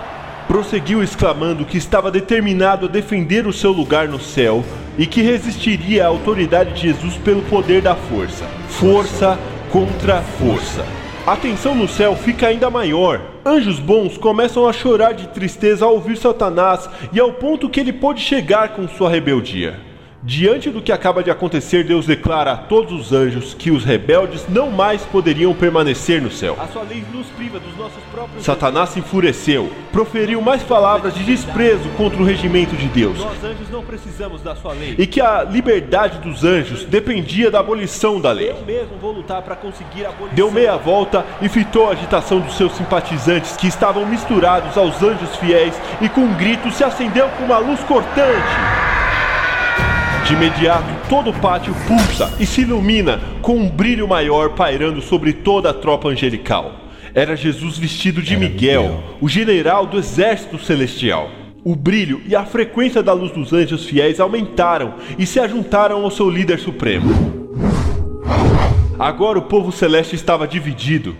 Prosseguiu 0.46 1.02
exclamando 1.02 1.64
que 1.64 1.78
estava 1.78 2.11
determinado 2.11 2.87
a 2.87 2.88
defender 2.88 3.46
o 3.46 3.52
seu 3.52 3.72
lugar 3.72 4.07
no 4.07 4.20
céu 4.20 4.62
e 4.98 5.07
que 5.07 5.22
resistiria 5.22 6.04
à 6.04 6.09
autoridade 6.09 6.74
de 6.74 6.83
Jesus 6.83 7.16
pelo 7.16 7.42
poder 7.42 7.80
da 7.80 7.94
força. 7.94 8.44
Força 8.68 9.38
contra 9.70 10.20
força. 10.20 10.85
A 11.26 11.35
tensão 11.37 11.74
no 11.74 11.88
céu 11.88 12.14
fica 12.14 12.48
ainda 12.48 12.68
maior. 12.68 13.20
Anjos 13.46 13.80
bons 13.80 14.18
começam 14.18 14.68
a 14.68 14.72
chorar 14.72 15.12
de 15.12 15.28
tristeza 15.28 15.87
ao 15.87 15.94
ouvir 15.94 16.18
Satanás 16.18 16.88
e 17.12 17.18
ao 17.18 17.33
ponto 17.33 17.70
que 17.70 17.80
ele 17.80 17.92
pode 17.92 18.20
chegar 18.20 18.70
com 18.70 18.87
sua 18.87 19.09
rebeldia. 19.09 19.93
Diante 20.26 20.70
do 20.70 20.80
que 20.80 20.90
acaba 20.90 21.22
de 21.22 21.30
acontecer, 21.30 21.84
Deus 21.84 22.06
declara 22.06 22.52
a 22.52 22.56
todos 22.56 22.92
os 22.98 23.12
anjos 23.12 23.52
que 23.52 23.70
os 23.70 23.84
rebeldes 23.84 24.46
não 24.48 24.70
mais 24.70 25.02
poderiam 25.02 25.52
permanecer 25.52 26.22
no 26.22 26.30
céu. 26.30 26.56
A 26.58 26.66
sua 26.66 26.82
lei 26.82 27.05
nos 27.12 27.26
priva 27.26 27.61
dos 27.61 27.76
nossos 27.76 28.03
próprios. 28.11 28.42
Satanás 28.42 28.88
se 28.88 29.01
enfureceu, 29.01 29.70
proferiu 29.92 30.40
mais 30.40 30.62
palavras 30.62 31.12
de 31.12 31.22
desprezo 31.24 31.90
contra 31.99 32.22
o 32.22 32.24
regimento 32.24 32.74
de 32.74 32.86
Deus, 32.88 33.18
Nós 33.18 33.44
anjos 33.44 33.68
não 33.70 33.84
precisamos 33.84 34.40
da 34.40 34.57
sua 34.57 34.72
lei. 34.72 34.94
e 34.99 35.07
que 35.07 35.20
a 35.20 35.42
liberdade 35.42 36.18
dos 36.20 36.42
anjos 36.42 36.84
dependia 36.84 37.51
da 37.51 37.61
abolição 37.61 38.18
da 38.18 38.32
lei. 38.32 38.49
Eu 38.51 38.64
mesmo 38.64 38.96
vou 38.99 39.12
lutar 39.12 39.42
para 39.42 39.55
conseguir 39.57 40.07
a 40.07 40.09
abolição. 40.09 40.34
Deu 40.34 40.51
meia 40.51 40.78
volta 40.78 41.22
e 41.42 41.51
fitou 41.51 41.90
a 41.90 41.92
agitação 41.92 42.40
dos 42.40 42.57
seus 42.57 42.72
simpatizantes 42.72 43.59
que 43.59 43.66
estavam 43.66 44.07
misturados 44.07 44.74
aos 44.78 45.03
anjos 45.03 45.36
fiéis 45.36 45.74
e 46.01 46.09
com 46.09 46.22
um 46.22 46.32
grito 46.34 46.70
se 46.70 46.82
acendeu 46.82 47.28
com 47.36 47.44
uma 47.44 47.59
luz 47.59 47.80
cortante. 47.80 48.84
De 50.27 50.33
imediato, 50.33 50.89
todo 51.07 51.29
o 51.29 51.35
pátio 51.35 51.75
pulsa 51.87 52.35
e 52.41 52.47
se 52.47 52.62
ilumina 52.62 53.20
com 53.43 53.57
um 53.57 53.68
brilho 53.68 54.09
maior 54.09 54.55
pairando 54.55 55.03
sobre 55.03 55.35
toda 55.35 55.68
a 55.68 55.75
tropa 55.75 56.09
angelical. 56.09 56.81
Era 57.12 57.37
Jesus 57.37 57.77
vestido 57.77 58.22
de 58.22 58.35
Miguel, 58.35 59.05
o 59.20 59.29
general 59.29 59.85
do 59.87 59.99
exército 59.99 60.59
celestial. 60.59 61.31
O 61.62 61.77
brilho 61.77 62.22
e 62.27 62.35
a 62.35 62.47
frequência 62.47 63.03
da 63.03 63.12
luz 63.12 63.33
dos 63.33 63.53
anjos 63.53 63.85
fiéis 63.85 64.18
aumentaram 64.18 64.95
e 65.18 65.27
se 65.27 65.39
ajuntaram 65.39 66.03
ao 66.03 66.11
seu 66.11 66.31
líder 66.31 66.59
supremo. 66.59 67.45
Agora 68.99 69.39
o 69.39 69.43
povo 69.43 69.70
celeste 69.70 70.16
estava 70.16 70.49
dividido. 70.49 71.14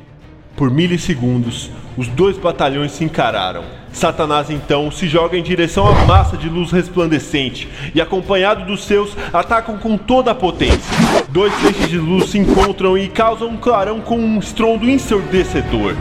Por 0.57 0.71
milissegundos, 0.71 1.71
os 1.95 2.09
dois 2.09 2.39
batalhões 2.39 2.93
se 2.93 3.05
encararam, 3.05 3.65
Satanás 3.95 4.51
então 4.51 4.91
se 4.91 5.07
joga 5.07 5.39
em 5.39 5.43
direção 5.43 5.87
à 5.87 6.05
massa 6.05 6.37
de 6.37 6.49
luz 6.49 6.73
resplandecente 6.73 7.69
e, 7.95 8.01
acompanhado 8.01 8.67
dos 8.67 8.85
seus, 8.85 9.17
atacam 9.33 9.79
com 9.79 9.97
toda 9.97 10.33
a 10.33 10.35
potência. 10.35 10.95
Dois 11.29 11.55
feixes 11.55 11.89
de 11.89 11.99
luz 11.99 12.29
se 12.31 12.39
encontram 12.39 12.99
e 12.99 13.09
causam 13.09 13.49
um 13.49 13.57
clarão 13.57 14.01
com 14.01 14.19
um 14.19 14.39
estrondo 14.39 14.91
ensurdecedor. 14.91 15.95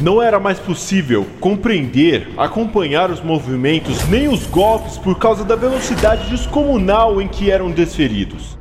Não 0.00 0.22
era 0.22 0.38
mais 0.38 0.60
possível 0.60 1.26
compreender, 1.40 2.28
acompanhar 2.36 3.10
os 3.10 3.20
movimentos 3.20 4.08
nem 4.08 4.28
os 4.28 4.46
golpes 4.46 4.96
por 4.96 5.18
causa 5.18 5.42
da 5.42 5.56
velocidade 5.56 6.30
descomunal 6.30 7.20
em 7.20 7.26
que 7.26 7.50
eram 7.50 7.68
desferidos. 7.68 8.57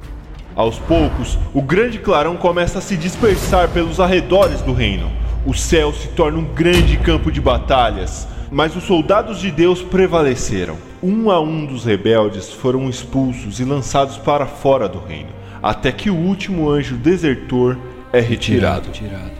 Aos 0.57 0.79
poucos, 0.79 1.37
o 1.53 1.61
grande 1.61 1.99
clarão 1.99 2.35
começa 2.35 2.79
a 2.79 2.81
se 2.81 2.97
dispersar 2.97 3.69
pelos 3.69 3.99
arredores 3.99 4.59
do 4.59 4.73
reino. 4.73 5.11
O 5.45 5.53
céu 5.53 5.93
se 5.93 6.07
torna 6.07 6.39
um 6.39 6.45
grande 6.45 6.97
campo 6.97 7.31
de 7.31 7.39
batalhas, 7.39 8.27
mas 8.49 8.75
os 8.75 8.83
soldados 8.83 9.39
de 9.39 9.51
Deus 9.51 9.83
prevaleceram. 9.83 10.75
Um 11.01 11.29
a 11.29 11.39
um 11.39 11.63
dos 11.63 11.85
rebeldes 11.85 12.49
foram 12.49 12.89
expulsos 12.89 13.59
e 13.59 13.63
lançados 13.63 14.17
para 14.17 14.47
fora 14.47 14.89
do 14.89 14.97
reino, 14.97 15.29
até 15.61 15.91
que 15.91 16.09
o 16.09 16.15
último 16.15 16.71
anjo 16.71 16.97
desertor 16.97 17.77
é 18.11 18.19
retirado. 18.19 18.89
Tirado. 18.89 19.36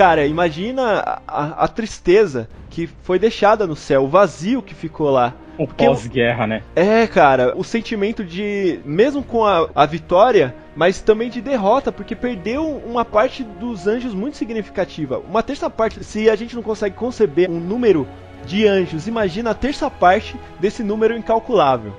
Cara, 0.00 0.26
imagina 0.26 1.20
a, 1.28 1.64
a- 1.64 1.68
tristeza 1.68 2.48
que 2.70 2.86
foi 3.02 3.18
deixada 3.18 3.66
no 3.66 3.76
céu, 3.76 4.04
o 4.04 4.08
vazio 4.08 4.62
que 4.62 4.74
ficou 4.74 5.10
lá. 5.10 5.34
O 5.58 5.66
pós-guerra, 5.66 6.46
né? 6.46 6.62
É, 6.74 7.06
cara, 7.06 7.52
o 7.54 7.62
sentimento 7.62 8.24
de, 8.24 8.80
mesmo 8.82 9.22
com 9.22 9.44
a, 9.44 9.68
a 9.74 9.84
vitória, 9.84 10.54
mas 10.74 11.02
também 11.02 11.28
de 11.28 11.42
derrota, 11.42 11.92
porque 11.92 12.16
perdeu 12.16 12.66
uma 12.66 13.04
parte 13.04 13.44
dos 13.44 13.86
anjos 13.86 14.14
muito 14.14 14.38
significativa. 14.38 15.18
Uma 15.18 15.42
terça 15.42 15.68
parte, 15.68 16.02
se 16.02 16.30
a 16.30 16.34
gente 16.34 16.56
não 16.56 16.62
consegue 16.62 16.96
conceber 16.96 17.50
um 17.50 17.60
número 17.60 18.08
de 18.46 18.66
anjos, 18.66 19.06
imagina 19.06 19.50
a 19.50 19.54
terça 19.54 19.90
parte 19.90 20.34
desse 20.58 20.82
número 20.82 21.14
incalculável. 21.14 21.92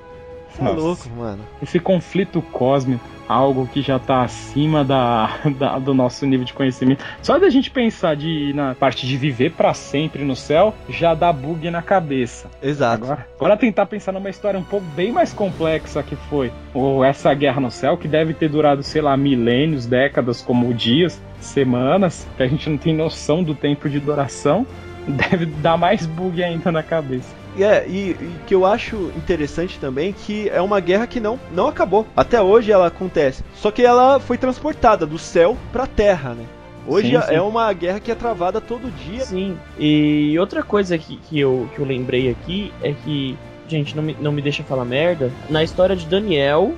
Isso 0.51 0.61
é 0.61 0.63
Nossa. 0.65 0.77
louco, 0.79 1.09
mano. 1.17 1.43
Esse 1.61 1.79
conflito 1.79 2.41
cósmico, 2.41 3.03
algo 3.27 3.65
que 3.67 3.81
já 3.81 3.97
tá 3.97 4.23
acima 4.23 4.83
da, 4.83 5.29
da- 5.57 5.79
do 5.79 5.93
nosso 5.93 6.25
nível 6.25 6.45
de 6.45 6.53
conhecimento. 6.53 7.03
Só 7.21 7.39
da 7.39 7.49
gente 7.49 7.71
pensar 7.71 8.15
de 8.15 8.51
na 8.53 8.75
parte 8.75 9.07
de 9.07 9.15
viver 9.15 9.51
pra 9.53 9.73
sempre 9.73 10.25
no 10.25 10.35
céu, 10.35 10.73
já 10.89 11.13
dá 11.13 11.31
bug 11.31 11.69
na 11.71 11.81
cabeça. 11.81 12.49
Exato. 12.61 13.03
Agora, 13.05 13.27
agora 13.37 13.57
tentar 13.57 13.85
pensar 13.85 14.11
numa 14.11 14.29
história 14.29 14.59
um 14.59 14.63
pouco 14.63 14.85
bem 14.95 15.11
mais 15.11 15.31
complexa 15.31 16.03
que 16.03 16.15
foi 16.15 16.51
ou 16.73 17.03
essa 17.03 17.33
guerra 17.33 17.61
no 17.61 17.71
céu, 17.71 17.97
que 17.97 18.07
deve 18.07 18.33
ter 18.33 18.49
durado, 18.49 18.83
sei 18.83 19.01
lá, 19.01 19.15
milênios, 19.15 19.85
décadas, 19.85 20.41
como 20.41 20.73
dias, 20.73 21.21
semanas, 21.39 22.27
que 22.35 22.43
a 22.43 22.47
gente 22.47 22.69
não 22.69 22.77
tem 22.77 22.93
noção 22.93 23.41
do 23.43 23.55
tempo 23.55 23.89
de 23.89 23.99
duração, 23.99 24.65
deve 25.07 25.45
dar 25.45 25.77
mais 25.77 26.05
bug 26.05 26.43
ainda 26.43 26.71
na 26.71 26.83
cabeça. 26.83 27.40
E, 27.57 27.63
é, 27.63 27.85
e, 27.87 28.11
e 28.11 28.31
que 28.47 28.55
eu 28.55 28.65
acho 28.65 29.11
interessante 29.15 29.77
também 29.79 30.13
que 30.13 30.47
é 30.49 30.61
uma 30.61 30.79
guerra 30.79 31.05
que 31.07 31.19
não, 31.19 31.39
não 31.53 31.67
acabou. 31.67 32.05
Até 32.15 32.41
hoje 32.41 32.71
ela 32.71 32.87
acontece. 32.87 33.43
Só 33.55 33.71
que 33.71 33.83
ela 33.83 34.19
foi 34.19 34.37
transportada 34.37 35.05
do 35.05 35.17
céu 35.17 35.57
pra 35.71 35.85
terra, 35.85 36.33
né? 36.33 36.45
Hoje 36.87 37.11
Sim, 37.15 37.21
sim. 37.21 37.33
é 37.35 37.41
uma 37.41 37.71
guerra 37.73 37.99
que 37.99 38.11
é 38.11 38.15
travada 38.15 38.59
todo 38.59 38.89
dia. 38.91 39.21
Sim. 39.21 39.57
E 39.77 40.35
outra 40.39 40.63
coisa 40.63 40.97
que, 40.97 41.17
que, 41.17 41.39
eu, 41.39 41.69
que 41.75 41.79
eu 41.79 41.85
lembrei 41.85 42.29
aqui 42.31 42.73
é 42.81 42.91
que, 42.93 43.37
gente, 43.67 43.95
não 43.95 44.01
me, 44.01 44.15
não 44.19 44.31
me 44.31 44.41
deixa 44.41 44.63
falar 44.63 44.85
merda. 44.85 45.31
Na 45.49 45.63
história 45.63 45.95
de 45.95 46.07
Daniel, 46.07 46.73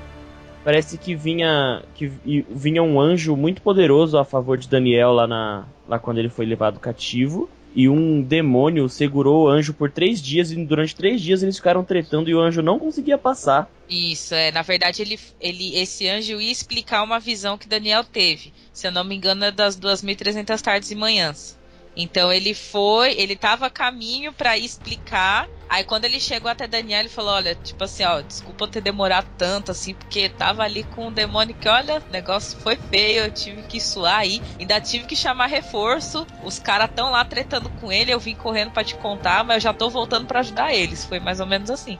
parece 0.63 0.97
que 0.97 1.15
vinha 1.15 1.83
que 1.95 2.07
vi- 2.07 2.45
vinha 2.49 2.83
um 2.83 2.99
anjo 2.99 3.35
muito 3.37 3.61
poderoso 3.61 4.17
a 4.17 4.25
favor 4.25 4.57
de 4.57 4.67
Daniel 4.67 5.13
lá, 5.13 5.25
na, 5.27 5.63
lá 5.87 5.97
quando 5.99 6.17
ele 6.17 6.29
foi 6.29 6.45
levado 6.45 6.79
cativo. 6.79 7.49
E 7.75 7.89
um 7.89 8.21
demônio 8.21 8.87
segurou 8.87 9.45
o 9.45 9.49
anjo 9.49 9.73
por 9.73 9.91
três 9.91 10.21
dias, 10.21 10.51
e 10.51 10.65
durante 10.65 10.95
três 10.95 11.21
dias 11.21 11.41
eles 11.41 11.57
ficaram 11.57 11.83
tretando 11.83 12.29
e 12.29 12.35
o 12.35 12.39
anjo 12.39 12.61
não 12.61 12.77
conseguia 12.77 13.17
passar. 13.17 13.69
Isso, 13.89 14.35
é. 14.35 14.51
Na 14.51 14.61
verdade, 14.61 15.01
ele, 15.01 15.19
ele, 15.39 15.75
esse 15.75 16.07
anjo 16.07 16.39
ia 16.39 16.51
explicar 16.51 17.03
uma 17.03 17.19
visão 17.19 17.57
que 17.57 17.67
Daniel 17.67 18.03
teve. 18.03 18.53
Se 18.71 18.87
eu 18.87 18.91
não 18.91 19.03
me 19.03 19.15
engano, 19.15 19.45
é 19.45 19.51
das 19.51 19.77
2.300 19.77 20.61
tardes 20.61 20.91
e 20.91 20.95
manhãs. 20.95 21.57
Então 21.95 22.31
ele 22.31 22.53
foi, 22.53 23.13
ele 23.13 23.35
tava 23.35 23.67
a 23.67 23.69
caminho 23.69 24.33
pra 24.33 24.57
explicar. 24.57 25.47
Aí 25.69 25.83
quando 25.83 26.05
ele 26.05 26.19
chegou 26.19 26.49
até 26.49 26.67
Daniel, 26.67 27.01
ele 27.01 27.09
falou: 27.09 27.33
Olha, 27.33 27.55
tipo 27.55 27.83
assim, 27.83 28.03
ó, 28.03 28.21
desculpa 28.21 28.67
ter 28.67 28.81
demorado 28.81 29.27
tanto 29.37 29.71
assim, 29.71 29.93
porque 29.93 30.29
tava 30.29 30.63
ali 30.63 30.83
com 30.83 31.07
um 31.07 31.11
demônio 31.11 31.55
que, 31.55 31.67
olha, 31.67 31.99
o 32.07 32.11
negócio 32.11 32.59
foi 32.59 32.75
feio, 32.75 33.25
eu 33.25 33.31
tive 33.31 33.63
que 33.63 33.79
suar 33.79 34.19
aí. 34.19 34.41
Ainda 34.59 34.79
tive 34.81 35.05
que 35.05 35.15
chamar 35.15 35.47
reforço. 35.47 36.27
Os 36.43 36.59
caras 36.59 36.91
tão 36.93 37.11
lá 37.11 37.23
tretando 37.25 37.69
com 37.69 37.91
ele, 37.91 38.13
eu 38.13 38.19
vim 38.19 38.35
correndo 38.35 38.71
pra 38.71 38.83
te 38.83 38.95
contar, 38.95 39.43
mas 39.43 39.57
eu 39.57 39.61
já 39.61 39.73
tô 39.73 39.89
voltando 39.89 40.27
pra 40.27 40.39
ajudar 40.39 40.73
eles. 40.73 41.05
Foi 41.05 41.19
mais 41.19 41.39
ou 41.39 41.45
menos 41.47 41.69
assim. 41.69 41.97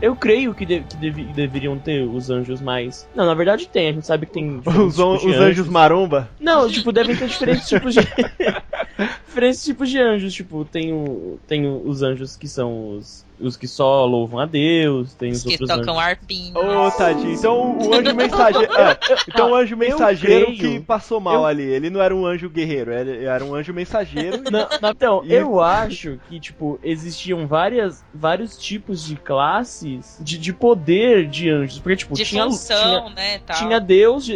Eu 0.00 0.14
creio 0.14 0.54
que, 0.54 0.64
de- 0.66 0.80
que 0.80 0.96
devi- 0.96 1.24
deveriam 1.24 1.78
ter 1.78 2.02
os 2.02 2.30
anjos 2.30 2.60
mais. 2.60 3.08
Não, 3.14 3.24
na 3.26 3.34
verdade 3.34 3.66
tem, 3.68 3.88
a 3.88 3.92
gente 3.92 4.06
sabe 4.06 4.26
que 4.26 4.32
tem. 4.32 4.60
Os, 4.64 4.96
de 4.96 5.02
os 5.02 5.36
anjos 5.36 5.68
maromba. 5.68 6.30
Não, 6.40 6.68
tipo, 6.70 6.92
devem 6.92 7.16
ter 7.16 7.28
diferentes 7.28 7.68
tipos 7.68 7.94
de. 7.94 8.00
diferentes 9.26 9.64
tipos 9.64 9.90
de 9.90 9.98
anjos. 9.98 10.32
Tipo, 10.34 10.64
tem, 10.64 10.92
o, 10.92 11.38
tem 11.46 11.66
os 11.66 12.02
anjos 12.02 12.36
que 12.36 12.46
são 12.48 12.96
os, 12.96 13.25
os 13.38 13.56
que 13.56 13.68
só 13.68 14.04
louvam 14.04 14.38
a 14.40 14.46
Deus, 14.46 15.12
tem 15.14 15.30
os 15.30 15.38
Os 15.38 15.44
que 15.44 15.50
outros 15.62 15.68
tocam 15.68 15.94
anjos. 15.98 16.08
arpinho. 16.08 16.54
Ô, 16.56 16.90
tadinho. 16.90 17.32
Então 17.34 17.78
o 17.78 17.94
anjo 17.94 18.14
mensageiro. 18.14 18.72
ah, 18.76 18.98
então 19.28 19.50
o 19.50 19.54
anjo 19.54 19.76
mensageiro 19.76 20.46
creio- 20.46 20.58
que 20.58 20.80
passou 20.80 21.20
mal 21.20 21.34
eu- 21.34 21.46
ali. 21.46 21.62
Ele 21.62 21.90
não 21.90 22.00
era 22.00 22.14
um 22.14 22.24
anjo 22.24 22.48
guerreiro, 22.48 22.92
ele 22.92 23.24
era 23.24 23.44
um 23.44 23.54
anjo 23.54 23.72
mensageiro. 23.74 24.42
Não, 24.50 24.66
não, 24.80 24.90
então, 24.90 25.22
E- 25.24 25.32
eu 25.34 25.60
acho 25.60 26.18
que, 26.28 26.40
tipo, 26.40 26.78
existiam 26.82 27.46
várias, 27.46 28.04
vários 28.14 28.56
tipos 28.56 29.04
de 29.04 29.16
classes 29.16 30.18
de, 30.20 30.38
de 30.38 30.52
poder 30.52 31.26
de 31.26 31.50
anjos. 31.50 31.78
Porque, 31.78 31.96
tipo, 31.96 32.14
de 32.14 32.24
tinha, 32.24 32.44
função, 32.44 32.76
tinha, 33.04 33.14
né, 33.14 33.38
tal. 33.44 33.56
tinha 33.58 33.80
Deus, 33.80 34.26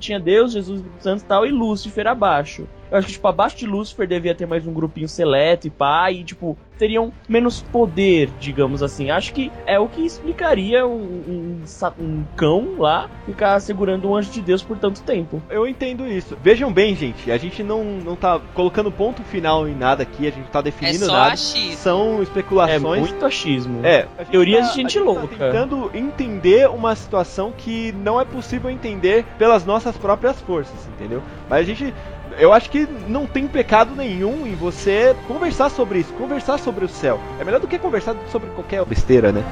tinha 0.00 0.18
Deus, 0.18 0.52
Jesus 0.52 0.82
Santo 1.00 1.22
e 1.22 1.26
tal, 1.26 1.46
e 1.46 1.50
Lúcifer 1.50 2.06
abaixo. 2.06 2.66
Eu 2.90 2.98
acho 2.98 3.06
que, 3.08 3.12
tipo, 3.14 3.28
abaixo 3.28 3.56
de 3.56 3.66
Lúcifer 3.66 4.06
devia 4.06 4.34
ter 4.34 4.46
mais 4.46 4.66
um 4.66 4.72
grupinho 4.72 5.08
seleto 5.08 5.66
e 5.66 5.70
pá, 5.70 6.10
e, 6.10 6.24
tipo, 6.24 6.56
teriam 6.78 7.12
menos 7.28 7.60
poder, 7.60 8.30
digamos 8.40 8.82
assim. 8.82 9.10
Acho 9.10 9.32
que 9.32 9.50
é 9.66 9.78
o 9.78 9.88
que 9.88 10.00
explicaria 10.06 10.86
um, 10.86 10.92
um, 10.96 11.62
um 11.98 12.24
cão 12.36 12.76
lá 12.78 13.10
ficar 13.26 13.58
segurando 13.60 14.08
um 14.08 14.16
anjo 14.16 14.30
de 14.30 14.40
Deus 14.40 14.62
por 14.62 14.78
tanto 14.78 15.02
tempo. 15.02 15.42
Eu 15.50 15.66
entendo 15.66 16.06
isso. 16.06 16.36
Vejam 16.42 16.72
bem, 16.72 16.94
gente, 16.94 17.30
a 17.30 17.36
gente 17.36 17.62
não, 17.62 17.82
não 17.84 18.16
tá 18.16 18.40
colocando 18.54 18.90
ponto 18.92 19.22
final 19.22 19.68
em 19.68 19.74
nada 19.74 20.02
aqui, 20.04 20.26
a 20.26 20.30
gente 20.30 20.44
não 20.44 20.50
tá 20.50 20.60
é 20.60 20.62
definindo 20.62 21.04
só 21.06 21.12
nada. 21.12 21.32
achismo. 21.32 21.76
São 21.76 22.18
É 22.20 22.22
especulações. 22.22 23.00
muito 23.00 23.24
achismo. 23.26 23.84
É, 23.84 24.06
a 24.16 24.22
gente 24.22 24.30
Teorias 24.30 24.66
tá- 24.68 24.70
de 24.74 24.76
gente 24.82 24.98
a 24.98 25.00
tá 25.00 25.06
louca. 25.06 25.26
tentando 25.36 25.90
entender 25.94 26.68
uma 26.70 26.94
situação 26.94 27.52
que 27.56 27.92
não 27.92 28.20
é 28.20 28.24
possível 28.24 28.70
entender 28.70 29.24
pelas 29.36 29.64
nossas 29.64 29.96
próprias 29.96 30.40
forças, 30.40 30.86
entendeu? 30.88 31.22
Mas 31.50 31.60
a 31.60 31.64
gente. 31.64 31.92
Eu 32.38 32.52
acho 32.52 32.70
que 32.70 32.86
não 33.08 33.26
tem 33.26 33.48
pecado 33.48 33.96
nenhum 33.96 34.46
em 34.46 34.54
você 34.54 35.14
conversar 35.26 35.70
sobre 35.70 35.98
isso, 35.98 36.12
conversar 36.14 36.58
sobre 36.58 36.84
o 36.84 36.88
céu. 36.88 37.18
É 37.40 37.44
melhor 37.44 37.60
do 37.60 37.66
que 37.66 37.78
conversar 37.78 38.14
sobre 38.30 38.48
qualquer 38.50 38.84
besteira, 38.84 39.32
né? 39.32 39.42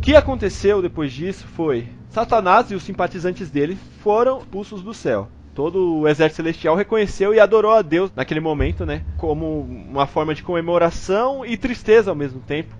Que 0.00 0.16
aconteceu 0.16 0.80
depois 0.80 1.12
disso 1.12 1.46
foi 1.48 1.88
Satanás 2.08 2.70
e 2.70 2.74
os 2.74 2.82
simpatizantes 2.82 3.50
dele 3.50 3.78
foram 4.02 4.38
expulsos 4.38 4.82
do 4.82 4.94
céu. 4.94 5.28
Todo 5.54 5.98
o 5.98 6.08
exército 6.08 6.36
celestial 6.36 6.74
reconheceu 6.74 7.34
e 7.34 7.40
adorou 7.40 7.72
a 7.72 7.82
Deus 7.82 8.10
naquele 8.16 8.40
momento, 8.40 8.86
né? 8.86 9.02
Como 9.18 9.60
uma 9.60 10.06
forma 10.06 10.34
de 10.34 10.42
comemoração 10.42 11.44
e 11.44 11.56
tristeza 11.56 12.10
ao 12.10 12.16
mesmo 12.16 12.40
tempo. 12.40 12.74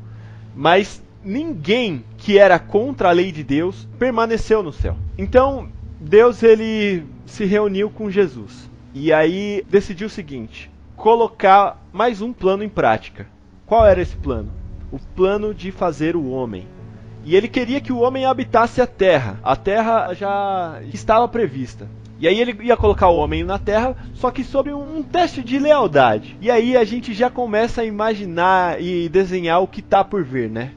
Mas 0.54 1.02
ninguém 1.22 2.04
que 2.16 2.38
era 2.38 2.58
contra 2.58 3.10
a 3.10 3.12
lei 3.12 3.30
de 3.30 3.44
Deus 3.44 3.86
permaneceu 3.98 4.62
no 4.62 4.72
céu. 4.72 4.96
Então, 5.18 5.68
Deus 6.00 6.42
ele 6.42 7.04
se 7.26 7.44
reuniu 7.44 7.90
com 7.90 8.10
Jesus. 8.10 8.70
E 8.94 9.12
aí 9.12 9.64
decidiu 9.68 10.06
o 10.06 10.10
seguinte: 10.10 10.70
colocar 10.96 11.80
mais 11.92 12.22
um 12.22 12.32
plano 12.32 12.64
em 12.64 12.68
prática. 12.68 13.26
Qual 13.66 13.86
era 13.86 14.00
esse 14.00 14.16
plano? 14.16 14.50
O 14.90 14.98
plano 14.98 15.54
de 15.54 15.70
fazer 15.70 16.16
o 16.16 16.30
homem. 16.30 16.66
E 17.24 17.36
ele 17.36 17.48
queria 17.48 17.80
que 17.80 17.92
o 17.92 18.00
homem 18.00 18.24
habitasse 18.24 18.80
a 18.80 18.86
terra. 18.86 19.38
A 19.42 19.54
terra 19.54 20.14
já 20.14 20.80
estava 20.92 21.28
prevista. 21.28 21.86
E 22.20 22.28
aí 22.28 22.38
ele 22.38 22.54
ia 22.62 22.76
colocar 22.76 23.08
o 23.08 23.16
homem 23.16 23.42
na 23.42 23.58
Terra, 23.58 23.96
só 24.12 24.30
que 24.30 24.44
sob 24.44 24.70
um 24.74 25.02
teste 25.02 25.42
de 25.42 25.58
lealdade. 25.58 26.36
E 26.38 26.50
aí 26.50 26.76
a 26.76 26.84
gente 26.84 27.14
já 27.14 27.30
começa 27.30 27.80
a 27.80 27.84
imaginar 27.84 28.78
e 28.78 29.08
desenhar 29.08 29.62
o 29.62 29.66
que 29.66 29.80
tá 29.80 30.04
por 30.04 30.22
vir, 30.22 30.50
né? 30.50 30.72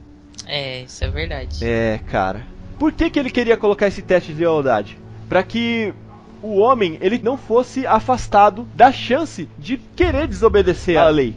É, 0.47 0.83
isso 0.83 1.03
é 1.03 1.09
verdade. 1.09 1.59
É, 1.61 1.99
cara. 2.09 2.45
Por 2.79 2.93
que, 2.93 3.09
que 3.09 3.19
ele 3.19 3.29
queria 3.29 3.57
colocar 3.57 3.87
esse 3.87 4.01
teste 4.01 4.33
de 4.33 4.39
lealdade? 4.39 4.97
Para 5.27 5.43
que 5.43 5.93
o 6.41 6.59
homem 6.59 6.97
ele 7.01 7.19
não 7.21 7.37
fosse 7.37 7.85
afastado 7.85 8.65
da 8.73 8.91
chance 8.91 9.49
de 9.59 9.77
querer 9.77 10.27
desobedecer 10.27 10.97
à 10.97 11.09
lei. 11.09 11.35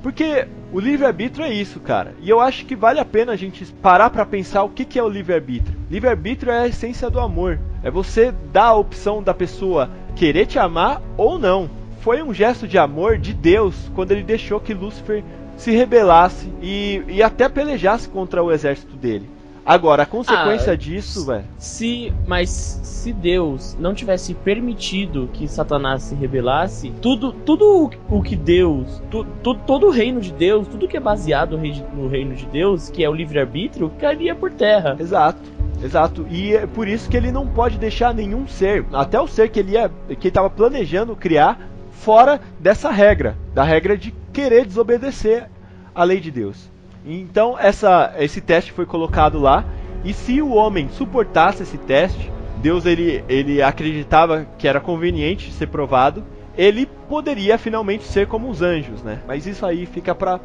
Porque 0.00 0.46
o 0.72 0.78
livre-arbítrio 0.78 1.44
é 1.44 1.52
isso, 1.52 1.80
cara. 1.80 2.14
E 2.20 2.30
eu 2.30 2.40
acho 2.40 2.64
que 2.64 2.76
vale 2.76 3.00
a 3.00 3.04
pena 3.04 3.32
a 3.32 3.36
gente 3.36 3.64
parar 3.82 4.10
para 4.10 4.24
pensar 4.24 4.62
o 4.62 4.68
que, 4.68 4.84
que 4.84 4.98
é 4.98 5.02
o 5.02 5.08
livre-arbítrio. 5.08 5.76
Livre-arbítrio 5.90 6.52
é 6.52 6.60
a 6.60 6.68
essência 6.68 7.10
do 7.10 7.18
amor. 7.18 7.58
É 7.82 7.90
você 7.90 8.32
dar 8.52 8.66
a 8.66 8.76
opção 8.76 9.22
da 9.22 9.34
pessoa 9.34 9.90
querer 10.14 10.46
te 10.46 10.58
amar 10.58 11.02
ou 11.16 11.38
não. 11.38 11.68
Foi 12.00 12.22
um 12.22 12.32
gesto 12.32 12.68
de 12.68 12.78
amor 12.78 13.18
de 13.18 13.34
Deus 13.34 13.90
quando 13.94 14.12
ele 14.12 14.22
deixou 14.22 14.60
que 14.60 14.72
Lúcifer 14.72 15.24
se 15.56 15.72
rebelasse 15.72 16.48
e, 16.62 17.02
e 17.08 17.22
até 17.22 17.48
pelejasse 17.48 18.08
contra 18.08 18.42
o 18.42 18.52
exército 18.52 18.96
dele. 18.96 19.28
Agora, 19.64 20.02
a 20.02 20.06
consequência 20.06 20.72
Ah, 20.72 20.76
disso, 20.76 21.26
velho. 21.26 21.44
Se, 21.58 22.12
mas 22.26 22.48
se 22.82 23.12
Deus 23.12 23.76
não 23.78 23.94
tivesse 23.94 24.34
permitido 24.34 25.28
que 25.32 25.46
Satanás 25.46 26.02
se 26.02 26.14
rebelasse, 26.14 26.90
tudo, 27.00 27.32
tudo 27.32 27.90
o- 28.08 28.22
que 28.22 28.34
Deus, 28.36 29.02
tu, 29.10 29.24
tu- 29.42 29.54
todo 29.54 29.86
o 29.86 29.90
reino 29.90 30.20
de 30.20 30.32
Deus, 30.32 30.66
tudo 30.66 30.88
que 30.88 30.96
é 30.96 31.00
baseado 31.00 31.52
no 31.56 31.62
rei- 31.62 31.84
no 31.94 32.08
reino 32.08 32.34
de 32.34 32.46
Deus, 32.46 32.90
que 32.90 33.04
é 33.04 33.08
o 33.08 33.14
livre-arbítrio, 33.14 33.90
cairia 33.98 34.34
por 34.34 34.50
terra. 34.50 34.96
Exato. 34.98 35.38
Exato, 35.82 36.26
e 36.30 36.52
é 36.54 36.66
por 36.66 36.86
isso 36.86 37.08
que 37.08 37.16
ele 37.16 37.32
não 37.32 37.46
pode 37.46 37.78
deixar 37.78 38.12
nenhum 38.12 38.46
ser, 38.46 38.84
até 38.92 39.18
o 39.18 39.26
ser 39.26 39.48
que 39.48 39.60
ele 39.60 39.72
ia, 39.72 39.88
que 40.08 40.12
ele 40.12 40.28
estava 40.28 40.50
planejando 40.50 41.16
criar, 41.16 41.58
fora 41.90 42.38
dessa 42.58 42.90
regra, 42.90 43.34
da 43.54 43.62
regra 43.64 43.96
de 43.96 44.12
querer 44.30 44.66
desobedecer 44.66 45.48
a 45.94 46.04
lei 46.04 46.20
de 46.20 46.30
Deus. 46.30 46.69
Então 47.04 47.58
essa, 47.58 48.14
esse 48.18 48.40
teste 48.40 48.72
foi 48.72 48.86
colocado 48.86 49.38
lá, 49.38 49.64
e 50.04 50.12
se 50.12 50.40
o 50.40 50.50
homem 50.50 50.88
suportasse 50.90 51.62
esse 51.62 51.78
teste, 51.78 52.30
Deus 52.58 52.84
ele, 52.86 53.24
ele 53.28 53.62
acreditava 53.62 54.46
que 54.58 54.68
era 54.68 54.80
conveniente 54.80 55.52
ser 55.52 55.66
provado, 55.68 56.24
ele 56.56 56.86
poderia 57.08 57.56
finalmente 57.56 58.04
ser 58.04 58.26
como 58.26 58.48
os 58.48 58.60
anjos, 58.60 59.02
né? 59.02 59.20
Mas 59.26 59.46
isso 59.46 59.64
aí 59.64 59.86
fica 59.86 60.14
para 60.14 60.40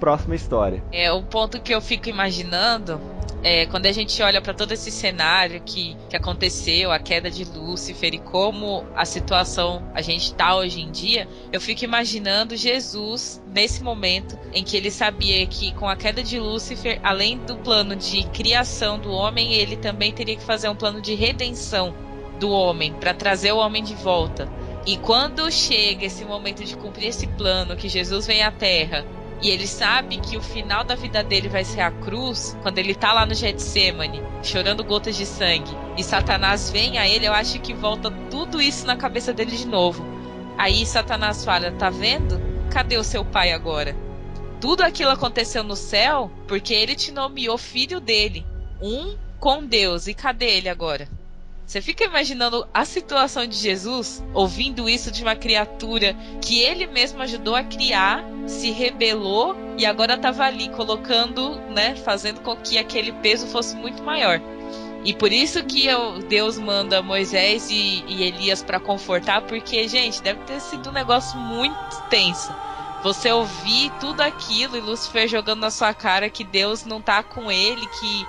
próxima 0.00 0.34
história. 0.34 0.82
É, 0.90 1.12
o 1.12 1.22
ponto 1.22 1.60
que 1.60 1.72
eu 1.72 1.80
fico 1.80 2.08
imaginando 2.08 2.98
é 3.42 3.66
quando 3.66 3.86
a 3.86 3.92
gente 3.92 4.22
olha 4.22 4.40
para 4.40 4.52
todo 4.52 4.72
esse 4.72 4.90
cenário 4.90 5.62
que, 5.64 5.96
que 6.08 6.16
aconteceu, 6.16 6.92
a 6.92 6.98
queda 6.98 7.30
de 7.30 7.44
Lúcifer 7.44 8.14
e 8.14 8.18
como 8.18 8.84
a 8.94 9.04
situação 9.04 9.82
a 9.94 10.02
gente 10.02 10.34
tá 10.34 10.56
hoje 10.56 10.80
em 10.80 10.90
dia, 10.90 11.26
eu 11.52 11.60
fico 11.60 11.84
imaginando 11.84 12.56
Jesus 12.56 13.40
nesse 13.52 13.82
momento 13.82 14.38
em 14.52 14.62
que 14.62 14.76
ele 14.76 14.90
sabia 14.90 15.46
que 15.46 15.72
com 15.74 15.88
a 15.88 15.96
queda 15.96 16.22
de 16.22 16.38
Lúcifer, 16.38 17.00
além 17.02 17.38
do 17.38 17.56
plano 17.56 17.96
de 17.96 18.24
criação 18.24 18.98
do 18.98 19.10
homem, 19.10 19.54
ele 19.54 19.76
também 19.76 20.12
teria 20.12 20.36
que 20.36 20.42
fazer 20.42 20.68
um 20.68 20.76
plano 20.76 21.00
de 21.00 21.14
redenção 21.14 21.94
do 22.38 22.50
homem 22.50 22.92
para 22.94 23.14
trazer 23.14 23.52
o 23.52 23.58
homem 23.58 23.82
de 23.82 23.94
volta. 23.94 24.48
E 24.86 24.96
quando 24.96 25.50
chega 25.50 26.06
esse 26.06 26.24
momento 26.24 26.64
de 26.64 26.74
cumprir 26.74 27.08
esse 27.08 27.26
plano, 27.26 27.76
que 27.76 27.88
Jesus 27.88 28.26
vem 28.26 28.42
à 28.42 28.50
Terra 28.50 29.04
e 29.42 29.50
ele 29.50 29.66
sabe 29.66 30.18
que 30.18 30.36
o 30.36 30.42
final 30.42 30.84
da 30.84 30.94
vida 30.94 31.22
dele 31.24 31.48
vai 31.48 31.64
ser 31.64 31.80
a 31.80 31.90
cruz, 31.90 32.56
quando 32.62 32.78
ele 32.78 32.94
tá 32.94 33.12
lá 33.12 33.24
no 33.24 33.34
Getsemane, 33.34 34.22
chorando 34.42 34.84
gotas 34.84 35.16
de 35.16 35.24
sangue, 35.24 35.74
e 35.96 36.04
Satanás 36.04 36.70
vem 36.70 36.98
a 36.98 37.08
ele, 37.08 37.26
eu 37.26 37.32
acho 37.32 37.58
que 37.60 37.72
volta 37.72 38.10
tudo 38.30 38.60
isso 38.60 38.86
na 38.86 38.96
cabeça 38.96 39.32
dele 39.32 39.56
de 39.56 39.66
novo. 39.66 40.04
Aí 40.58 40.84
Satanás 40.84 41.44
fala: 41.44 41.72
Tá 41.72 41.88
vendo? 41.88 42.40
Cadê 42.70 42.98
o 42.98 43.04
seu 43.04 43.24
pai 43.24 43.52
agora? 43.52 43.96
Tudo 44.60 44.82
aquilo 44.82 45.10
aconteceu 45.10 45.64
no 45.64 45.74
céu 45.74 46.30
porque 46.46 46.74
ele 46.74 46.94
te 46.94 47.10
nomeou 47.10 47.56
filho 47.56 47.98
dele, 47.98 48.44
um 48.80 49.16
com 49.38 49.64
Deus. 49.64 50.06
E 50.06 50.12
cadê 50.12 50.58
ele 50.58 50.68
agora? 50.68 51.08
Você 51.70 51.80
fica 51.80 52.02
imaginando 52.02 52.66
a 52.74 52.84
situação 52.84 53.46
de 53.46 53.56
Jesus 53.56 54.20
ouvindo 54.34 54.88
isso 54.88 55.08
de 55.08 55.22
uma 55.22 55.36
criatura 55.36 56.16
que 56.42 56.58
ele 56.58 56.84
mesmo 56.88 57.22
ajudou 57.22 57.54
a 57.54 57.62
criar, 57.62 58.24
se 58.44 58.72
rebelou 58.72 59.54
e 59.78 59.86
agora 59.86 60.14
estava 60.14 60.42
ali 60.46 60.68
colocando, 60.70 61.60
né, 61.70 61.94
fazendo 61.94 62.40
com 62.40 62.56
que 62.56 62.76
aquele 62.76 63.12
peso 63.12 63.46
fosse 63.46 63.76
muito 63.76 64.02
maior. 64.02 64.40
E 65.04 65.14
por 65.14 65.32
isso 65.32 65.62
que 65.62 65.86
eu- 65.86 66.18
Deus 66.18 66.58
manda 66.58 67.02
Moisés 67.02 67.70
e, 67.70 68.02
e 68.08 68.24
Elias 68.24 68.64
para 68.64 68.80
confortar, 68.80 69.42
porque, 69.42 69.86
gente, 69.86 70.20
deve 70.20 70.40
ter 70.40 70.60
sido 70.60 70.90
um 70.90 70.92
negócio 70.92 71.38
muito 71.38 72.02
tenso. 72.10 72.52
Você 73.04 73.30
ouvir 73.30 73.92
tudo 74.00 74.22
aquilo 74.22 74.76
e 74.76 74.80
Lúcifer 74.80 75.28
jogando 75.28 75.60
na 75.60 75.70
sua 75.70 75.94
cara 75.94 76.28
que 76.28 76.42
Deus 76.42 76.84
não 76.84 77.00
tá 77.00 77.22
com 77.22 77.48
ele, 77.48 77.86
que 77.86 78.26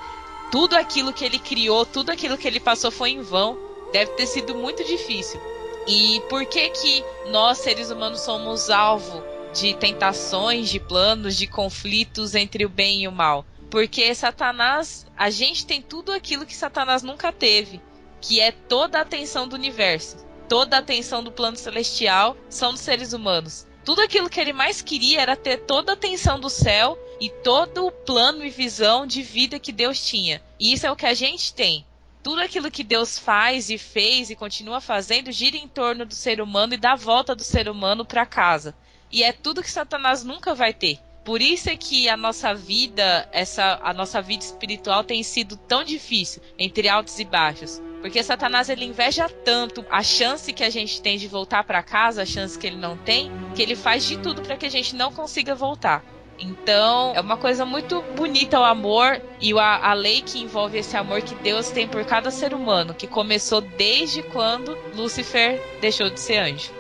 tudo 0.51 0.75
aquilo 0.75 1.13
que 1.13 1.23
ele 1.23 1.39
criou, 1.39 1.85
tudo 1.85 2.11
aquilo 2.11 2.37
que 2.37 2.45
ele 2.45 2.59
passou 2.59 2.91
foi 2.91 3.11
em 3.11 3.21
vão. 3.21 3.57
Deve 3.93 4.11
ter 4.11 4.27
sido 4.27 4.53
muito 4.53 4.83
difícil. 4.83 5.39
E 5.87 6.21
por 6.29 6.45
que 6.45 6.69
que 6.69 7.03
nós 7.29 7.57
seres 7.59 7.89
humanos 7.89 8.21
somos 8.21 8.69
alvo 8.69 9.23
de 9.53 9.73
tentações, 9.73 10.69
de 10.69 10.79
planos, 10.79 11.35
de 11.35 11.47
conflitos 11.47 12.35
entre 12.35 12.65
o 12.65 12.69
bem 12.69 13.03
e 13.03 13.07
o 13.07 13.11
mal? 13.11 13.45
Porque 13.69 14.13
Satanás, 14.13 15.07
a 15.17 15.29
gente 15.29 15.65
tem 15.65 15.81
tudo 15.81 16.11
aquilo 16.11 16.45
que 16.45 16.55
Satanás 16.55 17.01
nunca 17.01 17.31
teve, 17.31 17.81
que 18.19 18.39
é 18.39 18.51
toda 18.51 18.99
a 18.99 19.01
atenção 19.01 19.47
do 19.47 19.55
universo, 19.55 20.17
toda 20.49 20.75
a 20.75 20.79
atenção 20.79 21.23
do 21.23 21.31
plano 21.31 21.55
celestial 21.55 22.35
são 22.49 22.71
dos 22.71 22.81
seres 22.81 23.13
humanos. 23.13 23.65
Tudo 23.83 24.01
aquilo 24.01 24.29
que 24.29 24.39
ele 24.39 24.53
mais 24.53 24.81
queria 24.81 25.21
era 25.21 25.35
ter 25.35 25.57
toda 25.61 25.91
a 25.91 25.95
atenção 25.95 26.39
do 26.39 26.49
céu 26.49 26.97
e 27.19 27.29
todo 27.29 27.87
o 27.87 27.91
plano 27.91 28.45
e 28.45 28.49
visão 28.49 29.07
de 29.07 29.23
vida 29.23 29.59
que 29.59 29.71
Deus 29.71 30.05
tinha. 30.05 30.41
E 30.59 30.71
isso 30.71 30.85
é 30.85 30.91
o 30.91 30.95
que 30.95 31.05
a 31.05 31.13
gente 31.15 31.53
tem. 31.53 31.85
Tudo 32.21 32.41
aquilo 32.41 32.69
que 32.69 32.83
Deus 32.83 33.17
faz 33.17 33.71
e 33.71 33.79
fez 33.79 34.29
e 34.29 34.35
continua 34.35 34.79
fazendo 34.79 35.31
gira 35.31 35.57
em 35.57 35.67
torno 35.67 36.05
do 36.05 36.13
ser 36.13 36.39
humano 36.39 36.75
e 36.75 36.77
dá 36.77 36.95
volta 36.95 37.35
do 37.35 37.43
ser 37.43 37.67
humano 37.67 38.05
para 38.05 38.25
casa. 38.25 38.75
E 39.11 39.23
é 39.23 39.33
tudo 39.33 39.63
que 39.63 39.71
Satanás 39.71 40.23
nunca 40.23 40.53
vai 40.53 40.73
ter. 40.73 40.99
Por 41.31 41.41
isso 41.41 41.69
é 41.69 41.77
que 41.77 42.09
a 42.09 42.17
nossa 42.17 42.53
vida, 42.53 43.25
essa 43.31 43.79
a 43.81 43.93
nossa 43.93 44.21
vida 44.21 44.43
espiritual 44.43 45.01
tem 45.01 45.23
sido 45.23 45.55
tão 45.55 45.81
difícil, 45.81 46.41
entre 46.59 46.89
altos 46.89 47.17
e 47.19 47.23
baixos. 47.23 47.81
Porque 48.01 48.21
Satanás 48.21 48.67
ele 48.67 48.83
inveja 48.83 49.29
tanto 49.29 49.85
a 49.89 50.03
chance 50.03 50.51
que 50.51 50.61
a 50.61 50.69
gente 50.69 51.01
tem 51.01 51.17
de 51.17 51.29
voltar 51.29 51.63
para 51.63 51.81
casa, 51.81 52.23
a 52.23 52.25
chance 52.25 52.59
que 52.59 52.67
ele 52.67 52.75
não 52.75 52.97
tem, 52.97 53.31
que 53.55 53.61
ele 53.61 53.77
faz 53.77 54.03
de 54.03 54.17
tudo 54.17 54.41
para 54.41 54.57
que 54.57 54.65
a 54.65 54.69
gente 54.69 54.93
não 54.93 55.09
consiga 55.13 55.55
voltar. 55.55 56.03
Então, 56.37 57.13
é 57.15 57.21
uma 57.21 57.37
coisa 57.37 57.65
muito 57.65 58.01
bonita 58.13 58.59
o 58.59 58.65
amor 58.65 59.21
e 59.39 59.57
a, 59.57 59.89
a 59.89 59.93
lei 59.93 60.21
que 60.21 60.37
envolve 60.37 60.79
esse 60.79 60.97
amor 60.97 61.21
que 61.21 61.35
Deus 61.35 61.69
tem 61.69 61.87
por 61.87 62.03
cada 62.03 62.29
ser 62.29 62.53
humano, 62.53 62.93
que 62.93 63.07
começou 63.07 63.61
desde 63.61 64.21
quando 64.21 64.77
Lúcifer 64.93 65.61
deixou 65.79 66.09
de 66.09 66.19
ser 66.19 66.39
anjo. 66.39 66.71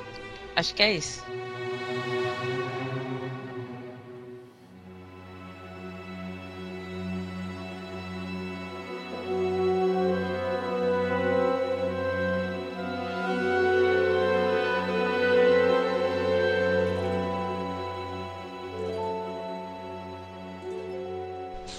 Acho 0.57 0.75
que 0.75 0.83
é 0.83 0.91
isso. 0.91 1.23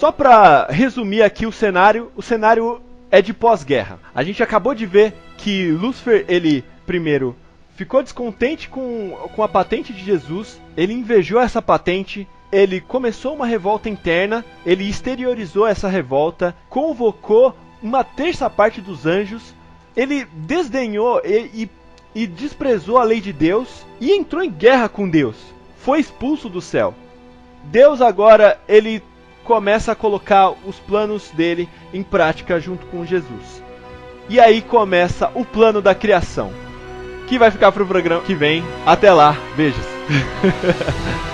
Só 0.03 0.11
pra 0.11 0.67
resumir 0.69 1.21
aqui 1.21 1.45
o 1.45 1.51
cenário, 1.53 2.11
o 2.13 2.21
cenário 2.21 2.81
é 3.09 3.21
de 3.21 3.33
pós-guerra. 3.33 4.01
A 4.13 4.21
gente 4.21 4.43
acabou 4.43 4.75
de 4.75 4.85
ver 4.85 5.13
que 5.37 5.71
Lúcifer, 5.71 6.25
ele 6.27 6.61
primeiro 6.85 7.33
ficou 7.77 8.03
descontente 8.03 8.67
com, 8.67 9.17
com 9.33 9.41
a 9.41 9.47
patente 9.47 9.93
de 9.93 10.03
Jesus, 10.03 10.59
ele 10.75 10.91
invejou 10.91 11.39
essa 11.39 11.61
patente, 11.61 12.27
ele 12.51 12.81
começou 12.81 13.33
uma 13.33 13.45
revolta 13.45 13.87
interna, 13.87 14.43
ele 14.65 14.83
exteriorizou 14.83 15.65
essa 15.65 15.87
revolta, 15.87 16.53
convocou 16.67 17.55
uma 17.81 18.03
terça 18.03 18.49
parte 18.49 18.81
dos 18.81 19.05
anjos, 19.05 19.55
ele 19.95 20.27
desdenhou 20.33 21.21
e, 21.23 21.63
e, 21.63 21.69
e 22.13 22.27
desprezou 22.27 22.97
a 22.97 23.05
lei 23.05 23.21
de 23.21 23.31
Deus 23.31 23.85
e 24.01 24.11
entrou 24.11 24.43
em 24.43 24.51
guerra 24.51 24.89
com 24.89 25.07
Deus. 25.07 25.37
Foi 25.77 26.01
expulso 26.01 26.49
do 26.49 26.59
céu. 26.59 26.93
Deus 27.63 28.01
agora 28.01 28.59
ele 28.67 29.01
começa 29.43 29.91
a 29.91 29.95
colocar 29.95 30.51
os 30.65 30.79
planos 30.79 31.29
dele 31.31 31.69
em 31.93 32.03
prática 32.03 32.59
junto 32.59 32.85
com 32.87 33.05
Jesus. 33.05 33.63
E 34.29 34.39
aí 34.39 34.61
começa 34.61 35.31
o 35.35 35.43
plano 35.43 35.81
da 35.81 35.93
criação, 35.93 36.51
que 37.27 37.37
vai 37.37 37.51
ficar 37.51 37.71
pro 37.71 37.85
programa 37.85 38.21
que 38.21 38.33
vem. 38.33 38.63
Até 38.85 39.11
lá, 39.11 39.37
beijos. 39.55 39.85